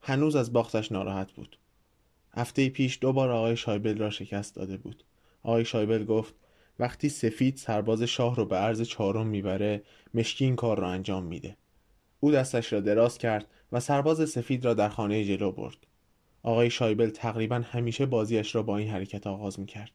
هنوز 0.00 0.36
از 0.36 0.52
باختش 0.52 0.92
ناراحت 0.92 1.32
بود. 1.32 1.58
هفته 2.32 2.68
پیش 2.68 2.98
دو 3.00 3.12
بار 3.12 3.30
آقای 3.30 3.56
شایبل 3.56 3.98
را 3.98 4.10
شکست 4.10 4.54
داده 4.54 4.76
بود. 4.76 5.04
آقای 5.42 5.64
شایبل 5.64 6.04
گفت 6.04 6.34
وقتی 6.78 7.08
سفید 7.08 7.56
سرباز 7.56 8.02
شاه 8.02 8.36
رو 8.36 8.44
به 8.44 8.56
عرض 8.56 8.82
چهارم 8.82 9.26
می‌بره 9.26 9.82
مشکی 10.14 10.44
این 10.44 10.56
کار 10.56 10.78
را 10.78 10.90
انجام 10.90 11.24
میده. 11.24 11.56
او 12.20 12.30
دستش 12.30 12.72
را 12.72 12.80
دراز 12.80 13.18
کرد 13.18 13.46
و 13.72 13.80
سرباز 13.80 14.30
سفید 14.30 14.64
را 14.64 14.74
در 14.74 14.88
خانه 14.88 15.24
جلو 15.24 15.52
برد. 15.52 15.76
آقای 16.42 16.70
شایبل 16.70 17.10
تقریبا 17.10 17.62
همیشه 17.70 18.06
بازیش 18.06 18.54
را 18.54 18.62
با 18.62 18.76
این 18.76 18.88
حرکت 18.88 19.26
آغاز 19.26 19.60
می‌کرد. 19.60 19.92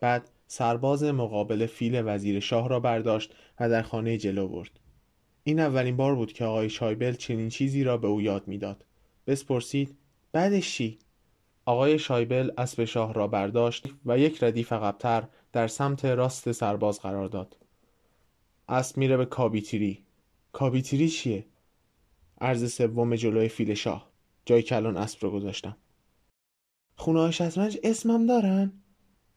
بعد 0.00 0.30
سرباز 0.46 1.04
مقابل 1.04 1.66
فیل 1.66 2.02
وزیر 2.04 2.40
شاه 2.40 2.68
را 2.68 2.80
برداشت 2.80 3.34
و 3.60 3.70
در 3.70 3.82
خانه 3.82 4.18
جلو 4.18 4.48
برد. 4.48 4.80
این 5.44 5.60
اولین 5.60 5.96
بار 5.96 6.14
بود 6.14 6.32
که 6.32 6.44
آقای 6.44 6.70
شایبل 6.70 7.12
چنین 7.12 7.48
چیزی 7.48 7.84
را 7.84 7.96
به 7.96 8.08
او 8.08 8.20
یاد 8.20 8.48
می‌داد. 8.48 8.84
بسپرسید 9.26 9.96
بعدش 10.32 10.74
چی؟ 10.74 10.98
آقای 11.64 11.98
شایبل 11.98 12.50
اسب 12.58 12.84
شاه 12.84 13.14
را 13.14 13.26
برداشت 13.26 13.88
و 14.06 14.18
یک 14.18 14.44
ردیف 14.44 14.72
عقبتر 14.72 15.28
در 15.52 15.68
سمت 15.68 16.04
راست 16.04 16.52
سرباز 16.52 17.00
قرار 17.00 17.28
داد. 17.28 17.56
اسب 18.68 18.96
میره 18.96 19.16
به 19.16 19.26
کابیتیری 19.26 20.02
کابیتیری 20.52 21.08
چیه؟ 21.08 21.46
عرض 22.40 22.72
سوم 22.72 23.16
جلوی 23.16 23.48
فیل 23.48 23.74
شاه. 23.74 24.10
جایی 24.44 24.62
که 24.62 24.76
الان 24.76 24.96
اسب 24.96 25.18
رو 25.22 25.30
گذاشتم. 25.30 25.76
خونه 26.96 27.30
شطرنج 27.30 27.78
اسمم 27.82 28.26
دارن؟ 28.26 28.72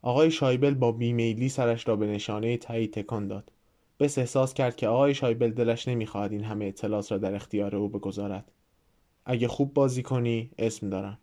آقای 0.02 0.32
شایبل 0.32 0.74
با 0.74 0.91
بیمیلی 0.91 1.50
سرش 1.50 1.88
را 1.88 1.95
به 1.95 2.08
نشانه 2.08 2.58
تایید 2.58 2.93
تکان 2.93 3.28
داد. 3.28 3.52
بس 4.00 4.18
احساس 4.18 4.54
کرد 4.54 4.76
که 4.76 4.88
آقای 4.88 5.14
شایبل 5.14 5.52
دلش 5.52 5.88
نمی‌خواهد 5.88 6.32
این 6.32 6.43
همه 6.43 6.66
اطلاعات 6.66 7.12
را 7.12 7.18
در 7.18 7.36
اختیار 7.36 7.76
او 7.76 7.89
بگذارد. 7.89 8.52
اگه 9.26 9.47
خوب 9.47 9.74
بازی 9.74 10.04
کنی 10.04 10.52
اسم 10.58 10.89
دارن 10.89 11.18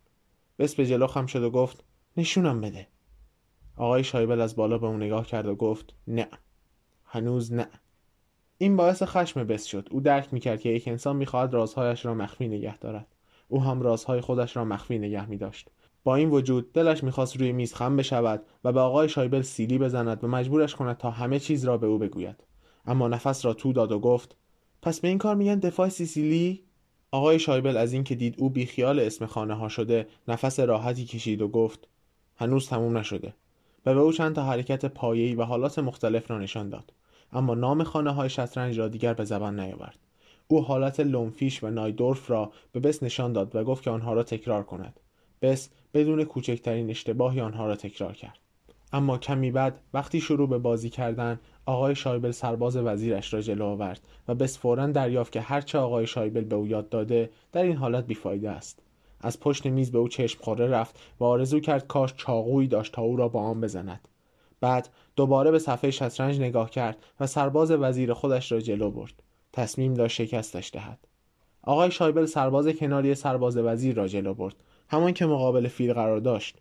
بس 0.58 0.74
به 0.74 0.86
جلو 0.86 1.06
خم 1.06 1.26
شد 1.26 1.42
و 1.42 1.50
گفت 1.50 1.84
نشونم 2.16 2.60
بده. 2.60 2.86
آقای 3.76 4.04
شایبل 4.04 4.40
از 4.40 4.56
بالا 4.56 4.78
به 4.78 4.86
او 4.86 4.96
نگاه 4.96 5.26
کرد 5.26 5.46
و 5.46 5.54
گفت 5.54 5.94
نه. 6.08 6.28
هنوز 7.04 7.52
نه. 7.52 7.68
این 8.58 8.76
باعث 8.76 9.02
خشم 9.02 9.44
بس 9.44 9.64
شد. 9.64 9.88
او 9.90 10.00
درک 10.00 10.34
می‌کرد 10.34 10.60
که 10.60 10.68
یک 10.68 10.88
انسان 10.88 11.16
می‌خواهد 11.16 11.54
رازهایش 11.54 12.06
را 12.06 12.14
مخفی 12.14 12.48
نگه 12.48 12.78
دارد. 12.78 13.06
او 13.48 13.62
هم 13.62 13.82
رازهای 13.82 14.20
خودش 14.20 14.56
را 14.56 14.64
مخفی 14.64 14.98
نگه 14.98 15.26
می 15.26 15.36
داشت 15.36 15.70
با 16.06 16.16
این 16.16 16.30
وجود 16.30 16.72
دلش 16.72 17.04
می‌خواست 17.04 17.36
روی 17.36 17.52
میز 17.52 17.74
خم 17.74 17.96
بشود 17.96 18.42
و 18.64 18.72
به 18.72 18.80
آقای 18.80 19.08
شایبل 19.08 19.42
سیلی 19.42 19.78
بزند 19.78 20.24
و 20.24 20.28
مجبورش 20.28 20.74
کند 20.74 20.96
تا 20.96 21.10
همه 21.10 21.38
چیز 21.38 21.64
را 21.64 21.78
به 21.78 21.86
او 21.86 21.98
بگوید. 21.98 22.44
اما 22.86 23.08
نفس 23.08 23.44
را 23.44 23.54
تو 23.54 23.72
داد 23.72 23.92
و 23.92 23.98
گفت 23.98 24.36
پس 24.82 25.00
به 25.00 25.08
این 25.08 25.18
کار 25.18 25.34
میگن 25.34 25.58
دفاع 25.58 25.88
سیسیلی؟ 25.88 26.62
آقای 27.10 27.38
شایبل 27.38 27.76
از 27.76 27.92
اینکه 27.92 28.14
دید 28.14 28.34
او 28.38 28.50
بیخیال 28.50 29.00
اسم 29.00 29.26
خانه 29.26 29.54
ها 29.54 29.68
شده 29.68 30.06
نفس 30.28 30.60
راحتی 30.60 31.04
کشید 31.04 31.42
و 31.42 31.48
گفت 31.48 31.88
هنوز 32.36 32.68
تموم 32.68 32.98
نشده. 32.98 33.34
و 33.86 33.94
به 33.94 34.00
او 34.00 34.12
چند 34.12 34.34
تا 34.34 34.44
حرکت 34.44 34.84
پایه‌ای 34.84 35.34
و 35.34 35.42
حالات 35.42 35.78
مختلف 35.78 36.30
را 36.30 36.38
نشان 36.38 36.68
داد. 36.68 36.92
اما 37.32 37.54
نام 37.54 37.82
خانه 37.82 38.10
های 38.10 38.30
شطرنج 38.30 38.78
را 38.78 38.88
دیگر 38.88 39.14
به 39.14 39.24
زبان 39.24 39.60
نیاورد. 39.60 39.98
او 40.48 40.64
حالت 40.64 41.00
لومفیش 41.00 41.64
و 41.64 41.70
نایدورف 41.70 42.30
را 42.30 42.52
به 42.72 42.80
بس 42.80 43.02
نشان 43.02 43.32
داد 43.32 43.56
و 43.56 43.64
گفت 43.64 43.82
که 43.82 43.90
آنها 43.90 44.12
را 44.12 44.22
تکرار 44.22 44.62
کند. 44.62 45.00
بس 45.42 45.68
بدون 45.96 46.24
کوچکترین 46.24 46.90
اشتباهی 46.90 47.40
آنها 47.40 47.66
را 47.66 47.76
تکرار 47.76 48.12
کرد. 48.12 48.38
اما 48.92 49.18
کمی 49.18 49.50
بعد 49.50 49.80
وقتی 49.94 50.20
شروع 50.20 50.48
به 50.48 50.58
بازی 50.58 50.90
کردن 50.90 51.40
آقای 51.66 51.94
شایبل 51.94 52.30
سرباز 52.30 52.76
وزیرش 52.76 53.34
را 53.34 53.40
جلو 53.40 53.64
آورد 53.64 54.00
و 54.28 54.34
بس 54.34 54.58
فورا 54.58 54.86
دریافت 54.86 55.32
که 55.32 55.40
هرچه 55.40 55.78
آقای 55.78 56.06
شایبل 56.06 56.44
به 56.44 56.56
او 56.56 56.66
یاد 56.66 56.88
داده 56.88 57.30
در 57.52 57.62
این 57.62 57.76
حالت 57.76 58.06
بیفایده 58.06 58.50
است. 58.50 58.82
از 59.20 59.40
پشت 59.40 59.66
میز 59.66 59.92
به 59.92 59.98
او 59.98 60.08
چشم 60.08 60.42
خوره 60.42 60.66
رفت 60.66 61.00
و 61.20 61.24
آرزو 61.24 61.60
کرد 61.60 61.86
کاش 61.86 62.14
چاقویی 62.16 62.68
داشت 62.68 62.92
تا 62.92 63.02
او 63.02 63.16
را 63.16 63.28
با 63.28 63.40
آن 63.40 63.60
بزند. 63.60 64.08
بعد 64.60 64.88
دوباره 65.16 65.50
به 65.50 65.58
صفحه 65.58 65.90
شطرنج 65.90 66.40
نگاه 66.40 66.70
کرد 66.70 66.96
و 67.20 67.26
سرباز 67.26 67.70
وزیر 67.70 68.12
خودش 68.12 68.52
را 68.52 68.60
جلو 68.60 68.90
برد. 68.90 69.22
تصمیم 69.52 69.94
داشت 69.94 70.16
شکستش 70.16 70.70
دهد. 70.72 70.98
آقای 71.62 71.90
شایبل 71.90 72.26
سرباز 72.26 72.68
کناری 72.68 73.14
سرباز 73.14 73.56
وزیر 73.56 73.94
را 73.94 74.08
جلو 74.08 74.34
برد. 74.34 74.56
همان 74.88 75.12
که 75.12 75.26
مقابل 75.26 75.68
فیل 75.68 75.92
قرار 75.92 76.18
داشت. 76.18 76.58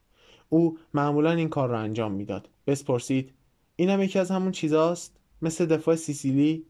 او 0.50 0.78
معمولا 0.94 1.32
این 1.32 1.50
کار 1.50 1.70
را 1.70 1.80
انجام 1.80 2.12
می‌داد. 2.12 2.50
بسپرسید 2.68 3.34
اینم 3.76 4.02
یکی 4.02 4.20
از 4.20 4.32
همون 4.32 4.52
چیزاست؟ 4.52 5.18
مثل 5.42 5.66
دفاع 5.66 5.96
سیسیلی؟ 5.96 6.66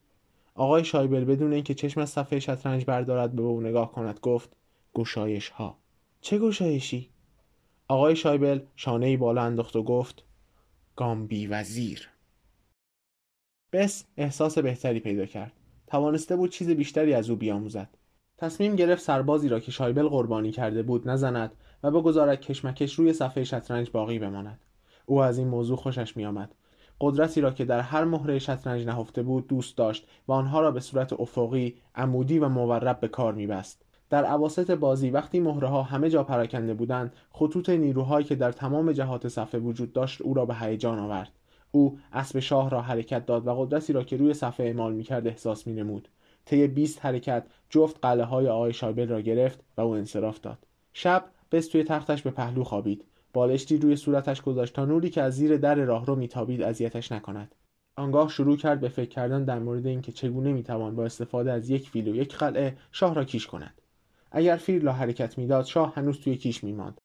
آقای 0.56 0.86
شایبل 0.86 1.24
بدون 1.24 1.53
اینکه 1.53 1.74
چشم 1.74 2.01
از 2.01 2.10
صفحه 2.10 2.39
شطرنج 2.39 2.86
بردارد 2.86 3.36
به 3.36 3.41
او 3.41 3.62
نگاه 3.62 3.91
کند 3.91 4.20
گفت 4.20 4.56
گشایش 4.93 5.49
ها 5.49 5.78
چه 6.22 6.39
گشایشی؟ 6.39 7.10
آقای 7.88 8.16
شایبل 8.16 8.60
شانه 8.76 9.06
ای 9.06 9.18
بالا 9.18 9.41
انداخت 9.41 9.76
و 9.76 9.84
گفت 9.84 10.24
گامبی 10.95 11.47
وزیر. 11.47 12.10
بس 13.74 14.06
احساس 14.18 14.58
بهتری 14.58 14.99
پیدا 14.99 15.26
کرد. 15.26 15.53
توانسته 15.88 16.36
بود 16.36 16.49
چیز 16.49 16.70
بیشتری 16.70 17.14
از 17.14 17.30
او 17.30 17.36
بیاموزد. 17.36 17.89
تصمیم 18.38 18.76
گرفت 18.76 19.04
سربازی 19.04 19.50
را 19.50 19.60
که 19.60 19.72
شایبل 19.72 20.08
قربانی 20.08 20.52
کرده 20.52 20.84
بود 20.84 21.10
نزند 21.10 21.52
و 21.84 21.92
بگذارد 21.92 22.42
کشمکش 22.42 22.94
روی 22.94 23.14
صفحه 23.14 23.44
شطرنج 23.44 23.92
باقی 23.92 24.20
بماند. 24.20 24.60
او 25.06 25.24
از 25.24 25.38
این 25.38 25.48
موضوع 25.48 25.78
خوشش 25.78 26.18
میآمد. 26.18 26.56
قدرتی 27.02 27.42
را 27.42 27.52
که 27.52 27.66
در 27.66 27.80
هر 27.80 28.04
مهره 28.04 28.40
شطرنج 28.40 28.86
نهفته 28.86 29.24
بود 29.24 29.48
دوست 29.48 29.78
داشت 29.78 30.08
و 30.28 30.32
آنها 30.32 30.62
را 30.62 30.72
به 30.72 30.80
صورت 30.80 31.14
افقی 31.14 31.76
عمودی 31.96 32.40
و 32.40 32.50
مورب 32.50 33.00
به 33.00 33.08
کار 33.08 33.34
میبست. 33.34 33.86
در 34.10 34.26
عواسط 34.26 34.72
بازی 34.72 35.10
وقتی 35.10 35.40
مهره 35.40 35.68
ها 35.68 35.84
همه 35.84 36.10
جا 36.10 36.24
پراکنده 36.24 36.74
بودند 36.74 37.14
خطوط 37.32 37.70
نیروهایی 37.70 38.26
که 38.26 38.36
در 38.36 38.52
تمام 38.52 38.92
جهات 38.92 39.28
صفحه 39.28 39.60
وجود 39.60 39.94
داشت 39.94 40.22
او 40.22 40.34
را 40.34 40.46
به 40.46 40.56
هیجان 40.56 41.00
آورد. 41.00 41.32
او 41.72 42.00
اسب 42.14 42.40
شاه 42.40 42.70
را 42.70 42.82
حرکت 42.82 43.26
داد 43.26 43.48
و 43.48 43.54
قدرتی 43.54 43.94
را 43.94 44.04
که 44.04 44.18
روی 44.18 44.34
صفحه 44.34 44.66
اعمال 44.66 44.94
می‌کرد 44.94 45.28
احساس 45.28 45.68
مینمود. 45.68 46.10
طی 46.46 46.68
20 46.68 47.00
حرکت 47.00 47.48
جفت 47.70 48.00
قله 48.02 48.24
های 48.24 48.48
آقای 48.48 48.74
شایبل 48.74 49.08
را 49.08 49.22
گرفت 49.22 49.64
و 49.78 49.82
او 49.82 49.91
انصراف 49.91 50.39
داد. 50.39 50.68
شب 50.93 51.26
بس 51.52 51.68
توی 51.68 51.84
تختش 51.84 52.22
به 52.22 52.32
پهلو 52.32 52.64
خوابید. 52.64 53.06
بالشتی 53.34 53.78
روی 53.78 53.96
صورتش 53.96 54.41
گذاشت 54.41 54.74
تا 54.74 54.86
نوری 54.86 55.10
که 55.10 55.22
از 55.22 55.36
زیر 55.36 55.58
در 55.58 55.76
راهرو 55.76 56.16
میتابید 56.16 56.62
اذیتش 56.62 57.12
نکند. 57.12 57.56
آنگاه 57.96 58.30
شروع 58.30 58.58
کرد 58.58 58.80
به 58.80 58.89
فکر 58.89 59.10
کردن 59.10 59.43
در 59.43 59.60
مورد 59.60 59.88
اینکه 59.88 60.12
چگونه 60.12 60.54
می‌توان 60.54 60.96
با 60.96 61.06
استفاده 61.06 61.52
از 61.52 61.70
یک 61.70 61.89
فیل 61.89 62.08
و 62.08 62.16
یک 62.16 62.36
قلعه 62.36 62.78
شاه 62.91 63.14
را 63.14 63.24
کیش 63.24 63.48
کند. 63.48 63.82
اگر 64.32 64.56
فیل 64.56 64.86
را 64.86 64.93
حرکت 64.93 65.38
می‌داد 65.38 65.66
شاه 65.66 65.93
هنوز 65.96 66.20
توی 66.20 66.36
کیش 66.36 66.64
میماند. 66.64 67.02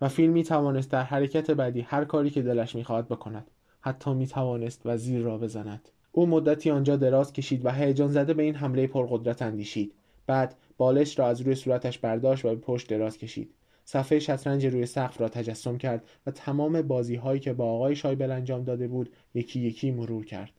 و 0.00 0.08
فیل 0.08 0.30
می 0.30 0.44
توانست 0.44 0.90
در 0.90 1.02
حرکت 1.02 1.50
بعدی 1.50 1.80
هر 1.80 2.04
کاری 2.04 2.30
که 2.30 2.42
دلش 2.42 2.74
می‌خواهد 2.74 3.08
بکند. 3.08 3.50
حتی 3.80 4.14
می 4.14 4.26
توانست 4.26 4.82
وزیر 4.84 5.22
را 5.22 5.38
بزند. 5.38 5.88
او 6.18 6.26
مدتی 6.26 6.70
آنجا 6.70 6.96
دراز 6.96 7.32
کشید 7.32 7.64
و 7.64 7.70
هیجان 7.70 8.08
زده 8.08 8.34
به 8.34 8.42
این 8.42 8.54
حمله 8.54 8.86
پرقدرت 8.86 9.42
اندیشید. 9.42 9.92
بعد 10.26 10.54
بالش 10.76 11.18
را 11.18 11.26
از 11.26 11.40
روی 11.40 11.54
صورتش 11.54 11.98
برداشت 11.98 12.44
و 12.44 12.48
به 12.48 12.56
پشت 12.56 12.90
دراز 12.90 13.18
کشید. 13.18 13.54
صفحه 13.84 14.18
شطرنج 14.18 14.66
روی 14.66 14.86
سقف 14.86 15.20
را 15.20 15.28
تجسم 15.28 15.78
کرد 15.78 16.04
و 16.26 16.30
تمام 16.30 16.82
بازی 16.82 17.14
هایی 17.14 17.40
که 17.40 17.52
با 17.52 17.64
آقای 17.64 17.96
شایبل 17.96 18.30
انجام 18.30 18.64
داده 18.64 18.88
بود 18.88 19.10
یکی 19.34 19.60
یکی 19.60 19.90
مرور 19.90 20.24
کرد. 20.24 20.50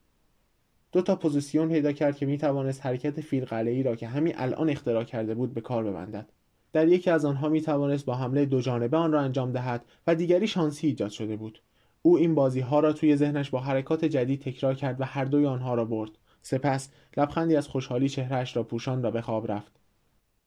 دو 0.92 1.02
تا 1.02 1.16
پوزیسیون 1.16 1.70
پیدا 1.70 1.92
کرد 1.92 2.18
که 2.18 2.26
می 2.26 2.38
توانست 2.38 2.86
حرکت 2.86 3.22
فیل 3.22 3.54
ای 3.54 3.84
را 3.84 3.96
که 3.96 4.08
همین 4.08 4.34
الان 4.38 4.70
اختراع 4.70 5.04
کرده 5.04 5.36
بود 5.36 5.54
به 5.54 5.62
کار 5.62 5.84
ببندد. 5.84 6.30
در 6.74 6.88
یکی 6.88 7.10
از 7.10 7.26
آنها 7.26 7.50
می 7.50 7.62
توانست 7.62 8.06
با 8.06 8.16
حمله 8.16 8.46
دو 8.46 8.62
جانبه 8.62 8.98
آن 8.98 9.12
را 9.12 9.22
انجام 9.22 9.52
دهد 9.52 9.86
و 10.08 10.16
دیگری 10.16 10.48
شانسی 10.48 10.88
ایجاد 10.88 11.12
شده 11.12 11.36
بود. 11.36 11.62
او 12.02 12.18
این 12.18 12.36
بازی 12.36 12.60
ها 12.60 12.80
را 12.80 12.94
توی 12.94 13.16
ذهنش 13.16 13.50
با 13.50 13.60
حرکات 13.60 14.06
جدید 14.06 14.42
تکرار 14.42 14.76
کرد 14.76 15.02
و 15.02 15.04
هر 15.04 15.26
دوی 15.26 15.46
آنها 15.46 15.76
را 15.76 15.86
برد. 15.86 16.12
سپس 16.42 16.90
لبخندی 17.18 17.56
از 17.56 17.68
خوشحالی 17.68 18.10
چهرهش 18.10 18.56
را 18.56 18.64
پوشان 18.64 19.04
را 19.04 19.12
به 19.12 19.22
خواب 19.22 19.52
رفت. 19.52 19.80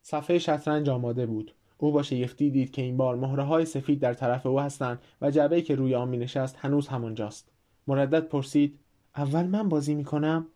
صفحه 0.02 0.38
شطرنج 0.38 0.88
آماده 0.88 1.26
بود. 1.26 1.54
او 1.78 1.92
با 1.92 2.02
شگفتی 2.02 2.50
دید 2.50 2.70
که 2.70 2.82
این 2.82 2.96
بار 2.96 3.16
مهره 3.16 3.42
های 3.42 3.64
سفید 3.64 4.00
در 4.00 4.14
طرف 4.14 4.46
او 4.46 4.60
هستند 4.60 5.02
و 5.20 5.30
جعبه 5.30 5.62
که 5.62 5.74
روی 5.74 5.94
آن 5.94 6.08
می 6.08 6.16
نشست 6.16 6.56
هنوز 6.58 6.88
همانجاست. 6.88 7.50
مردد 7.86 8.28
پرسید 8.28 8.78
اول 9.16 9.46
من 9.46 9.68
بازی 9.68 9.94
می 9.94 10.04
کنم؟ 10.04 10.46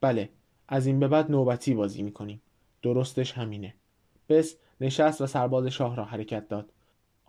بله 0.00 0.28
از 0.68 0.86
این 0.86 1.00
به 1.00 1.08
بعد 1.08 1.30
نوبتی 1.30 1.74
بازی 1.74 2.02
می 2.02 2.12
کنیم 2.12 2.42
درستش 2.82 3.32
همینه. 3.32 3.74
بس 4.28 4.56
نشست 4.80 5.20
و 5.20 5.26
سرباز 5.26 5.66
شاه 5.66 5.96
را 5.96 6.04
حرکت 6.04 6.48
داد. 6.48 6.72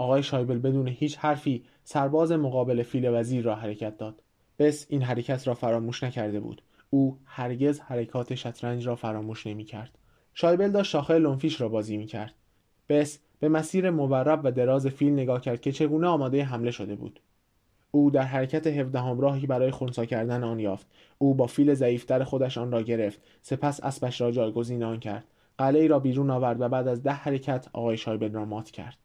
آقای 0.03 0.23
شایبل 0.23 0.59
بدون 0.59 0.87
هیچ 0.87 1.17
حرفی 1.17 1.63
سرباز 1.83 2.31
مقابل 2.31 2.83
فیل 2.83 3.09
وزیر 3.13 3.45
را 3.45 3.55
حرکت 3.55 3.97
داد. 3.97 4.23
بس 4.59 4.85
این 4.89 5.01
حرکت 5.01 5.47
را 5.47 5.53
فراموش 5.53 6.03
نکرده 6.03 6.39
بود. 6.39 6.61
او 6.89 7.17
هرگز 7.25 7.79
حرکات 7.79 8.35
شطرنج 8.35 8.87
را 8.87 8.95
فراموش 8.95 9.47
نمی 9.47 9.63
کرد 9.63 9.97
شایبل 10.33 10.71
داشت 10.71 10.91
شاخه 10.91 11.19
لنفیش 11.19 11.61
را 11.61 11.69
بازی 11.69 11.97
می 11.97 12.05
کرد 12.05 12.33
بس 12.89 13.19
به 13.39 13.49
مسیر 13.49 13.89
مورب 13.89 14.41
و 14.43 14.51
دراز 14.51 14.87
فیل 14.87 15.13
نگاه 15.13 15.41
کرد 15.41 15.61
که 15.61 15.71
چگونه 15.71 16.07
آماده 16.07 16.43
حمله 16.43 16.71
شده 16.71 16.95
بود. 16.95 17.19
او 17.91 18.11
در 18.11 18.21
حرکت 18.21 18.67
هفدهم 18.67 19.19
راهی 19.19 19.47
برای 19.47 19.71
خونسا 19.71 20.05
کردن 20.05 20.43
آن 20.43 20.59
یافت. 20.59 20.87
او 21.17 21.33
با 21.33 21.47
فیل 21.47 21.73
ضعیفتر 21.73 22.23
خودش 22.23 22.57
آن 22.57 22.71
را 22.71 22.81
گرفت. 22.81 23.21
سپس 23.41 23.83
اسبش 23.83 24.21
را 24.21 24.31
جایگزین 24.31 24.83
آن 24.83 24.99
کرد. 24.99 25.23
قلعه 25.57 25.87
را 25.87 25.99
بیرون 25.99 26.29
آورد 26.29 26.61
و 26.61 26.69
بعد 26.69 26.87
از 26.87 27.03
ده 27.03 27.11
حرکت 27.11 27.67
آقای 27.73 27.97
شایبل 27.97 28.31
را 28.31 28.45
مات 28.45 28.71
کرد. 28.71 28.97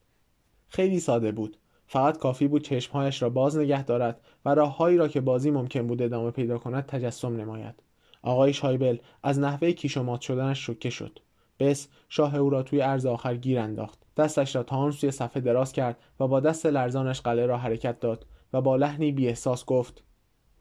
خیلی 0.69 1.01
ساده 1.01 1.33
بود. 1.33 1.57
فقط 1.87 2.19
کافی 2.19 2.49
بود 2.49 2.63
چشمهایش 2.63 3.23
را 3.23 3.31
باز 3.31 3.59
نگه 3.59 3.85
دارد 3.85 4.21
و 4.45 4.55
راههایی 4.55 4.97
را 4.97 5.09
که 5.09 5.21
بازی 5.21 5.51
ممکن 5.51 5.87
بود 5.87 6.03
ادامه 6.03 6.31
پیدا 6.31 6.59
کند 6.59 6.87
تجسم 6.87 7.37
نماید. 7.37 7.75
آقای 8.23 8.53
شایبل 8.53 8.97
از 9.23 9.39
نحوه 9.39 9.73
کیش 9.73 9.97
و 9.97 10.19
شدنش 10.21 10.67
شوکه 10.67 10.91
شد. 10.91 11.19
بس 11.59 11.89
شاه 12.09 12.37
او 12.37 12.51
را 12.51 12.63
توی 12.63 12.81
عرض 12.81 13.07
آخر 13.07 13.37
گیر 13.37 13.59
انداخت. 13.59 13.99
دستش 14.17 14.57
را 14.57 14.63
تا 14.63 14.77
آن 14.77 14.91
سوی 14.91 15.11
صفحه 15.11 15.41
دراز 15.41 15.73
کرد 15.73 15.97
و 16.21 16.29
با 16.29 16.41
دست 16.41 16.67
لرزانش 16.67 17.21
قلعه 17.21 17.47
را 17.47 17.59
حرکت 17.59 18.01
داد 18.01 18.27
و 18.53 18.61
با 18.61 18.77
لحنی 18.77 19.13
بی 19.13 19.29
احساس 19.29 19.65
گفت 19.65 20.03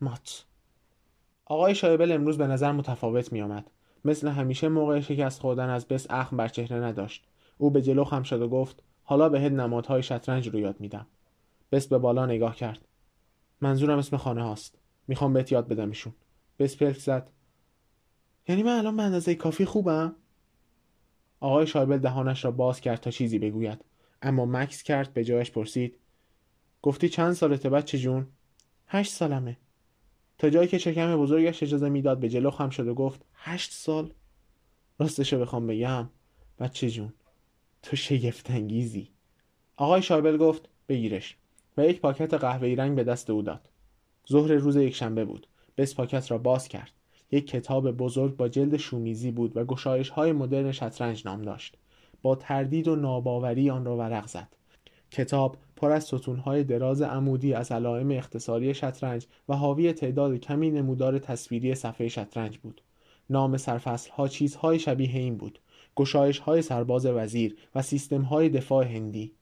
مات. 0.02 0.46
آقای 1.46 1.76
شایبل 1.76 2.12
امروز 2.12 2.38
به 2.38 2.48
نظر 2.48 2.72
متفاوت 2.72 3.34
می 3.34 3.42
آمد. 3.42 3.72
مثل 4.06 4.28
همیشه 4.28 4.68
موقع 4.70 5.00
شکست 5.00 5.42
خوردن 5.42 5.70
از 5.70 5.88
بس 5.88 6.08
اخم 6.10 6.38
بر 6.38 6.48
چهره 6.48 6.80
نداشت. 6.80 7.26
او 7.58 7.72
به 7.72 7.82
جلو 7.82 8.04
خم 8.04 8.24
شد 8.24 8.42
و 8.42 8.50
گفت 8.50 8.84
حالا 9.10 9.30
به 9.30 9.42
هد 9.42 9.52
نمادهای 9.52 10.04
شطرنج 10.04 10.50
رو 10.50 10.60
یاد 10.60 10.80
میدم. 10.80 11.08
بس 11.72 11.88
به 11.88 11.98
بالا 11.98 12.26
نگاه 12.26 12.56
کرد. 12.56 12.88
منظورم 13.62 13.98
اسم 13.98 14.18
خانه 14.18 14.44
هاست. 14.44 14.78
می‌خوام 15.08 15.34
بهت 15.34 15.52
یاد 15.52 15.68
بدم 15.68 15.90
ایشون. 15.90 16.14
بس 16.60 16.78
پلک 16.78 16.98
زد. 16.98 17.30
یعنی 18.48 18.64
من 18.64 18.78
الان 18.78 18.98
به 18.98 19.04
اندازه 19.04 19.36
کافی 19.36 19.66
خوبم؟ 19.66 20.16
آقای 21.40 21.68
شایبل 21.68 21.98
دهانش 21.98 22.46
را 22.46 22.52
باز 22.52 22.82
کرد 22.82 23.00
تا 23.00 23.12
چیزی 23.12 23.40
بگوید. 23.40 23.86
اما 24.22 24.46
مکس 24.46 24.84
کرد 24.84 25.14
به 25.14 25.24
جایش 25.24 25.52
پرسید. 25.52 25.98
گفتی 26.82 27.10
چند 27.10 27.34
سالته 27.34 27.70
بچه 27.70 27.98
جون؟ 27.98 28.28
هشت 28.88 29.12
سالمه. 29.12 29.58
تا 30.38 30.50
جایی 30.50 30.68
که 30.68 30.80
چکم 30.80 31.18
بزرگش 31.18 31.64
اجازه 31.64 31.90
می‌داد 31.90 32.20
به 32.20 32.30
جلو 32.30 32.52
خم 32.52 32.70
شد 32.70 32.88
و 32.88 32.94
گفت 32.94 33.26
هشت 33.34 33.72
سال؟ 33.72 34.14
راستشو 35.00 35.40
بخوام 35.40 35.68
بگم. 35.68 36.10
بچه 36.60 36.90
جون 36.90 37.14
تو 37.84 37.96
شگفتانگیزی. 37.96 39.10
آقای 39.78 40.02
شایبل 40.02 40.38
گفت 40.38 40.70
بگیرش. 40.88 41.38
و 41.78 41.86
یک 41.86 42.02
پاکت 42.02 42.34
قهوه‌ای 42.34 42.76
رنگ 42.76 42.96
به 42.96 43.04
دست 43.04 43.30
او 43.30 43.42
داد. 43.42 43.70
ظهر 44.30 44.52
روز 44.52 44.76
یکشنبه 44.76 45.26
بود. 45.26 45.48
بس 45.78 45.96
پاکت 45.96 46.32
را 46.32 46.38
باز 46.38 46.68
کرد. 46.68 46.92
یک 47.32 47.48
کتاب 47.48 47.92
بزرگ 47.92 48.36
با 48.36 48.48
جلد 48.48 48.78
شومیزی 48.78 49.32
بود 49.32 49.58
و 49.58 49.66
گشایش 49.66 50.10
های 50.10 50.32
مدرن 50.32 50.72
شطرنج 50.72 51.26
نام 51.26 51.42
داشت. 51.42 51.78
با 52.22 52.36
تردید 52.36 52.88
و 52.88 52.96
ناباوری 52.96 53.70
آن 53.70 53.86
را 53.86 53.98
ورق 53.98 54.28
زد. 54.28 54.48
کتاب 55.12 55.58
پر 55.76 55.92
از 55.92 56.04
ستونهای 56.04 56.64
دراز 56.64 57.02
عمودی 57.02 57.54
از 57.54 57.72
علائم 57.72 58.12
اختصاری 58.12 58.74
شطرنج 58.74 59.28
و 59.50 59.56
حاوی 59.56 59.94
تعداد 59.94 60.36
کمی 60.36 60.72
نمودار 60.72 61.20
تصویری 61.20 61.76
صفحه 61.76 62.08
شطرنج 62.08 62.58
بود. 62.58 62.82
نام 63.30 63.58
سرفصلها 63.58 64.28
چیزهای 64.28 64.80
شبیه 64.80 65.20
این 65.20 65.38
بود. 65.38 65.60
گشایش 65.98 66.40
های 66.40 66.62
سرباز 66.62 67.06
وزیر 67.06 67.56
و 67.76 67.82
سیستم 67.82 68.22
های 68.22 68.50
دفاع 68.50 68.86
هندی 68.86 69.34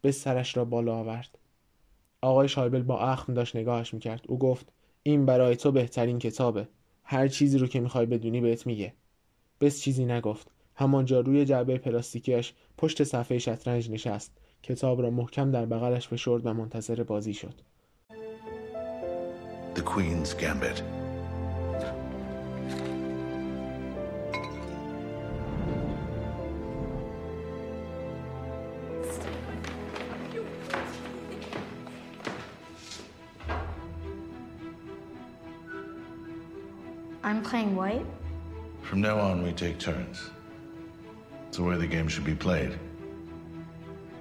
به 0.00 0.12
سرش 0.12 0.56
را 0.56 0.64
بالا 0.64 0.94
آورد. 0.94 1.38
آقای 2.20 2.48
شایبل 2.48 2.82
با 2.82 3.00
اخم 3.00 3.34
داشت 3.34 3.56
نگاهش 3.56 3.94
می‌کرد. 3.94 4.24
او 4.28 4.38
گفت 4.38 4.72
این 5.02 5.26
برای 5.26 5.56
تو 5.56 5.72
بهترین 5.72 6.18
کتابه. 6.18 6.68
هر 7.02 7.28
چیزی 7.28 7.58
رو 7.58 7.66
که 7.66 7.80
می‌خوای 7.80 8.06
بدونی 8.06 8.40
بهت 8.40 8.66
میگه. 8.66 8.92
بس 9.60 9.80
چیزی 9.80 10.04
نگفت. 10.04 10.50
همانجا 10.74 11.20
روی 11.20 11.44
جعبه 11.44 11.78
پلاستیکیش 11.78 12.52
پشت 12.78 13.04
صفحه 13.04 13.38
شطرنج 13.38 13.90
نشست. 13.90 14.32
کتاب 14.62 15.02
را 15.02 15.10
محکم 15.10 15.50
در 15.50 15.66
بغلش 15.66 16.08
فشرد 16.08 16.46
و 16.46 16.54
منتظر 16.54 17.02
بازی 17.02 17.34
شد. 17.34 17.54
The 19.74 19.80
Queen's 19.80 20.34
Gambit. 20.40 20.97
I'm 37.28 37.42
playing 37.42 37.76
white? 37.76 38.06
From 38.80 39.02
now 39.02 39.18
on, 39.18 39.42
we 39.42 39.52
take 39.52 39.78
turns. 39.78 40.30
It's 41.46 41.58
the 41.58 41.62
way 41.62 41.76
the 41.76 41.86
game 41.86 42.08
should 42.08 42.24
be 42.24 42.34
played. 42.34 42.78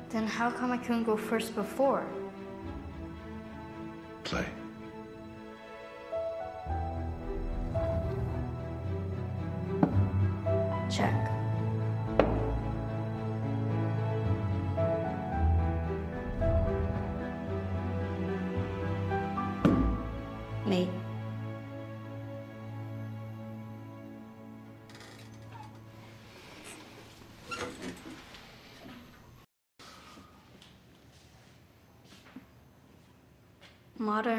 Then 0.10 0.28
how 0.28 0.52
come 0.52 0.74
I 0.74 0.78
couldn't 0.78 1.06
go 1.06 1.16
first 1.16 1.56
before? 1.56 2.06
Play. 4.26 4.46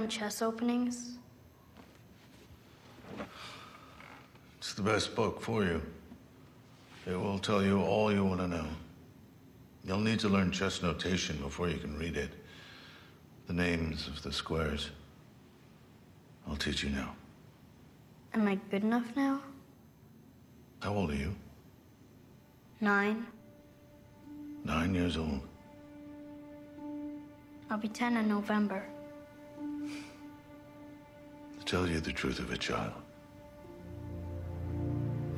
Chess 0.08 0.40
openings? 0.40 1.18
It's 4.58 4.72
the 4.74 4.82
best 4.82 5.14
book 5.14 5.40
for 5.40 5.64
you. 5.64 5.82
It 7.06 7.14
will 7.14 7.38
tell 7.38 7.62
you 7.62 7.80
all 7.80 8.12
you 8.12 8.24
want 8.24 8.40
to 8.40 8.48
know. 8.48 8.66
You'll 9.84 10.00
need 10.00 10.18
to 10.20 10.28
learn 10.28 10.50
chess 10.50 10.82
notation 10.82 11.36
before 11.38 11.68
you 11.68 11.78
can 11.78 11.96
read 11.98 12.16
it. 12.16 12.30
The 13.46 13.52
names 13.52 14.08
of 14.08 14.22
the 14.22 14.32
squares. 14.32 14.90
I'll 16.46 16.56
teach 16.56 16.82
you 16.82 16.90
now. 16.90 17.14
Am 18.34 18.46
I 18.48 18.58
good 18.70 18.82
enough 18.82 19.06
now? 19.14 19.40
How 20.80 20.94
old 20.94 21.10
are 21.10 21.16
you? 21.16 21.34
Nine? 22.80 23.26
Nine 24.64 24.94
years 24.94 25.16
old. 25.16 25.40
I'll 27.70 27.78
be 27.78 27.88
ten 27.88 28.16
in 28.16 28.28
November. 28.28 28.84
Tell 31.74 31.86
you 31.94 32.00
the 32.08 32.14
truth 32.20 32.38
of 32.44 32.48
it, 32.54 32.60
child, 32.68 32.94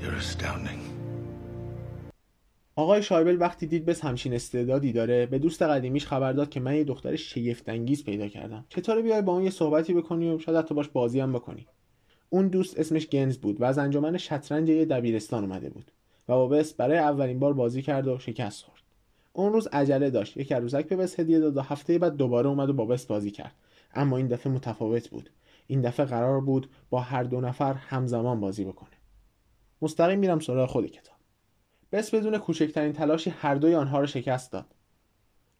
you're 0.00 0.18
astounding. 0.24 0.80
آقای 2.76 3.02
شایبل 3.02 3.36
وقتی 3.40 3.66
دید 3.66 3.84
بس 3.84 4.04
همچین 4.04 4.34
استعدادی 4.34 4.92
داره 4.92 5.26
به 5.26 5.38
دوست 5.38 5.62
قدیمیش 5.62 6.06
خبر 6.06 6.32
داد 6.32 6.50
که 6.50 6.60
من 6.60 6.74
یه 6.74 6.84
دختر 6.84 7.16
شگفت‌انگیز 7.16 8.04
پیدا 8.04 8.28
کردم. 8.28 8.64
چطوره 8.68 9.02
بیای 9.02 9.22
با 9.22 9.32
اون 9.32 9.42
یه 9.42 9.50
صحبتی 9.50 9.94
بکنی 9.94 10.30
و 10.30 10.38
شاید 10.38 10.58
حتی 10.58 10.74
باش 10.74 10.88
بازی 10.88 11.20
هم 11.20 11.32
بکنی. 11.32 11.66
اون 12.28 12.48
دوست 12.48 12.78
اسمش 12.78 13.06
گنز 13.06 13.38
بود 13.38 13.60
و 13.60 13.64
از 13.64 13.78
انجمن 13.78 14.16
شطرنج 14.16 14.68
یه 14.68 14.84
دبیرستان 14.84 15.44
اومده 15.44 15.70
بود 15.70 15.90
و 16.28 16.32
با 16.32 16.48
بس 16.48 16.74
برای 16.74 16.98
اولین 16.98 17.38
بار 17.38 17.52
بازی 17.52 17.82
کرد 17.82 18.08
و 18.08 18.18
شکست 18.18 18.64
خورد. 18.64 18.82
اون 19.32 19.52
روز 19.52 19.66
عجله 19.66 20.10
داشت. 20.10 20.36
یک 20.36 20.52
عروسک 20.52 20.88
به 20.88 20.96
بس 20.96 21.20
هدیه 21.20 21.38
داد 21.40 21.56
و 21.56 21.60
هفته 21.60 21.98
بعد 21.98 22.16
دوباره 22.16 22.48
اومد 22.48 22.70
و 22.70 22.72
با 22.72 22.84
بس 22.84 23.06
بازی 23.06 23.30
کرد. 23.30 23.54
اما 23.94 24.16
این 24.16 24.26
دفعه 24.26 24.52
متفاوت 24.52 25.08
بود. 25.08 25.30
این 25.70 25.80
دفعه 25.80 26.06
قرار 26.06 26.40
بود 26.40 26.70
با 26.90 27.00
هر 27.00 27.22
دو 27.22 27.40
نفر 27.40 27.74
همزمان 27.74 28.40
بازی 28.40 28.64
بکنه. 28.64 28.96
مستقیم 29.82 30.18
میرم 30.18 30.40
سراغ 30.40 30.70
خود 30.70 30.86
کتاب. 30.86 31.16
بس 31.92 32.14
بدون 32.14 32.38
کوچکترین 32.38 32.92
تلاشی 32.92 33.30
هر 33.30 33.54
دوی 33.54 33.74
آنها 33.74 34.00
را 34.00 34.06
شکست 34.06 34.52
داد. 34.52 34.74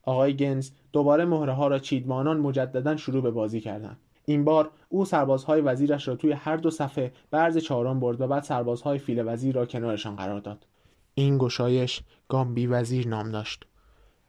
آقای 0.03 0.37
گنز 0.37 0.71
دوباره 0.93 1.25
مهره 1.25 1.53
ها 1.53 1.69
را 1.69 1.79
چید 1.79 2.07
و 2.07 2.13
آنان 2.13 2.41
مجددا 2.41 2.97
شروع 2.97 3.23
به 3.23 3.31
بازی 3.31 3.61
کردند. 3.61 3.97
این 4.25 4.45
بار 4.45 4.71
او 4.89 5.05
سربازهای 5.05 5.61
وزیرش 5.61 6.09
را 6.09 6.17
توی 6.17 6.33
هر 6.33 6.57
دو 6.57 6.71
صفحه 6.71 7.13
عرض 7.33 7.59
چهارم 7.59 8.01
برد 8.01 8.21
و 8.21 8.27
بعد 8.27 8.43
سربازهای 8.43 8.99
فیل 8.99 9.23
وزیر 9.27 9.55
را 9.55 9.67
کنارشان 9.67 10.17
قرار 10.17 10.41
داد. 10.41 10.67
این 11.15 11.39
گشایش 11.39 12.03
گامبی 12.29 12.67
وزیر 12.67 13.09
نام 13.09 13.31
داشت. 13.31 13.67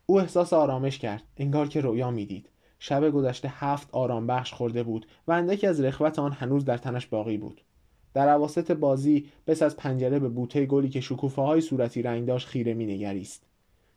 او 0.05 0.19
احساس 0.19 0.53
آرامش 0.53 0.99
کرد 0.99 1.23
انگار 1.37 1.67
که 1.67 1.81
رویا 1.81 2.11
می‌دید. 2.11 2.50
شب 2.83 3.09
گذشته 3.09 3.53
هفت 3.55 3.89
آرام 3.91 4.27
بخش 4.27 4.53
خورده 4.53 4.83
بود 4.83 5.05
و 5.27 5.31
اندکی 5.31 5.67
از 5.67 5.81
رخوت 5.81 6.19
آن 6.19 6.31
هنوز 6.31 6.65
در 6.65 6.77
تنش 6.77 7.07
باقی 7.07 7.37
بود 7.37 7.61
در 8.13 8.29
عواسط 8.29 8.71
بازی 8.71 9.29
بس 9.47 9.61
از 9.61 9.77
پنجره 9.77 10.19
به 10.19 10.29
بوته 10.29 10.65
گلی 10.65 10.89
که 10.89 11.01
شکوفه 11.01 11.41
های 11.41 11.61
صورتی 11.61 12.01
رنگ 12.01 12.25
داشت 12.27 12.47
خیره 12.47 12.73
می 12.73 12.85
نگریست. 12.85 13.43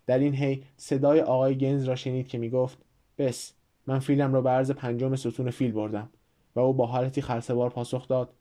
در 0.07 0.19
این 0.19 0.35
هی 0.35 0.63
صدای 0.77 1.21
آقای 1.21 1.59
گنز 1.59 1.85
را 1.85 1.97
شنید 1.97 2.29
که 2.29 2.39
می 2.39 2.51
گفت 2.51 2.79
بس 3.19 3.53
من 3.87 3.99
فیلم 3.99 4.33
را 4.33 4.41
به 4.41 4.51
عرض 4.51 4.71
پنجم 4.71 5.17
ستون 5.17 5.51
فیل 5.51 5.73
بردم 5.73 6.09
و 6.57 6.61
او 6.61 6.73
با 6.73 6.87
حالتی 6.87 7.23
خلصبار 7.23 7.71
پاسخ 7.71 8.09
داد 8.09 8.33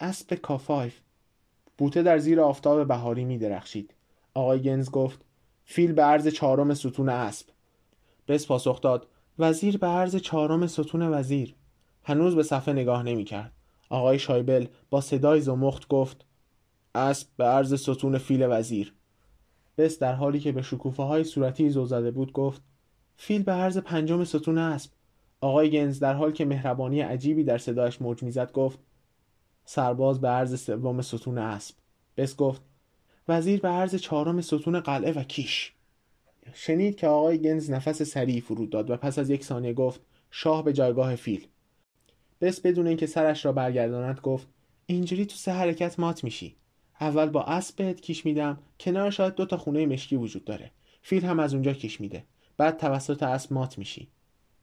اسب 0.00 0.34
کافایف 0.34 1.00
بوته 1.78 2.02
در 2.02 2.18
زیر 2.18 2.40
آفتاب 2.40 2.88
بهاری 2.88 3.24
می 3.24 3.38
درخشید. 3.38 3.94
آقای 4.34 4.62
گنز 4.62 4.90
گفت 4.90 5.24
فیل 5.64 5.92
به 5.92 6.02
عرض 6.02 6.28
چهارم 6.28 6.74
ستون 6.74 7.08
اسب 7.08 7.46
بس 8.28 8.46
پاسخ 8.46 8.80
داد 8.80 9.08
وزیر 9.38 9.78
به 9.78 9.86
عرض 9.86 10.16
چهارم 10.16 10.66
ستون 10.66 11.02
وزیر. 11.02 11.54
هنوز 12.04 12.36
به 12.36 12.42
صفحه 12.42 12.74
نگاه 12.74 13.02
نمی 13.02 13.24
کرد. 13.24 13.52
آقای 13.90 14.18
شایبل 14.18 14.66
با 14.90 15.00
صدای 15.00 15.40
زمخت 15.40 15.88
گفت 15.88 16.24
اسب 16.94 17.28
به 17.36 17.44
عرض 17.44 17.74
ستون 17.80 18.18
فیل 18.18 18.46
وزیر. 18.50 18.94
بس 19.78 19.98
در 19.98 20.12
حالی 20.14 20.40
که 20.40 20.52
به 20.52 20.62
شکوفه 20.62 21.02
های 21.02 21.24
صورتی 21.24 21.70
زده 21.70 22.10
بود 22.10 22.32
گفت 22.32 22.62
فیل 23.16 23.42
به 23.42 23.52
عرض 23.52 23.78
پنجم 23.78 24.24
ستون 24.24 24.58
اسب. 24.58 24.90
آقای 25.40 25.70
گنز 25.70 25.98
در 25.98 26.14
حال 26.14 26.32
که 26.32 26.44
مهربانی 26.44 27.00
عجیبی 27.00 27.44
در 27.44 27.58
صدایش 27.58 28.02
موج 28.02 28.22
می‌زد 28.22 28.52
گفت 28.52 28.78
سرباز 29.64 30.20
به 30.20 30.28
عرض 30.28 30.60
سوم 30.60 31.02
ستون 31.02 31.38
اسب. 31.38 31.74
بس 32.16 32.36
گفت 32.36 32.62
وزیر 33.28 33.60
به 33.60 33.68
عرض 33.68 33.94
چهارم 33.94 34.40
ستون 34.40 34.80
قلعه 34.80 35.12
و 35.12 35.22
کیش. 35.22 35.75
شنید 36.54 36.96
که 36.96 37.06
آقای 37.06 37.38
گنز 37.38 37.70
نفس 37.70 38.02
سریعی 38.02 38.40
فرود 38.40 38.70
داد 38.70 38.90
و 38.90 38.96
پس 38.96 39.18
از 39.18 39.30
یک 39.30 39.44
ثانیه 39.44 39.72
گفت 39.72 40.00
شاه 40.30 40.64
به 40.64 40.72
جایگاه 40.72 41.16
فیل. 41.16 41.46
بس 42.40 42.60
بدون 42.60 42.86
اینکه 42.86 43.06
سرش 43.06 43.44
را 43.44 43.52
برگرداند 43.52 44.20
گفت 44.20 44.46
اینجوری 44.86 45.26
تو 45.26 45.36
سه 45.36 45.52
حرکت 45.52 46.00
مات 46.00 46.24
میشی. 46.24 46.56
اول 47.00 47.28
با 47.28 47.42
اسب 47.42 47.76
بهت 47.76 48.00
کیش 48.00 48.26
میدم 48.26 48.58
کنار 48.80 49.10
شاید 49.10 49.34
دو 49.34 49.46
تا 49.46 49.56
خونه 49.56 49.86
مشکی 49.86 50.16
وجود 50.16 50.44
داره. 50.44 50.70
فیل 51.02 51.24
هم 51.24 51.40
از 51.40 51.54
اونجا 51.54 51.72
کیش 51.72 52.00
میده. 52.00 52.24
بعد 52.56 52.76
توسط 52.76 53.22
اسب 53.22 53.52
مات 53.52 53.78
میشی. 53.78 54.08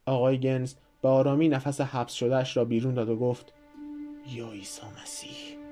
آقای 0.05 0.39
گنز 0.39 0.73
به 1.01 1.09
آرامی 1.09 1.49
نفس 1.49 1.81
حبس 1.81 2.13
شدهش 2.13 2.57
را 2.57 2.65
بیرون 2.65 2.93
داد 2.93 3.09
و 3.09 3.15
گفت 3.15 3.53
یا 4.27 4.51
عیسی 4.51 4.81
مسیح. 5.03 5.62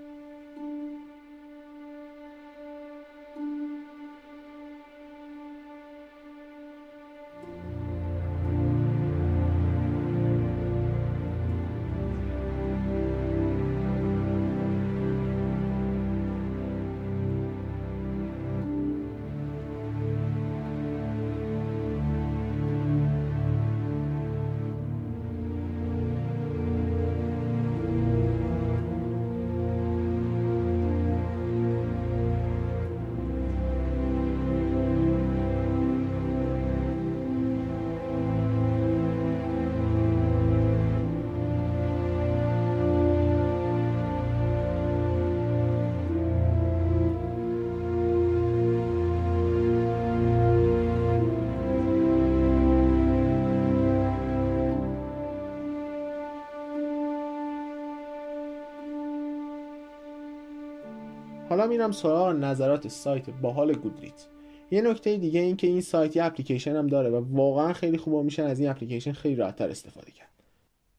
حالا 61.62 61.70
میرم 61.70 61.92
سراغ 61.92 62.36
نظرات 62.36 62.88
سایت 62.88 63.30
باحال 63.30 63.74
گودریت. 63.74 64.26
یه 64.72 64.82
نکته 64.82 65.18
دیگه 65.18 65.40
این 65.40 65.56
که 65.56 65.68
این 65.68 65.82
سایت 65.82 66.16
یه 66.16 66.24
اپلیکیشن 66.24 66.76
هم 66.76 66.88
داره 66.88 67.10
و 67.10 67.26
واقعا 67.36 67.74
خیلی 67.74 67.98
خوب 67.98 68.24
میشن 68.24 68.44
از 68.44 68.60
این 68.60 68.70
اپلیکیشن 68.70 69.12
خیلی 69.12 69.36
راحتتر 69.36 69.70
استفاده 69.70 70.12
کرد 70.12 70.30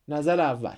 نظر 0.08 0.40
اول. 0.40 0.76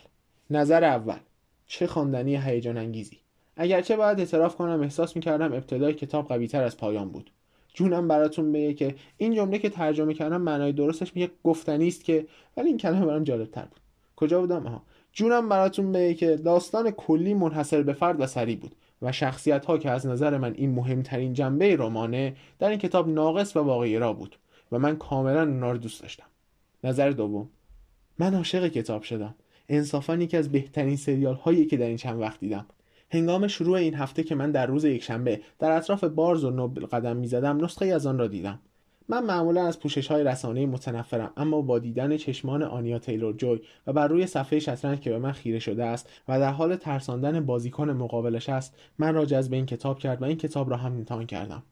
نظر 0.51 0.85
اول. 0.85 1.19
چه 1.67 1.87
خواندنی 1.87 2.37
هیجان 2.37 2.79
انگیزی 2.79 3.19
اگرچه 3.57 3.97
باید 3.97 4.21
اعتراف 4.21 4.57
کنم 4.57 4.81
احساس 4.81 5.17
می‌کردم 5.17 5.53
ابتدای 5.53 5.95
کتاب 5.95 6.29
قویتر 6.29 6.63
از 6.63 6.77
پایان 6.77 7.09
بود. 7.09 7.31
جونم 7.75 8.09
براتون 8.09 8.53
بگه 8.53 8.75
که 8.75 8.95
این 9.17 9.35
جمله 9.35 9.59
که 9.59 9.71
ترجمه 9.71 10.15
کردم 10.15 10.41
معنای 10.41 10.73
درستش 10.73 11.17
میگه 11.17 11.31
گفتنی 11.45 11.89
است 11.89 12.05
که 12.05 12.27
ولی 12.57 12.69
این 12.69 12.77
کلمه 12.77 13.07
برام 13.07 13.25
جالب 13.25 13.51
تر 13.51 13.65
بود. 13.65 13.81
کجا 14.17 14.41
بودم؟ 14.41 14.67
آها. 14.67 14.83
جونم 15.13 15.49
براتون 15.49 15.93
بگه 15.93 16.15
که 16.15 16.37
داستان 16.37 16.91
کلی 16.91 17.35
منحصر 17.35 17.83
به 17.83 17.93
فرد 17.93 18.21
و 18.21 18.27
سری 18.27 18.57
بود. 18.57 18.75
و 19.03 19.13
شخصیت 19.13 19.65
ها 19.65 19.79
که 19.79 19.91
از 19.91 20.07
نظر 20.07 20.39
من 20.39 20.55
این 20.55 20.71
مهمترین 20.71 21.33
جنبه 21.33 21.77
رمانه 21.77 22.37
در 22.59 22.69
این 22.69 22.79
کتاب 22.79 23.09
ناقص 23.09 23.57
و 23.57 23.61
واقعی 23.61 23.99
را 23.99 24.13
بود 24.13 24.37
و 24.73 24.79
من 24.79 24.97
کاملا 24.97 25.41
اونا 25.41 25.73
رو 25.73 25.79
دوست 25.79 26.03
داشتم. 26.03 26.27
نظر 26.85 27.11
دوم. 27.11 27.51
من 28.19 28.35
عاشق 28.35 28.69
کتاب 28.69 29.03
شدم. 29.03 29.35
انصافا 29.69 30.17
یکی 30.17 30.37
از 30.37 30.53
بهترین 30.53 30.97
سریال 30.97 31.35
هایی 31.35 31.67
که 31.67 31.77
در 31.77 31.87
این 31.87 31.97
چند 31.97 32.21
وقت 32.21 32.41
دیدم. 32.41 32.67
هنگام 33.11 33.47
شروع 33.47 33.77
این 33.77 33.95
هفته 33.95 34.23
که 34.23 34.35
من 34.35 34.51
در 34.51 34.67
روز 34.67 34.85
یکشنبه 34.85 35.41
در 35.59 35.71
اطراف 35.71 36.05
بارز 36.05 36.45
و 36.45 36.51
نوبل 36.51 36.87
قدم 36.87 37.17
می‌زدم 37.17 37.65
نسخه 37.65 37.87
از 37.87 38.07
آن 38.07 38.19
را 38.19 38.27
دیدم. 38.27 38.61
من 39.09 39.25
معمولا 39.25 39.67
از 39.67 39.81
پوشش 39.81 40.07
های 40.07 40.25
رسانه 40.25 40.67
متنفرم 40.67 41.33
اما 41.37 41.63
با 41.63 41.79
دیدن 41.79 42.17
چشمان 42.17 42.63
آنیا 42.63 42.99
تیلور 42.99 43.35
جوی 43.37 43.61
و 43.87 43.93
بر 43.93 44.09
روی 44.09 44.27
صفحه 44.27 44.59
شطرنج 44.59 45.01
که 45.01 45.11
به 45.11 45.19
من 45.19 45.33
خیره 45.33 45.59
شده 45.59 45.85
است 45.85 46.09
و 46.29 46.41
در 46.41 46.53
حال 46.53 46.77
ترساندن 46.77 47.47
بازیکن 47.47 47.91
مقابلش 47.91 48.49
است 48.49 48.75
من 48.99 49.15
را 49.15 49.25
جذب 49.25 49.53
این 49.53 49.67
کتاب 49.67 49.99
کرد 49.99 50.23
و 50.23 50.25
این 50.25 50.37
کتاب 50.37 50.71
را 50.71 50.77
هم 50.77 50.93
امتحان 50.93 51.27
کردم. 51.27 51.63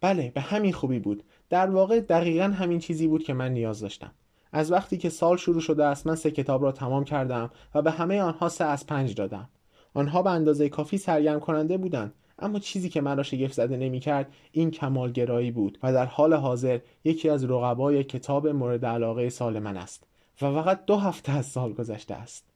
بله 0.00 0.32
به 0.34 0.40
همین 0.40 0.72
خوبی 0.72 0.98
بود. 0.98 1.24
در 1.50 1.70
واقع 1.70 2.00
دقیقا 2.00 2.44
همین 2.44 2.78
چیزی 2.78 3.06
بود 3.06 3.22
که 3.22 3.34
من 3.34 3.52
نیاز 3.52 3.80
داشتم. 3.80 4.12
از 4.52 4.72
وقتی 4.72 4.98
که 4.98 5.08
سال 5.08 5.36
شروع 5.36 5.60
شده 5.60 5.84
است 5.84 6.06
من 6.06 6.14
سه 6.14 6.30
کتاب 6.30 6.62
را 6.62 6.72
تمام 6.72 7.04
کردم 7.04 7.50
و 7.74 7.82
به 7.82 7.90
همه 7.90 8.20
آنها 8.20 8.48
سه 8.48 8.64
از 8.64 8.86
پنج 8.86 9.14
دادم. 9.14 9.48
آنها 9.94 10.22
به 10.22 10.30
اندازه 10.30 10.68
کافی 10.68 10.98
سرگرم 10.98 11.40
کننده 11.40 11.76
بودند. 11.78 12.14
اما 12.40 12.58
چیزی 12.58 12.88
که 12.88 13.00
مرا 13.00 13.22
شگفت 13.22 13.52
زده 13.52 13.76
نمی‌کرد 13.76 14.32
این 14.52 14.70
کمالگرایی 14.70 15.50
بود 15.50 15.78
و 15.82 15.92
در 15.92 16.06
حال 16.06 16.34
حاضر 16.34 16.78
یکی 17.04 17.28
از 17.28 17.44
رقبای 17.44 18.04
کتاب 18.04 18.48
مورد 18.48 18.86
علاقه 18.86 19.28
سال 19.28 19.58
من 19.58 19.76
است 19.76 20.06
و 20.42 20.62
فقط 20.62 20.84
دو 20.84 20.96
هفته 20.96 21.32
از 21.32 21.46
سال 21.46 21.72
گذشته 21.72 22.14
است. 22.14 22.46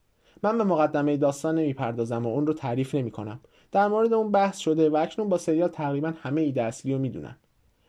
من 0.42 0.58
به 0.58 0.64
مقدمه 0.64 1.16
داستان 1.16 1.58
نمی‌پردازم 1.58 2.26
و 2.26 2.28
اون 2.28 2.46
رو 2.46 2.52
تعریف 2.52 2.94
نمی 2.94 3.10
کنم 3.10 3.40
در 3.72 3.88
مورد 3.88 4.12
اون 4.12 4.30
بحث 4.30 4.58
شده 4.58 4.90
و 4.90 4.96
اکنون 4.96 5.28
با 5.28 5.38
سریال 5.38 5.68
تقریبا 5.68 6.12
همه 6.22 6.40
ایده 6.40 6.62
اصلی 6.62 6.92
رو 6.92 6.98
می‌دونن 6.98 7.36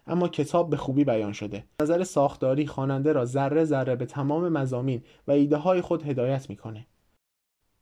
اما 0.08 0.28
کتاب 0.28 0.70
به 0.70 0.78
خوبی 0.78 1.04
بیان 1.04 1.34
شده. 1.34 1.64
نظر 1.82 2.04
ساختاری 2.04 2.68
خواننده 2.68 3.14
را 3.14 3.26
ذره 3.26 3.66
ذره 3.66 3.96
به 3.96 4.06
تمام 4.06 4.50
مزامین 4.50 5.04
و 5.28 5.32
ایده 5.32 5.58
های 5.58 5.82
خود 5.82 6.04
هدایت 6.04 6.50
می‌کنه. 6.50 6.88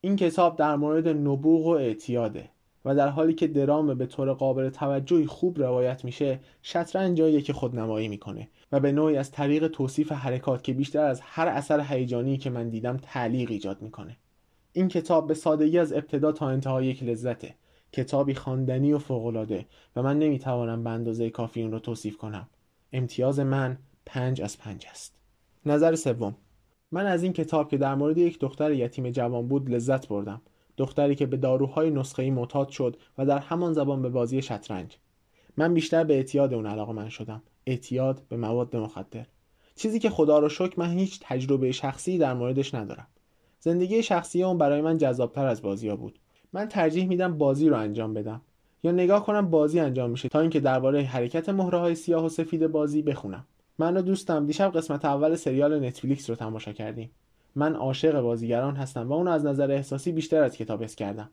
این 0.02 0.16
کتاب 0.16 0.58
در 0.58 0.76
مورد 0.76 1.08
نبوغ 1.08 1.66
و 1.66 1.70
اعتیاده. 1.70 2.50
و 2.86 2.96
در 2.96 3.08
حالی 3.08 3.34
که 3.34 3.48
درام 3.48 3.94
به 3.94 4.06
طور 4.06 4.34
قابل 4.34 4.70
توجهی 4.70 5.26
خوب 5.26 5.60
روایت 5.60 6.06
میشه 6.06 6.40
شطرنج 6.62 7.18
جاییه 7.18 7.42
که 7.42 7.54
خودنمایی 7.54 8.08
می‌کنه 8.08 8.48
و 8.72 8.80
به 8.80 8.92
نوعی 8.92 9.18
از 9.18 9.32
طریق 9.32 9.68
توصیف 9.68 10.12
حرکات 10.12 10.64
که 10.64 10.74
بیشتر 10.74 11.04
از 11.04 11.22
هر 11.24 11.48
اثر 11.48 11.80
هیجانی 11.80 12.38
که 12.38 12.50
من 12.50 12.70
دیدم 12.70 12.98
تعلیق 12.98 13.52
ایجاد 13.52 13.82
می‌کنه. 13.82 14.18
این 14.74 14.88
کتاب 14.88 15.28
به 15.28 15.34
سادگی 15.34 15.80
از 15.80 15.94
ابتدا 15.94 16.32
تا 16.32 16.50
انتها 16.50 16.82
یک 16.82 17.04
لذته. 17.04 17.56
کتابی 17.92 18.34
خواندنی 18.34 18.94
و 18.94 19.00
فوقالعاده 19.00 19.66
و 19.96 20.04
من 20.04 20.20
نمی‌توانم 20.20 20.84
به 20.84 20.90
اندازه 20.90 21.30
کافی 21.30 21.62
اون 21.62 21.72
رو 21.72 21.80
توصیف 21.80 22.18
کنم. 22.18 22.48
امتیاز 22.94 23.40
من 23.40 23.78
پنج 24.06 24.42
از 24.42 24.58
پنج 24.58 24.88
است. 24.92 25.16
نظر 25.66 25.96
سوم. 25.96 26.36
من 26.92 27.06
از 27.06 27.24
این 27.24 27.34
کتاب 27.34 27.70
که 27.70 27.78
در 27.78 27.96
مورد 27.96 28.18
یک 28.18 28.40
دختر 28.40 28.72
یتیم 28.72 29.10
جوان 29.10 29.48
بود 29.48 29.70
لذت 29.70 30.08
بردم. 30.08 30.42
دختری 30.78 31.16
که 31.16 31.26
به 31.26 31.38
داروهای 31.38 31.90
نسخه‌ای 31.90 32.32
معتاد 32.32 32.70
شد 32.70 32.98
و 33.18 33.26
در 33.26 33.40
همان 33.40 33.74
زبان 33.74 34.02
به 34.02 34.10
بازی 34.10 34.42
شطرنج. 34.42 34.98
من 35.58 35.74
بیشتر 35.74 36.04
به 36.04 36.14
اعتیاد 36.14 36.54
اون 36.54 36.66
علاقه 36.66 36.94
من 36.94 37.10
شدم. 37.10 37.44
اعتیاد 37.66 38.22
به 38.30 38.38
مواد 38.38 38.76
مخدر. 38.76 39.26
چیزی 39.76 40.00
که 40.00 40.10
خدا 40.10 40.40
رو 40.40 40.50
شکر 40.50 40.74
من 40.78 40.92
هیچ 40.92 41.20
تجربه 41.24 41.72
شخصی 41.72 42.18
در 42.18 42.34
موردش 42.34 42.74
ندارم. 42.74 43.08
زندگی 43.60 44.04
شخصی 44.04 44.44
اون 44.44 44.58
برای 44.58 44.82
من 44.82 44.98
جذابتر 44.98 45.46
از 45.46 45.62
بازی 45.62 45.90
ها 45.90 45.96
بود. 45.96 46.20
من 46.54 46.68
ترجیح 46.68 47.08
میدم 47.08 47.38
بازی 47.38 47.70
رو 47.70 47.78
انجام 47.78 48.14
بدم. 48.14 48.42
یا 48.84 48.92
نگاه 48.92 49.26
کنم 49.26 49.50
بازی 49.50 49.80
انجام 49.80 50.10
میشه 50.10 50.30
تا 50.30 50.40
اینکه 50.40 50.60
درباره 50.60 51.02
حرکت 51.02 51.50
مهره 51.50 51.80
های 51.80 51.96
سیاه 51.96 52.26
و 52.26 52.30
سفید 52.30 52.68
بازی 52.68 53.02
بخونم. 53.02 53.46
من 53.78 53.98
و 53.98 54.02
دوستم 54.02 54.46
دیشب 54.46 54.72
قسمت 54.72 55.06
اول 55.06 55.36
سریال 55.36 55.86
نتفلیکس 55.86 56.30
رو 56.30 56.36
تماشا 56.36 56.72
کردیم. 56.72 57.12
من 57.56 57.76
عاشق 57.76 58.22
بازیگران 58.22 58.76
هستم 58.76 59.10
و 59.10 59.14
اونو 59.14 59.32
از 59.32 59.46
نظر 59.46 59.72
احساسی 59.72 60.12
بیشتر 60.12 60.44
از 60.44 60.58
کتاب 60.58 60.84
حس 60.84 60.96
کردم. 60.96 61.30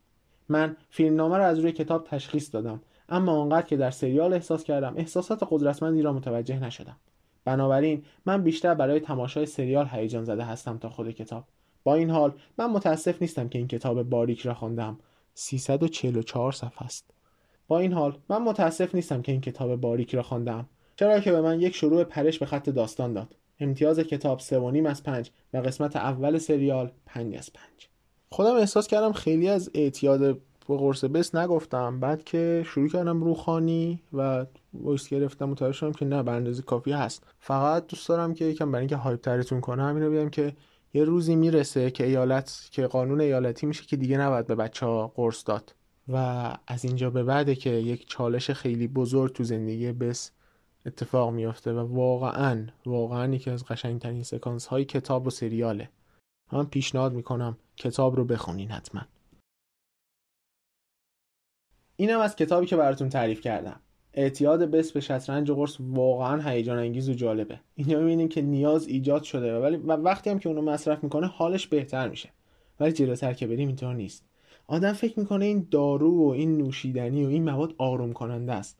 من 0.48 0.76
فیلمنامه 0.90 1.36
رو 1.36 1.44
از 1.44 1.58
روی 1.58 1.72
کتاب 1.72 2.04
تشخیص 2.04 2.54
دادم 2.54 2.80
اما 3.08 3.32
آنقدر 3.32 3.66
که 3.66 3.76
در 3.76 3.90
سریال 3.90 4.32
احساس 4.32 4.64
کردم 4.64 4.94
احساسات 4.96 5.46
قدرتمندی 5.50 6.02
را 6.02 6.12
متوجه 6.12 6.60
نشدم. 6.60 6.96
بنابراین 7.44 8.04
من 8.26 8.42
بیشتر 8.42 8.74
برای 8.74 9.00
تماشای 9.00 9.46
سریال 9.46 9.88
هیجان 9.92 10.24
زده 10.24 10.44
هستم 10.44 10.78
تا 10.78 10.88
خود 10.90 11.10
کتاب. 11.10 11.44
با 11.84 11.94
این 11.94 12.10
حال 12.10 12.32
من 12.58 12.70
متاسف 12.70 13.22
نیستم 13.22 13.48
که 13.48 13.58
این 13.58 13.68
کتاب 13.68 14.02
باریک 14.02 14.40
را 14.40 14.54
خواندم. 14.54 14.98
344 15.34 16.52
صفحه 16.52 16.82
است. 16.82 17.10
با 17.68 17.78
این 17.78 17.92
حال 17.92 18.18
من 18.28 18.42
متاسف 18.42 18.94
نیستم 18.94 19.22
که 19.22 19.32
این 19.32 19.40
کتاب 19.40 19.76
باریک 19.76 20.14
را 20.14 20.22
خواندم. 20.22 20.68
چرا 20.96 21.20
که 21.20 21.32
به 21.32 21.40
من 21.40 21.60
یک 21.60 21.76
شروع 21.76 22.04
پرش 22.04 22.38
به 22.38 22.46
خط 22.46 22.70
داستان 22.70 23.12
داد. 23.12 23.36
امتیاز 23.61 24.00
کتاب 24.00 24.40
سه 24.40 24.86
از 24.86 25.02
پنج 25.02 25.30
و 25.52 25.58
قسمت 25.58 25.96
اول 25.96 26.38
سریال 26.38 26.90
پنج 27.06 27.36
از 27.36 27.52
پنج. 27.52 27.88
خودم 28.30 28.54
احساس 28.54 28.86
کردم 28.86 29.12
خیلی 29.12 29.48
از 29.48 29.70
اعتیاد 29.74 30.20
به 30.68 30.76
قرص 30.76 31.04
بس 31.04 31.34
نگفتم. 31.34 32.00
بعد 32.00 32.24
که 32.24 32.64
شروع 32.66 32.88
کردم 32.88 33.22
روخانی 33.22 34.02
و 34.12 34.46
voice 34.74 35.09
گرفتم 35.08 35.44
متوجه 35.44 35.72
شدم 35.72 35.92
که 35.92 36.04
نه 36.04 36.22
به 36.22 36.62
کافی 36.66 36.92
هست. 36.92 37.26
فقط 37.38 37.86
دوست 37.86 38.08
دارم 38.08 38.34
که 38.34 38.44
یکم 38.44 38.72
برای 38.72 38.80
اینکه 38.80 38.96
hype 38.96 39.20
ترتون 39.20 39.61
کنم 39.61 39.88
همین 39.88 40.02
رو 40.02 40.28
که 40.28 40.52
یه 40.94 41.04
روزی 41.04 41.36
می‌رسه 41.36 41.90
که 41.90 42.06
ایالت 42.06 42.68
که 42.70 42.86
قانون 42.86 43.20
ایالتی 43.20 43.66
میشه 43.66 43.84
که 43.84 43.96
دیگه 43.96 44.18
نباید 44.18 44.46
به 44.46 44.54
بچه 44.54 44.86
ها 44.86 45.12
قرص 45.16 45.42
داد. 45.46 45.74
و 46.08 46.56
از 46.66 46.84
اینجا 46.84 47.11
به 47.11 47.24
بعده 47.24 47.54
که 47.54 47.70
یک 47.70 48.08
چالش 48.08 48.50
خیلی 48.50 48.88
بزرگ 48.88 49.32
تو 49.32 49.44
زندگی 49.44 49.92
بس 49.92 50.30
اتفاق 50.87 51.33
میافته 51.33 51.72
و 51.72 51.95
واقعا 51.95 52.66
واقعا 52.87 53.35
یکی 53.35 53.51
از 53.51 53.64
قشنگترین 53.64 54.22
سکانس 54.22 54.66
های 54.66 54.85
کتاب 54.85 55.26
و 55.26 55.31
سریاله. 55.31 55.91
من 56.53 56.64
پیشنهاد 56.64 57.12
می‌کنم 57.12 57.57
کتاب 57.76 58.16
رو 58.16 58.24
بخونین 58.24 58.70
حتما. 58.70 59.03
اینم 61.97 62.20
از 62.20 62.37
کتابی 62.37 62.66
که 62.66 62.76
براتون 62.76 63.09
تعریف 63.09 63.41
کردم. 63.41 63.81
اعتیاد 64.14 64.70
بس 64.70 64.93
به 64.93 65.01
شطرنج 65.01 65.51
و 65.51 65.55
قرص 65.55 65.76
واقعا 65.81 66.51
هیجان 66.51 66.78
انگیز 66.78 67.09
و 67.09 67.14
جالبه. 67.14 67.61
اینجا 67.74 67.99
می‌بینیم 67.99 68.28
که 68.28 68.43
نیاز 68.43 68.87
ایجاد 68.87 69.22
شده 69.22 69.59
ولی 69.59 69.76
و 69.76 69.93
وقتی 69.93 70.31
هم 70.31 70.39
که 70.39 70.49
اونو 70.49 70.62
مصرف 70.62 71.05
می‌کنه 71.05 71.26
حالش 71.26 71.66
بهتر 71.66 72.09
میشه. 72.09 72.31
ولی 72.81 72.93
جلوتر 72.93 73.33
که 73.33 73.47
بریم 73.47 73.68
اینطور 73.68 73.95
نیست. 73.95 74.24
آدم 74.66 74.93
فکر 74.93 75.20
می‌کنه 75.20 75.45
این 75.45 75.68
دارو 75.70 76.26
و 76.26 76.28
این 76.28 76.59
نوشیدنی 76.59 77.24
و 77.24 77.28
این 77.28 77.45
مواد 77.45 77.74
آروم 77.78 78.12
کننده 78.12 78.53
است. 78.53 78.80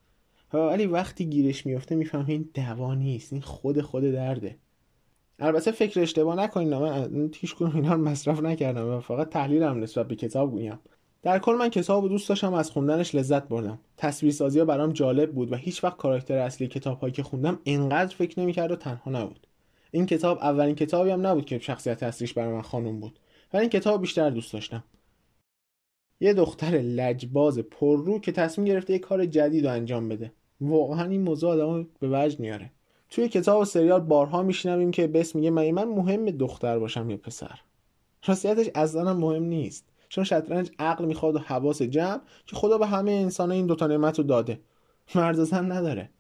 ولی 0.53 0.87
وقتی 0.87 1.27
گیرش 1.27 1.67
میفته 1.67 1.95
می‌فهمه 1.95 2.31
این 2.31 2.49
دوا 2.55 2.95
نیست. 2.95 3.33
این 3.33 3.43
خود 3.43 3.81
خود 3.81 4.05
درده. 4.05 4.57
البته 5.39 5.73
فکر 5.73 6.01
اشتباه 6.01 6.37
نکنین 6.37 6.77
من 6.79 7.31
هیچ 7.37 7.55
کنم 7.55 7.77
اینا 7.77 7.95
رو 7.95 8.01
مصرف 8.01 8.43
نکردم 8.43 8.89
و 8.89 9.01
فقط 9.01 9.29
تحلیلم 9.29 9.83
نسبت 9.83 10.09
به 10.09 10.17
کتاب 10.17 10.51
گویم 10.51 10.79
در 11.23 11.39
کل 11.39 11.55
من 11.55 11.69
کتاب 11.69 12.09
دوست 12.09 12.29
داشتم 12.29 12.55
از 12.55 12.71
خوندنش 12.71 13.15
لذت 13.15 13.49
بردم. 13.49 13.79
تصویرسازی 13.97 14.59
ها 14.59 14.65
برام 14.65 14.93
جالب 14.93 15.33
بود 15.33 15.53
و 15.53 15.57
هیچ 15.57 15.85
وقت 15.85 15.97
کاراکتر 15.97 16.39
اصلی 16.39 16.69
کتاب 16.69 17.01
هایی 17.01 17.13
که 17.13 17.23
خوندم 17.23 17.59
انقدر 17.67 18.17
فکر 18.17 18.41
نمی‌کرد 18.41 18.71
و 18.71 18.77
تنها 18.77 19.11
نبود. 19.11 19.47
این 19.91 20.07
کتاب 20.07 20.39
اولین 20.39 20.75
کتابی 20.75 21.11
هم 21.11 21.27
نبود 21.27 21.45
که 21.45 21.59
شخصیت 21.59 22.03
اصلیش 22.03 22.35
برای 22.35 22.53
من 22.53 22.63
خانم 22.63 23.01
بود. 23.01 23.19
و 23.53 23.57
این 23.57 23.69
کتاب 23.69 24.01
بیشتر 24.01 24.31
دوست 24.31 24.53
داشتم. 24.53 24.85
یه 26.21 26.35
دختر 26.35 26.71
لجباز 26.71 27.59
پررو 27.59 28.19
که 28.19 28.33
تصمیم 28.33 28.67
گرفته 28.67 28.93
یه 28.93 28.99
کار 28.99 29.27
جدید 29.27 29.67
رو 29.67 29.73
انجام 29.73 30.09
بده. 30.09 30.33
واقعا 30.61 31.11
این 31.11 31.23
موضوع 31.23 31.51
آدمو 31.51 31.85
به 32.01 32.09
وجد 32.13 32.41
میاره. 32.41 32.71
توی 33.11 33.29
کتاب 33.29 33.61
و 33.61 33.65
سریال 33.65 34.01
بارها 34.01 34.43
میشنویم 34.43 34.91
که 34.91 35.07
بس 35.07 35.35
میگه 35.35 35.51
من 35.51 35.71
من 35.71 35.85
مهم 35.85 36.25
دختر 36.27 36.79
باشم 36.79 37.11
یا 37.11 37.17
پسر؟ 37.17 37.61
راستیتش 38.27 38.71
اصلا 38.75 39.15
مهم 39.15 39.43
نیست. 39.43 39.85
چون 40.09 40.25
شطرنج 40.25 40.71
عقل 40.79 41.05
می‌خواد 41.05 41.37
و 41.37 41.39
حواس 41.39 41.83
جمع 41.83 42.21
که 42.47 42.57
خدا 42.57 42.79
به 42.79 42.87
همه 42.87 43.11
انسان 43.11 43.53
این 43.53 43.67
دوتا 43.67 43.87
نعمت 43.87 44.19
رو 44.19 44.25
داده. 44.25 44.61
مرد 45.15 45.45
زن 45.45 45.73
نداره. 45.73 46.11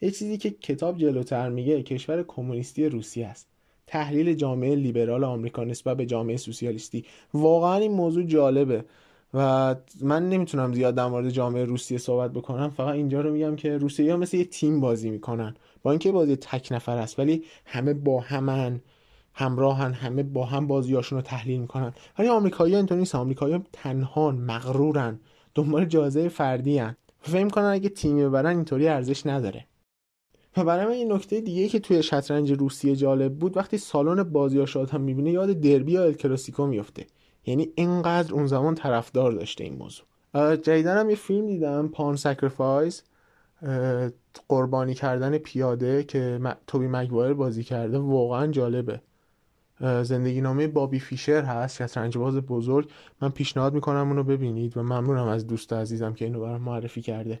یه 0.00 0.10
چیزی 0.10 0.38
که 0.38 0.50
کتاب 0.50 0.98
جلوتر 0.98 1.48
میگه 1.48 1.82
کشور 1.82 2.22
کمونیستی 2.22 2.88
روسیه 2.88 3.26
است. 3.26 3.48
تحلیل 3.86 4.34
جامعه 4.34 4.74
لیبرال 4.74 5.24
آمریکا 5.24 5.64
نسبت 5.64 5.96
به 5.96 6.06
جامعه 6.06 6.36
سوسیالیستی. 6.36 7.04
واقعا 7.34 7.76
این 7.76 7.92
موضوع 7.92 8.22
جالبه. 8.22 8.84
و 9.34 9.76
من 10.00 10.28
نمی‌تونم 10.28 10.74
زیاد 10.74 10.94
در 10.94 11.06
مورد 11.06 11.30
جامعه 11.30 11.64
روسیه 11.64 11.98
صحبت 11.98 12.32
بکنم. 12.32 12.70
فقط 12.70 12.94
اینجا 12.94 13.20
رو 13.20 13.32
میگم 13.32 13.56
که 13.56 13.78
روسیه 13.78 14.12
ها 14.12 14.18
مثل 14.18 14.36
یه 14.36 14.44
تیم 14.44 14.80
بازی 14.80 15.10
می‌کنن. 15.10 15.54
با 15.82 15.90
اینکه 15.90 16.12
بازی 16.12 16.36
تک 16.36 16.68
نفر 16.70 16.98
است 16.98 17.18
ولی 17.18 17.44
همه 17.64 17.94
با 17.94 18.20
همن 18.20 18.80
همراهن 19.34 19.92
همه 19.92 20.22
با 20.22 20.44
هم 20.44 20.66
بازیاشون 20.66 21.18
رو 21.18 21.22
تحلیل 21.22 21.60
می‌کنن. 21.60 21.92
ولی 22.18 22.28
آمریکایی 22.28 22.76
اینطوری 22.76 23.00
نیست 23.00 23.14
آمریکایی 23.14 23.60
تنها 23.72 24.30
مغرورن. 24.30 25.20
دنبال 25.54 25.84
جایزه 25.84 26.28
فردی 26.28 26.78
هن. 26.78 26.96
فکر 27.22 27.44
می‌کنن 27.44 27.64
اگه 27.64 27.88
تیمی 27.88 28.24
ببرن 28.24 28.56
اینطوری 28.56 28.88
ارزش 28.88 29.26
نداره. 29.26 29.66
و 30.56 30.64
برای 30.64 30.86
من 30.86 30.92
این 30.92 31.12
نکته 31.12 31.40
دیگه 31.40 31.68
که 31.68 31.78
توی 31.78 32.02
شطرنج 32.02 32.52
روسیه 32.52 32.96
جالب 32.96 33.38
بود 33.38 33.56
وقتی 33.56 33.78
سالن 33.78 34.22
بازیاش 34.22 34.76
آدم 34.76 35.00
می‌بینه 35.00 35.30
یاد 35.30 35.52
دربی 35.52 35.92
یا 35.92 36.04
الکلاسیکو 36.04 36.66
میفته 36.66 37.06
یعنی 37.46 37.72
اینقدر 37.74 38.34
اون 38.34 38.46
زمان 38.46 38.74
طرفدار 38.74 39.32
داشته 39.32 39.64
این 39.64 39.76
موضوع. 39.76 40.06
جدیدن 40.56 40.96
هم 40.96 41.10
یه 41.10 41.16
فیلم 41.16 41.46
دیدم 41.46 41.88
Pawn 41.88 42.16
Sacrifice 42.16 43.02
قربانی 44.48 44.94
کردن 44.94 45.38
پیاده 45.38 46.04
که 46.04 46.40
توبی 46.66 46.86
مگوایر 46.86 47.34
بازی 47.34 47.64
کرده 47.64 47.98
واقعا 47.98 48.46
جالبه. 48.46 49.00
زندگی 49.80 50.40
نامه 50.40 50.66
بابی 50.66 50.98
فیشر 50.98 51.42
هست 51.42 51.98
باز 52.18 52.36
بزرگ. 52.36 52.90
من 53.22 53.28
پیشنهاد 53.28 53.74
می‌کنم 53.74 54.08
اونو 54.08 54.22
ببینید 54.22 54.76
و 54.76 54.82
ممنونم 54.82 55.26
از 55.28 55.46
دوست 55.46 55.72
عزیزم 55.72 56.14
که 56.14 56.24
اینو 56.24 56.40
برام 56.40 56.62
معرفی 56.62 57.02
کرده. 57.02 57.40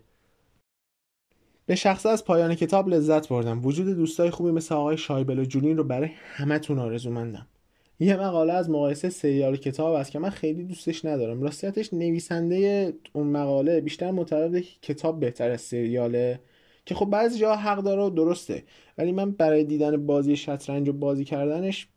به 1.66 1.74
شخص 1.74 2.06
از 2.06 2.24
پایان 2.24 2.54
کتاب 2.54 2.88
لذت 2.88 3.28
بردم. 3.28 3.64
وجود 3.64 3.86
دوستای 3.86 4.30
خوبی 4.30 4.50
مثل 4.50 4.74
آقای 4.74 4.96
شایبل 4.96 5.38
و 5.38 5.44
جولین 5.44 5.76
رو 5.76 5.84
برای 5.84 6.10
همتون 6.14 6.78
آرزومندم. 6.78 7.46
یه 8.00 8.16
مقاله 8.16 8.52
از 8.52 8.70
مقایسه 8.70 9.10
سریال 9.10 9.56
کتاب 9.56 9.94
است 9.94 10.10
که 10.10 10.18
من 10.18 10.30
خیلی 10.30 10.64
دوستش 10.64 11.04
ندارم. 11.04 11.42
راستیتش 11.42 11.92
نویسنده 11.94 12.92
اون 13.12 13.26
مقاله 13.26 13.80
بیشتر 13.80 14.10
معتقده 14.10 14.62
کتاب 14.82 15.20
بهتر 15.20 15.50
از 15.50 15.60
سریاله. 15.60 16.40
که 16.86 16.94
خب 16.94 17.06
بعضی 17.06 17.38
جا 17.38 17.56
حق 17.56 17.78
داره 17.78 18.02
و 18.02 18.10
درسته. 18.10 18.64
ولی 18.98 19.12
من 19.12 19.30
برای 19.30 19.64
دیدن 19.64 20.06
بازی 20.06 20.36
شطرنج 20.36 20.88
و 20.88 20.92
بازی 20.92 21.24
کردنش 21.24 21.88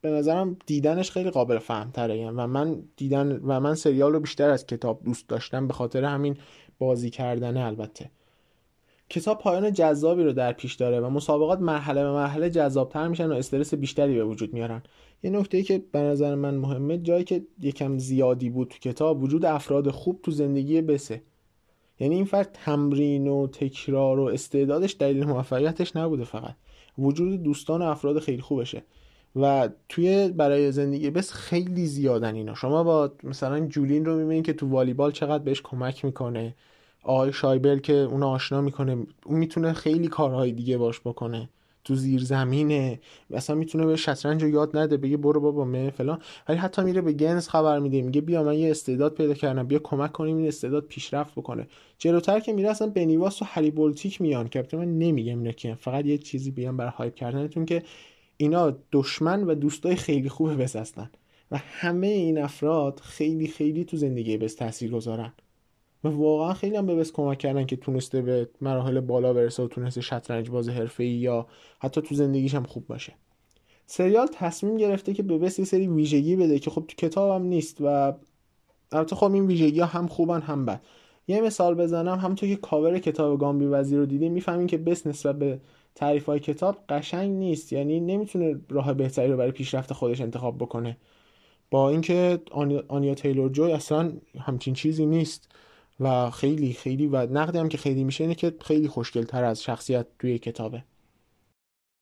به 0.00 0.10
نظرم 0.10 0.56
دیدنش 0.66 1.10
خیلی 1.10 1.30
قابل 1.30 1.58
فهم 1.58 1.90
تره 1.90 2.30
و 2.30 2.46
من 2.46 2.82
دیدن 2.96 3.32
و 3.32 3.60
من 3.60 3.74
سریال 3.74 4.12
رو 4.12 4.20
بیشتر 4.20 4.50
از 4.50 4.66
کتاب 4.66 5.04
دوست 5.04 5.28
داشتم 5.28 5.66
به 5.66 5.72
خاطر 5.72 6.04
همین 6.04 6.36
بازی 6.78 7.10
کردنه 7.10 7.60
البته. 7.60 8.10
کتاب 9.08 9.38
پایان 9.38 9.72
جذابی 9.72 10.22
رو 10.24 10.32
در 10.32 10.52
پیش 10.52 10.74
داره 10.74 11.00
و 11.00 11.10
مسابقات 11.10 11.60
مرحله 11.60 12.02
به 12.02 12.12
مرحله 12.12 12.50
جذابتر 12.50 13.08
میشن 13.08 13.32
و 13.32 13.34
استرس 13.34 13.74
بیشتری 13.74 14.14
به 14.14 14.24
وجود 14.24 14.54
میارن. 14.54 14.82
یه 15.22 15.30
نکته 15.30 15.62
که 15.62 15.84
به 15.92 15.98
نظر 15.98 16.34
من 16.34 16.54
مهمه 16.54 16.98
جایی 16.98 17.24
که 17.24 17.46
یکم 17.60 17.98
زیادی 17.98 18.50
بود 18.50 18.68
تو 18.68 18.78
کتاب 18.78 19.22
وجود 19.22 19.44
افراد 19.44 19.90
خوب 19.90 20.20
تو 20.22 20.30
زندگی 20.30 20.82
بسه 20.82 21.22
یعنی 22.00 22.14
این 22.14 22.24
فرد 22.24 22.58
تمرین 22.64 23.28
و 23.28 23.46
تکرار 23.46 24.20
و 24.20 24.24
استعدادش 24.24 24.96
دلیل 24.98 25.24
موفقیتش 25.24 25.96
نبوده 25.96 26.24
فقط. 26.24 26.54
وجود 26.98 27.42
دوستان 27.42 27.82
و 27.82 27.84
افراد 27.84 28.18
خیلی 28.18 28.42
خوبشه. 28.42 28.82
و 29.36 29.68
توی 29.88 30.28
برای 30.28 30.72
زندگی 30.72 31.10
بس 31.10 31.32
خیلی 31.32 31.86
زیادن 31.86 32.34
اینا. 32.34 32.54
شما 32.54 32.84
با 32.84 33.12
مثلا 33.22 33.66
جولین 33.66 34.04
رو 34.04 34.16
می‌بینید 34.16 34.46
که 34.46 34.52
تو 34.52 34.68
والیبال 34.68 35.12
چقدر 35.12 35.44
بهش 35.44 35.62
کمک 35.62 36.04
می‌کنه. 36.04 36.54
آقای 37.04 37.32
شایبل 37.32 37.78
که 37.78 37.92
اون 37.92 38.22
آشنا 38.22 38.60
می‌کنه 38.60 39.06
اون 39.26 39.38
می‌تونه 39.38 39.72
خیلی 39.72 40.08
کارهای 40.08 40.52
دیگه 40.52 40.78
باش 40.78 41.00
بکنه. 41.00 41.48
تو 41.84 41.94
زیر 41.94 42.24
زمینه. 42.24 43.00
مثلا 43.30 43.56
می‌تونه 43.56 43.86
به 43.86 43.96
شطرنج 43.96 44.42
رو 44.42 44.48
یاد 44.48 44.76
نده 44.76 44.96
بگه 44.96 45.16
برو 45.16 45.40
بابا 45.40 45.64
مه 45.64 45.90
فلان. 45.90 46.18
ولی 46.48 46.58
حتی 46.58 46.82
میره 46.82 47.00
به 47.00 47.12
گنز 47.12 47.48
خبر 47.48 47.78
میده 47.78 48.02
میگه 48.02 48.20
بیا 48.20 48.42
من 48.42 48.54
یه 48.54 48.70
استعداد 48.70 49.14
پیدا 49.14 49.34
کردم 49.34 49.66
بیا 49.66 49.78
کمک 49.78 50.12
کنیم 50.12 50.36
این 50.36 50.48
استعداد 50.48 50.84
پیشرفت 50.84 51.34
بکنه. 51.34 51.68
جلوتر 51.98 52.40
که 52.40 52.52
میره 52.52 52.70
اصلا 52.70 52.88
بنیواس 52.88 53.42
و 53.42 53.44
هری 53.44 53.70
بولتیک 53.70 54.20
میان. 54.20 54.48
که 54.48 54.66
من 54.72 54.98
نمیگم 54.98 55.38
اینا 55.38 55.52
که 55.52 55.74
فقط 55.74 56.06
یه 56.06 56.18
چیزی 56.18 56.50
بیان 56.50 56.76
برای 56.76 56.92
هایپ 56.96 57.14
کردنتون 57.14 57.64
که 57.64 57.82
اینا 58.36 58.76
دشمن 58.92 59.44
و 59.44 59.54
دوستای 59.54 59.96
خیلی 59.96 60.28
خوب 60.28 60.62
بس 60.62 60.76
هستن. 60.76 61.10
و 61.50 61.60
همه 61.62 62.06
این 62.06 62.38
افراد 62.38 63.00
خیلی 63.00 63.46
خیلی 63.46 63.84
تو 63.84 63.96
زندگی 63.96 64.36
بس 64.36 64.54
تاثیر 64.54 64.90
گذارن 64.90 65.32
و 66.04 66.08
واقعا 66.08 66.54
خیلی 66.54 66.76
هم 66.76 66.86
به 66.86 66.94
بس 66.94 67.12
کمک 67.12 67.38
کردن 67.38 67.66
که 67.66 67.76
تونسته 67.76 68.22
به 68.22 68.48
مراحل 68.60 69.00
بالا 69.00 69.32
برسه 69.32 69.62
و 69.62 69.68
تونسته 69.68 70.00
شطرنج 70.00 70.50
باز 70.50 70.68
حرفه‌ای 70.68 71.10
یا 71.10 71.46
حتی 71.78 72.02
تو 72.02 72.14
زندگیش 72.14 72.54
هم 72.54 72.62
خوب 72.62 72.86
باشه. 72.86 73.12
سریال 73.86 74.26
تصمیم 74.32 74.76
گرفته 74.76 75.14
که 75.14 75.22
به 75.22 75.38
بس 75.38 75.58
یه 75.58 75.64
سری 75.64 75.88
ویژگی 75.88 76.36
بده 76.36 76.58
که 76.58 76.70
خب 76.70 76.84
تو 76.88 76.96
کتاب 76.96 77.40
هم 77.40 77.46
نیست 77.46 77.76
و 77.80 78.12
البته 78.92 79.16
خب 79.16 79.32
این 79.32 79.46
ویژگی 79.46 79.80
ها 79.80 79.86
هم 79.86 80.06
خوبن 80.06 80.40
هم 80.40 80.66
بد. 80.66 80.80
یه 81.28 81.40
مثال 81.40 81.74
بزنم 81.74 82.18
همونطور 82.18 82.48
که 82.48 82.56
کاور 82.56 82.98
کتاب 82.98 83.40
گامبی 83.40 83.64
وزیر 83.64 83.98
رو 83.98 84.06
دیدیم 84.06 84.32
می‌فهمیم 84.32 84.66
که 84.66 84.78
بس 84.78 85.06
نسبت 85.06 85.38
به 85.38 85.60
تعریف 85.94 86.26
های 86.26 86.40
کتاب 86.40 86.76
قشنگ 86.88 87.30
نیست. 87.30 87.72
یعنی 87.72 88.00
نمی‌تونه 88.00 88.60
راه 88.68 88.94
بهتری 88.94 89.30
رو 89.30 89.36
برای 89.36 89.50
پیشرفت 89.50 89.92
خودش 89.92 90.20
انتخاب 90.20 90.58
بکنه. 90.58 90.96
با 91.70 91.90
اینکه 91.90 92.40
آنیا 92.88 93.14
تیلور 93.14 93.50
جوی 93.50 93.72
اصلا 93.72 94.12
همچین 94.40 94.74
چیزی 94.74 95.06
نیست. 95.06 95.48
و 96.00 96.30
خیلی 96.30 96.72
خیلی 96.72 97.06
و 97.06 97.26
نقدی 97.26 97.58
هم 97.58 97.68
که 97.68 97.78
خیلی 97.78 98.04
میشه 98.04 98.24
اینه 98.24 98.34
که 98.34 98.54
خیلی 98.60 98.88
خوشگل 98.88 99.22
تر 99.22 99.44
از 99.44 99.62
شخصیت 99.62 100.06
توی 100.18 100.38
کتابه. 100.38 100.84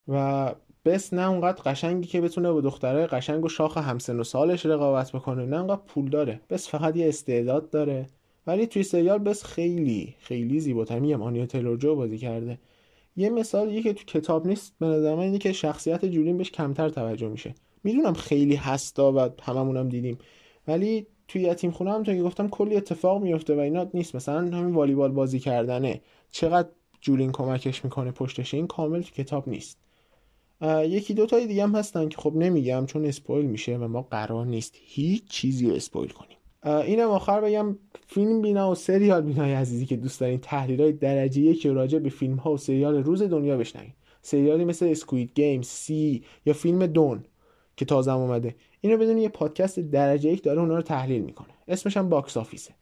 و 0.09 0.55
بس 0.85 1.13
نه 1.13 1.29
اونقدر 1.31 1.63
قشنگی 1.63 2.09
که 2.09 2.21
بتونه 2.21 2.53
با 2.53 2.61
دختره 2.61 3.07
قشنگ 3.07 3.45
و 3.45 3.49
شاخ 3.49 3.79
همسن 3.79 4.21
و 4.21 4.25
سالش 4.25 4.67
رقابت 4.67 5.13
بکنه 5.13 5.47
نه 5.47 5.57
اونقدر 5.57 5.83
پول 5.87 6.11
داره. 6.11 6.41
بس 6.51 6.69
فقط 6.69 6.97
یه 6.97 7.09
استعداد 7.09 7.71
داره. 7.71 8.07
ولی 8.47 8.67
توی 8.67 8.83
سریال 8.83 9.19
بس 9.19 9.45
خیلی 9.45 10.15
خیلی 10.19 10.61
زیباتر. 10.61 10.99
میگم 10.99 11.23
آنیا 11.23 11.47
تیلور 11.47 11.77
جو 11.77 11.97
بازی 11.97 12.19
کرده. 12.19 12.59
یه 13.17 13.31
مثال 13.31 13.73
یه 13.73 13.83
که 13.83 13.93
تو 13.93 14.05
کتاب 14.05 14.47
نیست 14.47 14.75
به 14.79 14.87
نظر 14.87 15.15
من 15.15 15.23
اینه 15.23 15.39
که 15.39 15.53
شخصیت 15.53 16.05
جولین 16.05 16.39
بهش 16.39 16.51
کمتر 16.51 16.89
توجه 16.89 17.29
میشه. 17.29 17.55
می‌دونم 17.85 18.15
خیلی 18.15 18.57
هستا 18.57 19.13
و 19.13 19.29
هممونم 19.43 19.89
دیدیم. 19.89 20.19
ولی 20.69 21.07
توی 21.33 21.43
یتیم 21.43 21.71
خونه 21.71 21.93
هم 21.93 22.03
که 22.03 22.23
گفتم 22.23 22.49
کلی 22.49 22.77
اتفاق 22.77 23.23
میفته 23.23 23.55
و 23.55 23.59
اینا 23.59 23.91
نیست. 23.95 24.15
مثلا 24.15 24.39
همین 24.39 24.75
والیبال 24.75 25.13
بازی 25.13 25.39
کردنه. 25.39 26.01
چقدر 26.31 26.69
جولین 27.01 27.33
کمکش 27.33 27.85
می‌کنه 27.85 28.11
پشتش؟ 28.11 28.55
این 28.55 28.67
کامل 28.67 29.03
تو 29.03 29.11
کتاب 29.11 29.49
نیست. 29.49 29.79
یکی 30.85 31.15
دو 31.15 31.27
تای 31.27 31.47
دیگه 31.47 31.63
هم 31.63 31.75
هستن 31.75 32.09
که 32.09 32.17
خب 32.17 32.33
نمیگم 32.37 32.87
چون 32.87 33.05
اسپویل 33.05 33.47
میشه 33.47 33.77
و 33.77 33.89
ما 33.89 34.03
قرار 34.03 34.47
نیست 34.47 34.75
هیچ 34.79 35.25
چیزی 35.29 35.71
رو 35.71 35.75
اسپویل 35.75 36.11
کنیم. 36.11 36.37
اینم 36.87 37.09
آخر 37.09 37.41
بگم 37.41 37.77
فیلم 38.07 38.43
بینا 38.43 38.71
و 38.71 38.75
سریال 38.75 39.23
بینای 39.23 39.53
عزیزی 39.53 39.87
که 39.87 39.97
دوست 39.97 40.21
دارین 40.21 40.39
تحلیل 40.39 40.81
های 40.81 40.93
درجه 40.93 41.41
یک 41.41 41.67
راجع 41.67 41.99
به 41.99 42.11
فیلم 42.11 42.37
ها 42.37 42.53
و 42.53 42.57
سریال 42.57 42.95
روز 42.95 43.23
دنیا 43.23 43.57
بشنوید 43.57 43.95
سریالی 44.23 44.65
مثل 44.65 44.87
Squid 44.87 45.33
Game، 45.35 45.63
See 45.63 46.25
یا 46.47 46.53
فیلم 46.53 46.87
Dune 46.87 47.25
که 47.83 47.87
تازه 47.87 48.13
اومده. 48.13 48.55
اینو 48.81 48.97
بدون 48.97 49.19
یه 49.19 49.29
پادکست 49.29 49.81
درجه 49.81 50.33
یک 50.33 50.43
داره 50.43 50.61
اونا 50.61 50.77
رو 50.77 50.83
تحلیل 50.83 51.23
می‌کنه. 51.23 51.49
اسمش 51.69 51.97
هم 51.97 52.09
Box 52.09 52.37
Office 52.37 52.65
ه. 52.65 52.75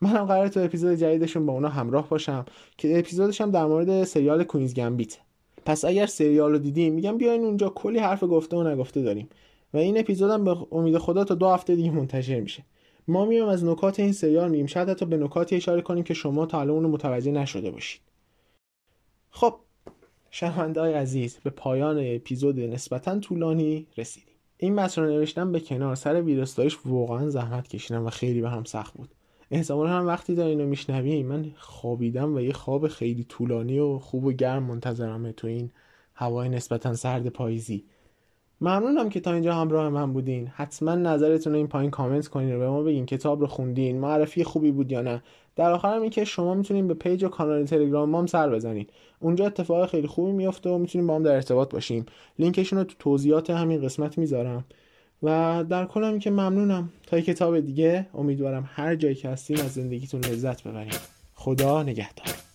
منم 0.00 0.24
قرار 0.24 0.48
تو 0.48 0.60
اپیزود 0.60 0.98
جدیدشون 0.98 1.46
با 1.46 1.52
اونا 1.52 1.68
همراه 1.68 2.08
باشم 2.08 2.44
که 2.78 2.98
اپیزودش 2.98 3.40
هم 3.40 3.50
در 3.50 3.66
مورد 3.66 4.04
سریال 4.04 4.44
Queen's 4.44 4.74
Gambit 4.74 5.18
پس 5.66 5.84
اگر 5.84 6.06
سریال 6.06 6.52
رو 6.52 6.58
دیدیم 6.58 6.94
میگم 6.94 7.18
بیاین 7.18 7.44
اونجا 7.44 7.68
کلی 7.68 7.98
حرف 7.98 8.24
گفته 8.24 8.56
و 8.56 8.68
نگفته 8.68 9.02
داریم. 9.02 9.28
و 9.74 9.76
این 9.76 9.98
اپیزودم 9.98 10.44
به 10.44 10.56
امید 10.72 10.98
خدا 10.98 11.24
تا 11.24 11.34
دو 11.34 11.48
هفته 11.48 11.76
دیگه 11.76 11.90
منتشر 11.90 12.40
میشه. 12.40 12.64
ما 13.08 13.24
میایم 13.24 13.48
از 13.48 13.64
نکات 13.64 14.00
این 14.00 14.12
سریال 14.12 14.50
میگیم. 14.50 14.66
شاید 14.66 14.88
حتی 14.88 15.06
به 15.06 15.16
نکاتی 15.16 15.56
اشاره 15.56 15.82
کنیم 15.82 16.04
که 16.04 16.14
شما 16.14 16.46
تا 16.46 16.60
الان 16.60 16.86
متوجه 16.86 17.30
نشده 17.30 17.70
باشید. 17.70 18.00
خب 19.30 19.54
شنونده 20.30 20.80
های 20.80 20.94
عزیز 20.94 21.38
به 21.44 21.50
پایان 21.50 21.98
اپیزود 22.14 22.60
نسبتا 22.60 23.18
طولانی 23.18 23.86
رسیدیم. 23.96 24.35
این 24.58 24.74
متن 24.74 25.02
رو 25.02 25.08
نوشتم 25.08 25.52
به 25.52 25.60
کنار. 25.60 25.94
سر 25.94 26.22
ویراستایش 26.22 26.78
واقعا 26.84 27.28
زحمت 27.28 27.68
کشیدم 27.68 28.06
و 28.06 28.10
خیلی 28.10 28.40
به 28.40 28.50
هم 28.50 28.64
سخت 28.64 28.94
بود. 28.94 29.08
احتمالا 29.50 29.90
هم 29.90 30.06
وقتی 30.06 30.34
داری 30.34 30.50
اینو 30.50 30.66
میشنویم 30.66 31.26
من 31.26 31.52
خوابیدم 31.56 32.34
و 32.34 32.40
یه 32.40 32.52
خواب 32.52 32.88
خیلی 32.88 33.24
طولانی 33.24 33.78
و 33.78 33.98
خوب 33.98 34.24
و 34.24 34.32
گرم 34.32 34.62
منتظرمه 34.62 35.32
تو 35.32 35.46
این 35.46 35.70
هوای 36.14 36.48
نسبتا 36.48 36.94
سرد 36.94 37.28
پاییزی. 37.28 37.84
ممنونم 38.60 39.08
که 39.08 39.20
تا 39.20 39.32
اینجا 39.32 39.54
همراه 39.54 39.88
من 39.88 40.12
بودین. 40.12 40.46
حتما 40.46 40.94
نظرتون 40.94 41.52
رو 41.52 41.58
این 41.58 41.66
پایین 41.66 41.90
کامنت 41.90 42.28
کنین 42.28 42.56
و 42.56 42.58
به 42.58 42.68
ما 42.68 42.82
بگین 42.82 43.06
کتاب 43.06 43.40
رو 43.40 43.46
خوندین. 43.46 43.98
معرفی 43.98 44.44
خوبی 44.44 44.70
بود 44.70 44.92
یا 44.92 45.02
نه. 45.02 45.22
در 45.56 45.72
آخرم 45.72 46.02
این 46.02 46.10
که 46.10 46.24
شما 46.24 46.54
می‌تونین 46.54 46.88
به 46.88 46.94
پیج 46.94 47.24
و 47.24 47.28
کانال 47.28 47.64
تلگرام 47.64 48.10
ما 48.10 48.18
هم 48.18 48.26
سر 48.26 48.50
بزنین. 48.50 48.86
اونجا 49.20 49.46
اتفاق 49.46 49.90
خیلی 49.90 50.06
خوبی 50.06 50.32
میفته 50.32 50.70
و 50.70 50.78
می‌تونیم 50.78 51.06
با 51.06 51.14
هم 51.14 51.22
در 51.22 51.34
ارتباط 51.34 51.72
باشیم. 51.72 52.06
لینکشون 52.38 52.78
رو 52.78 52.84
تو 52.84 52.94
توضیحات 52.98 53.50
همین 53.50 53.82
قسمت 53.82 54.18
می‌ذارم. 54.18 54.64
و 55.22 55.64
در 55.68 55.86
کل 55.86 56.04
هم 56.04 56.18
که 56.18 56.30
ممنونم. 56.30 56.88
تا 57.06 57.20
کتاب 57.20 57.60
دیگه 57.60 58.06
امیدوارم 58.14 58.70
هر 58.72 58.94
جایی 58.96 59.14
که 59.14 59.28
هستین 59.28 59.60
از 59.60 59.72
زندگیتون 59.72 60.20
لذت 60.20 60.62
ببرین. 60.62 60.92
خدا 61.34 61.82
نگهدار. 61.82 62.45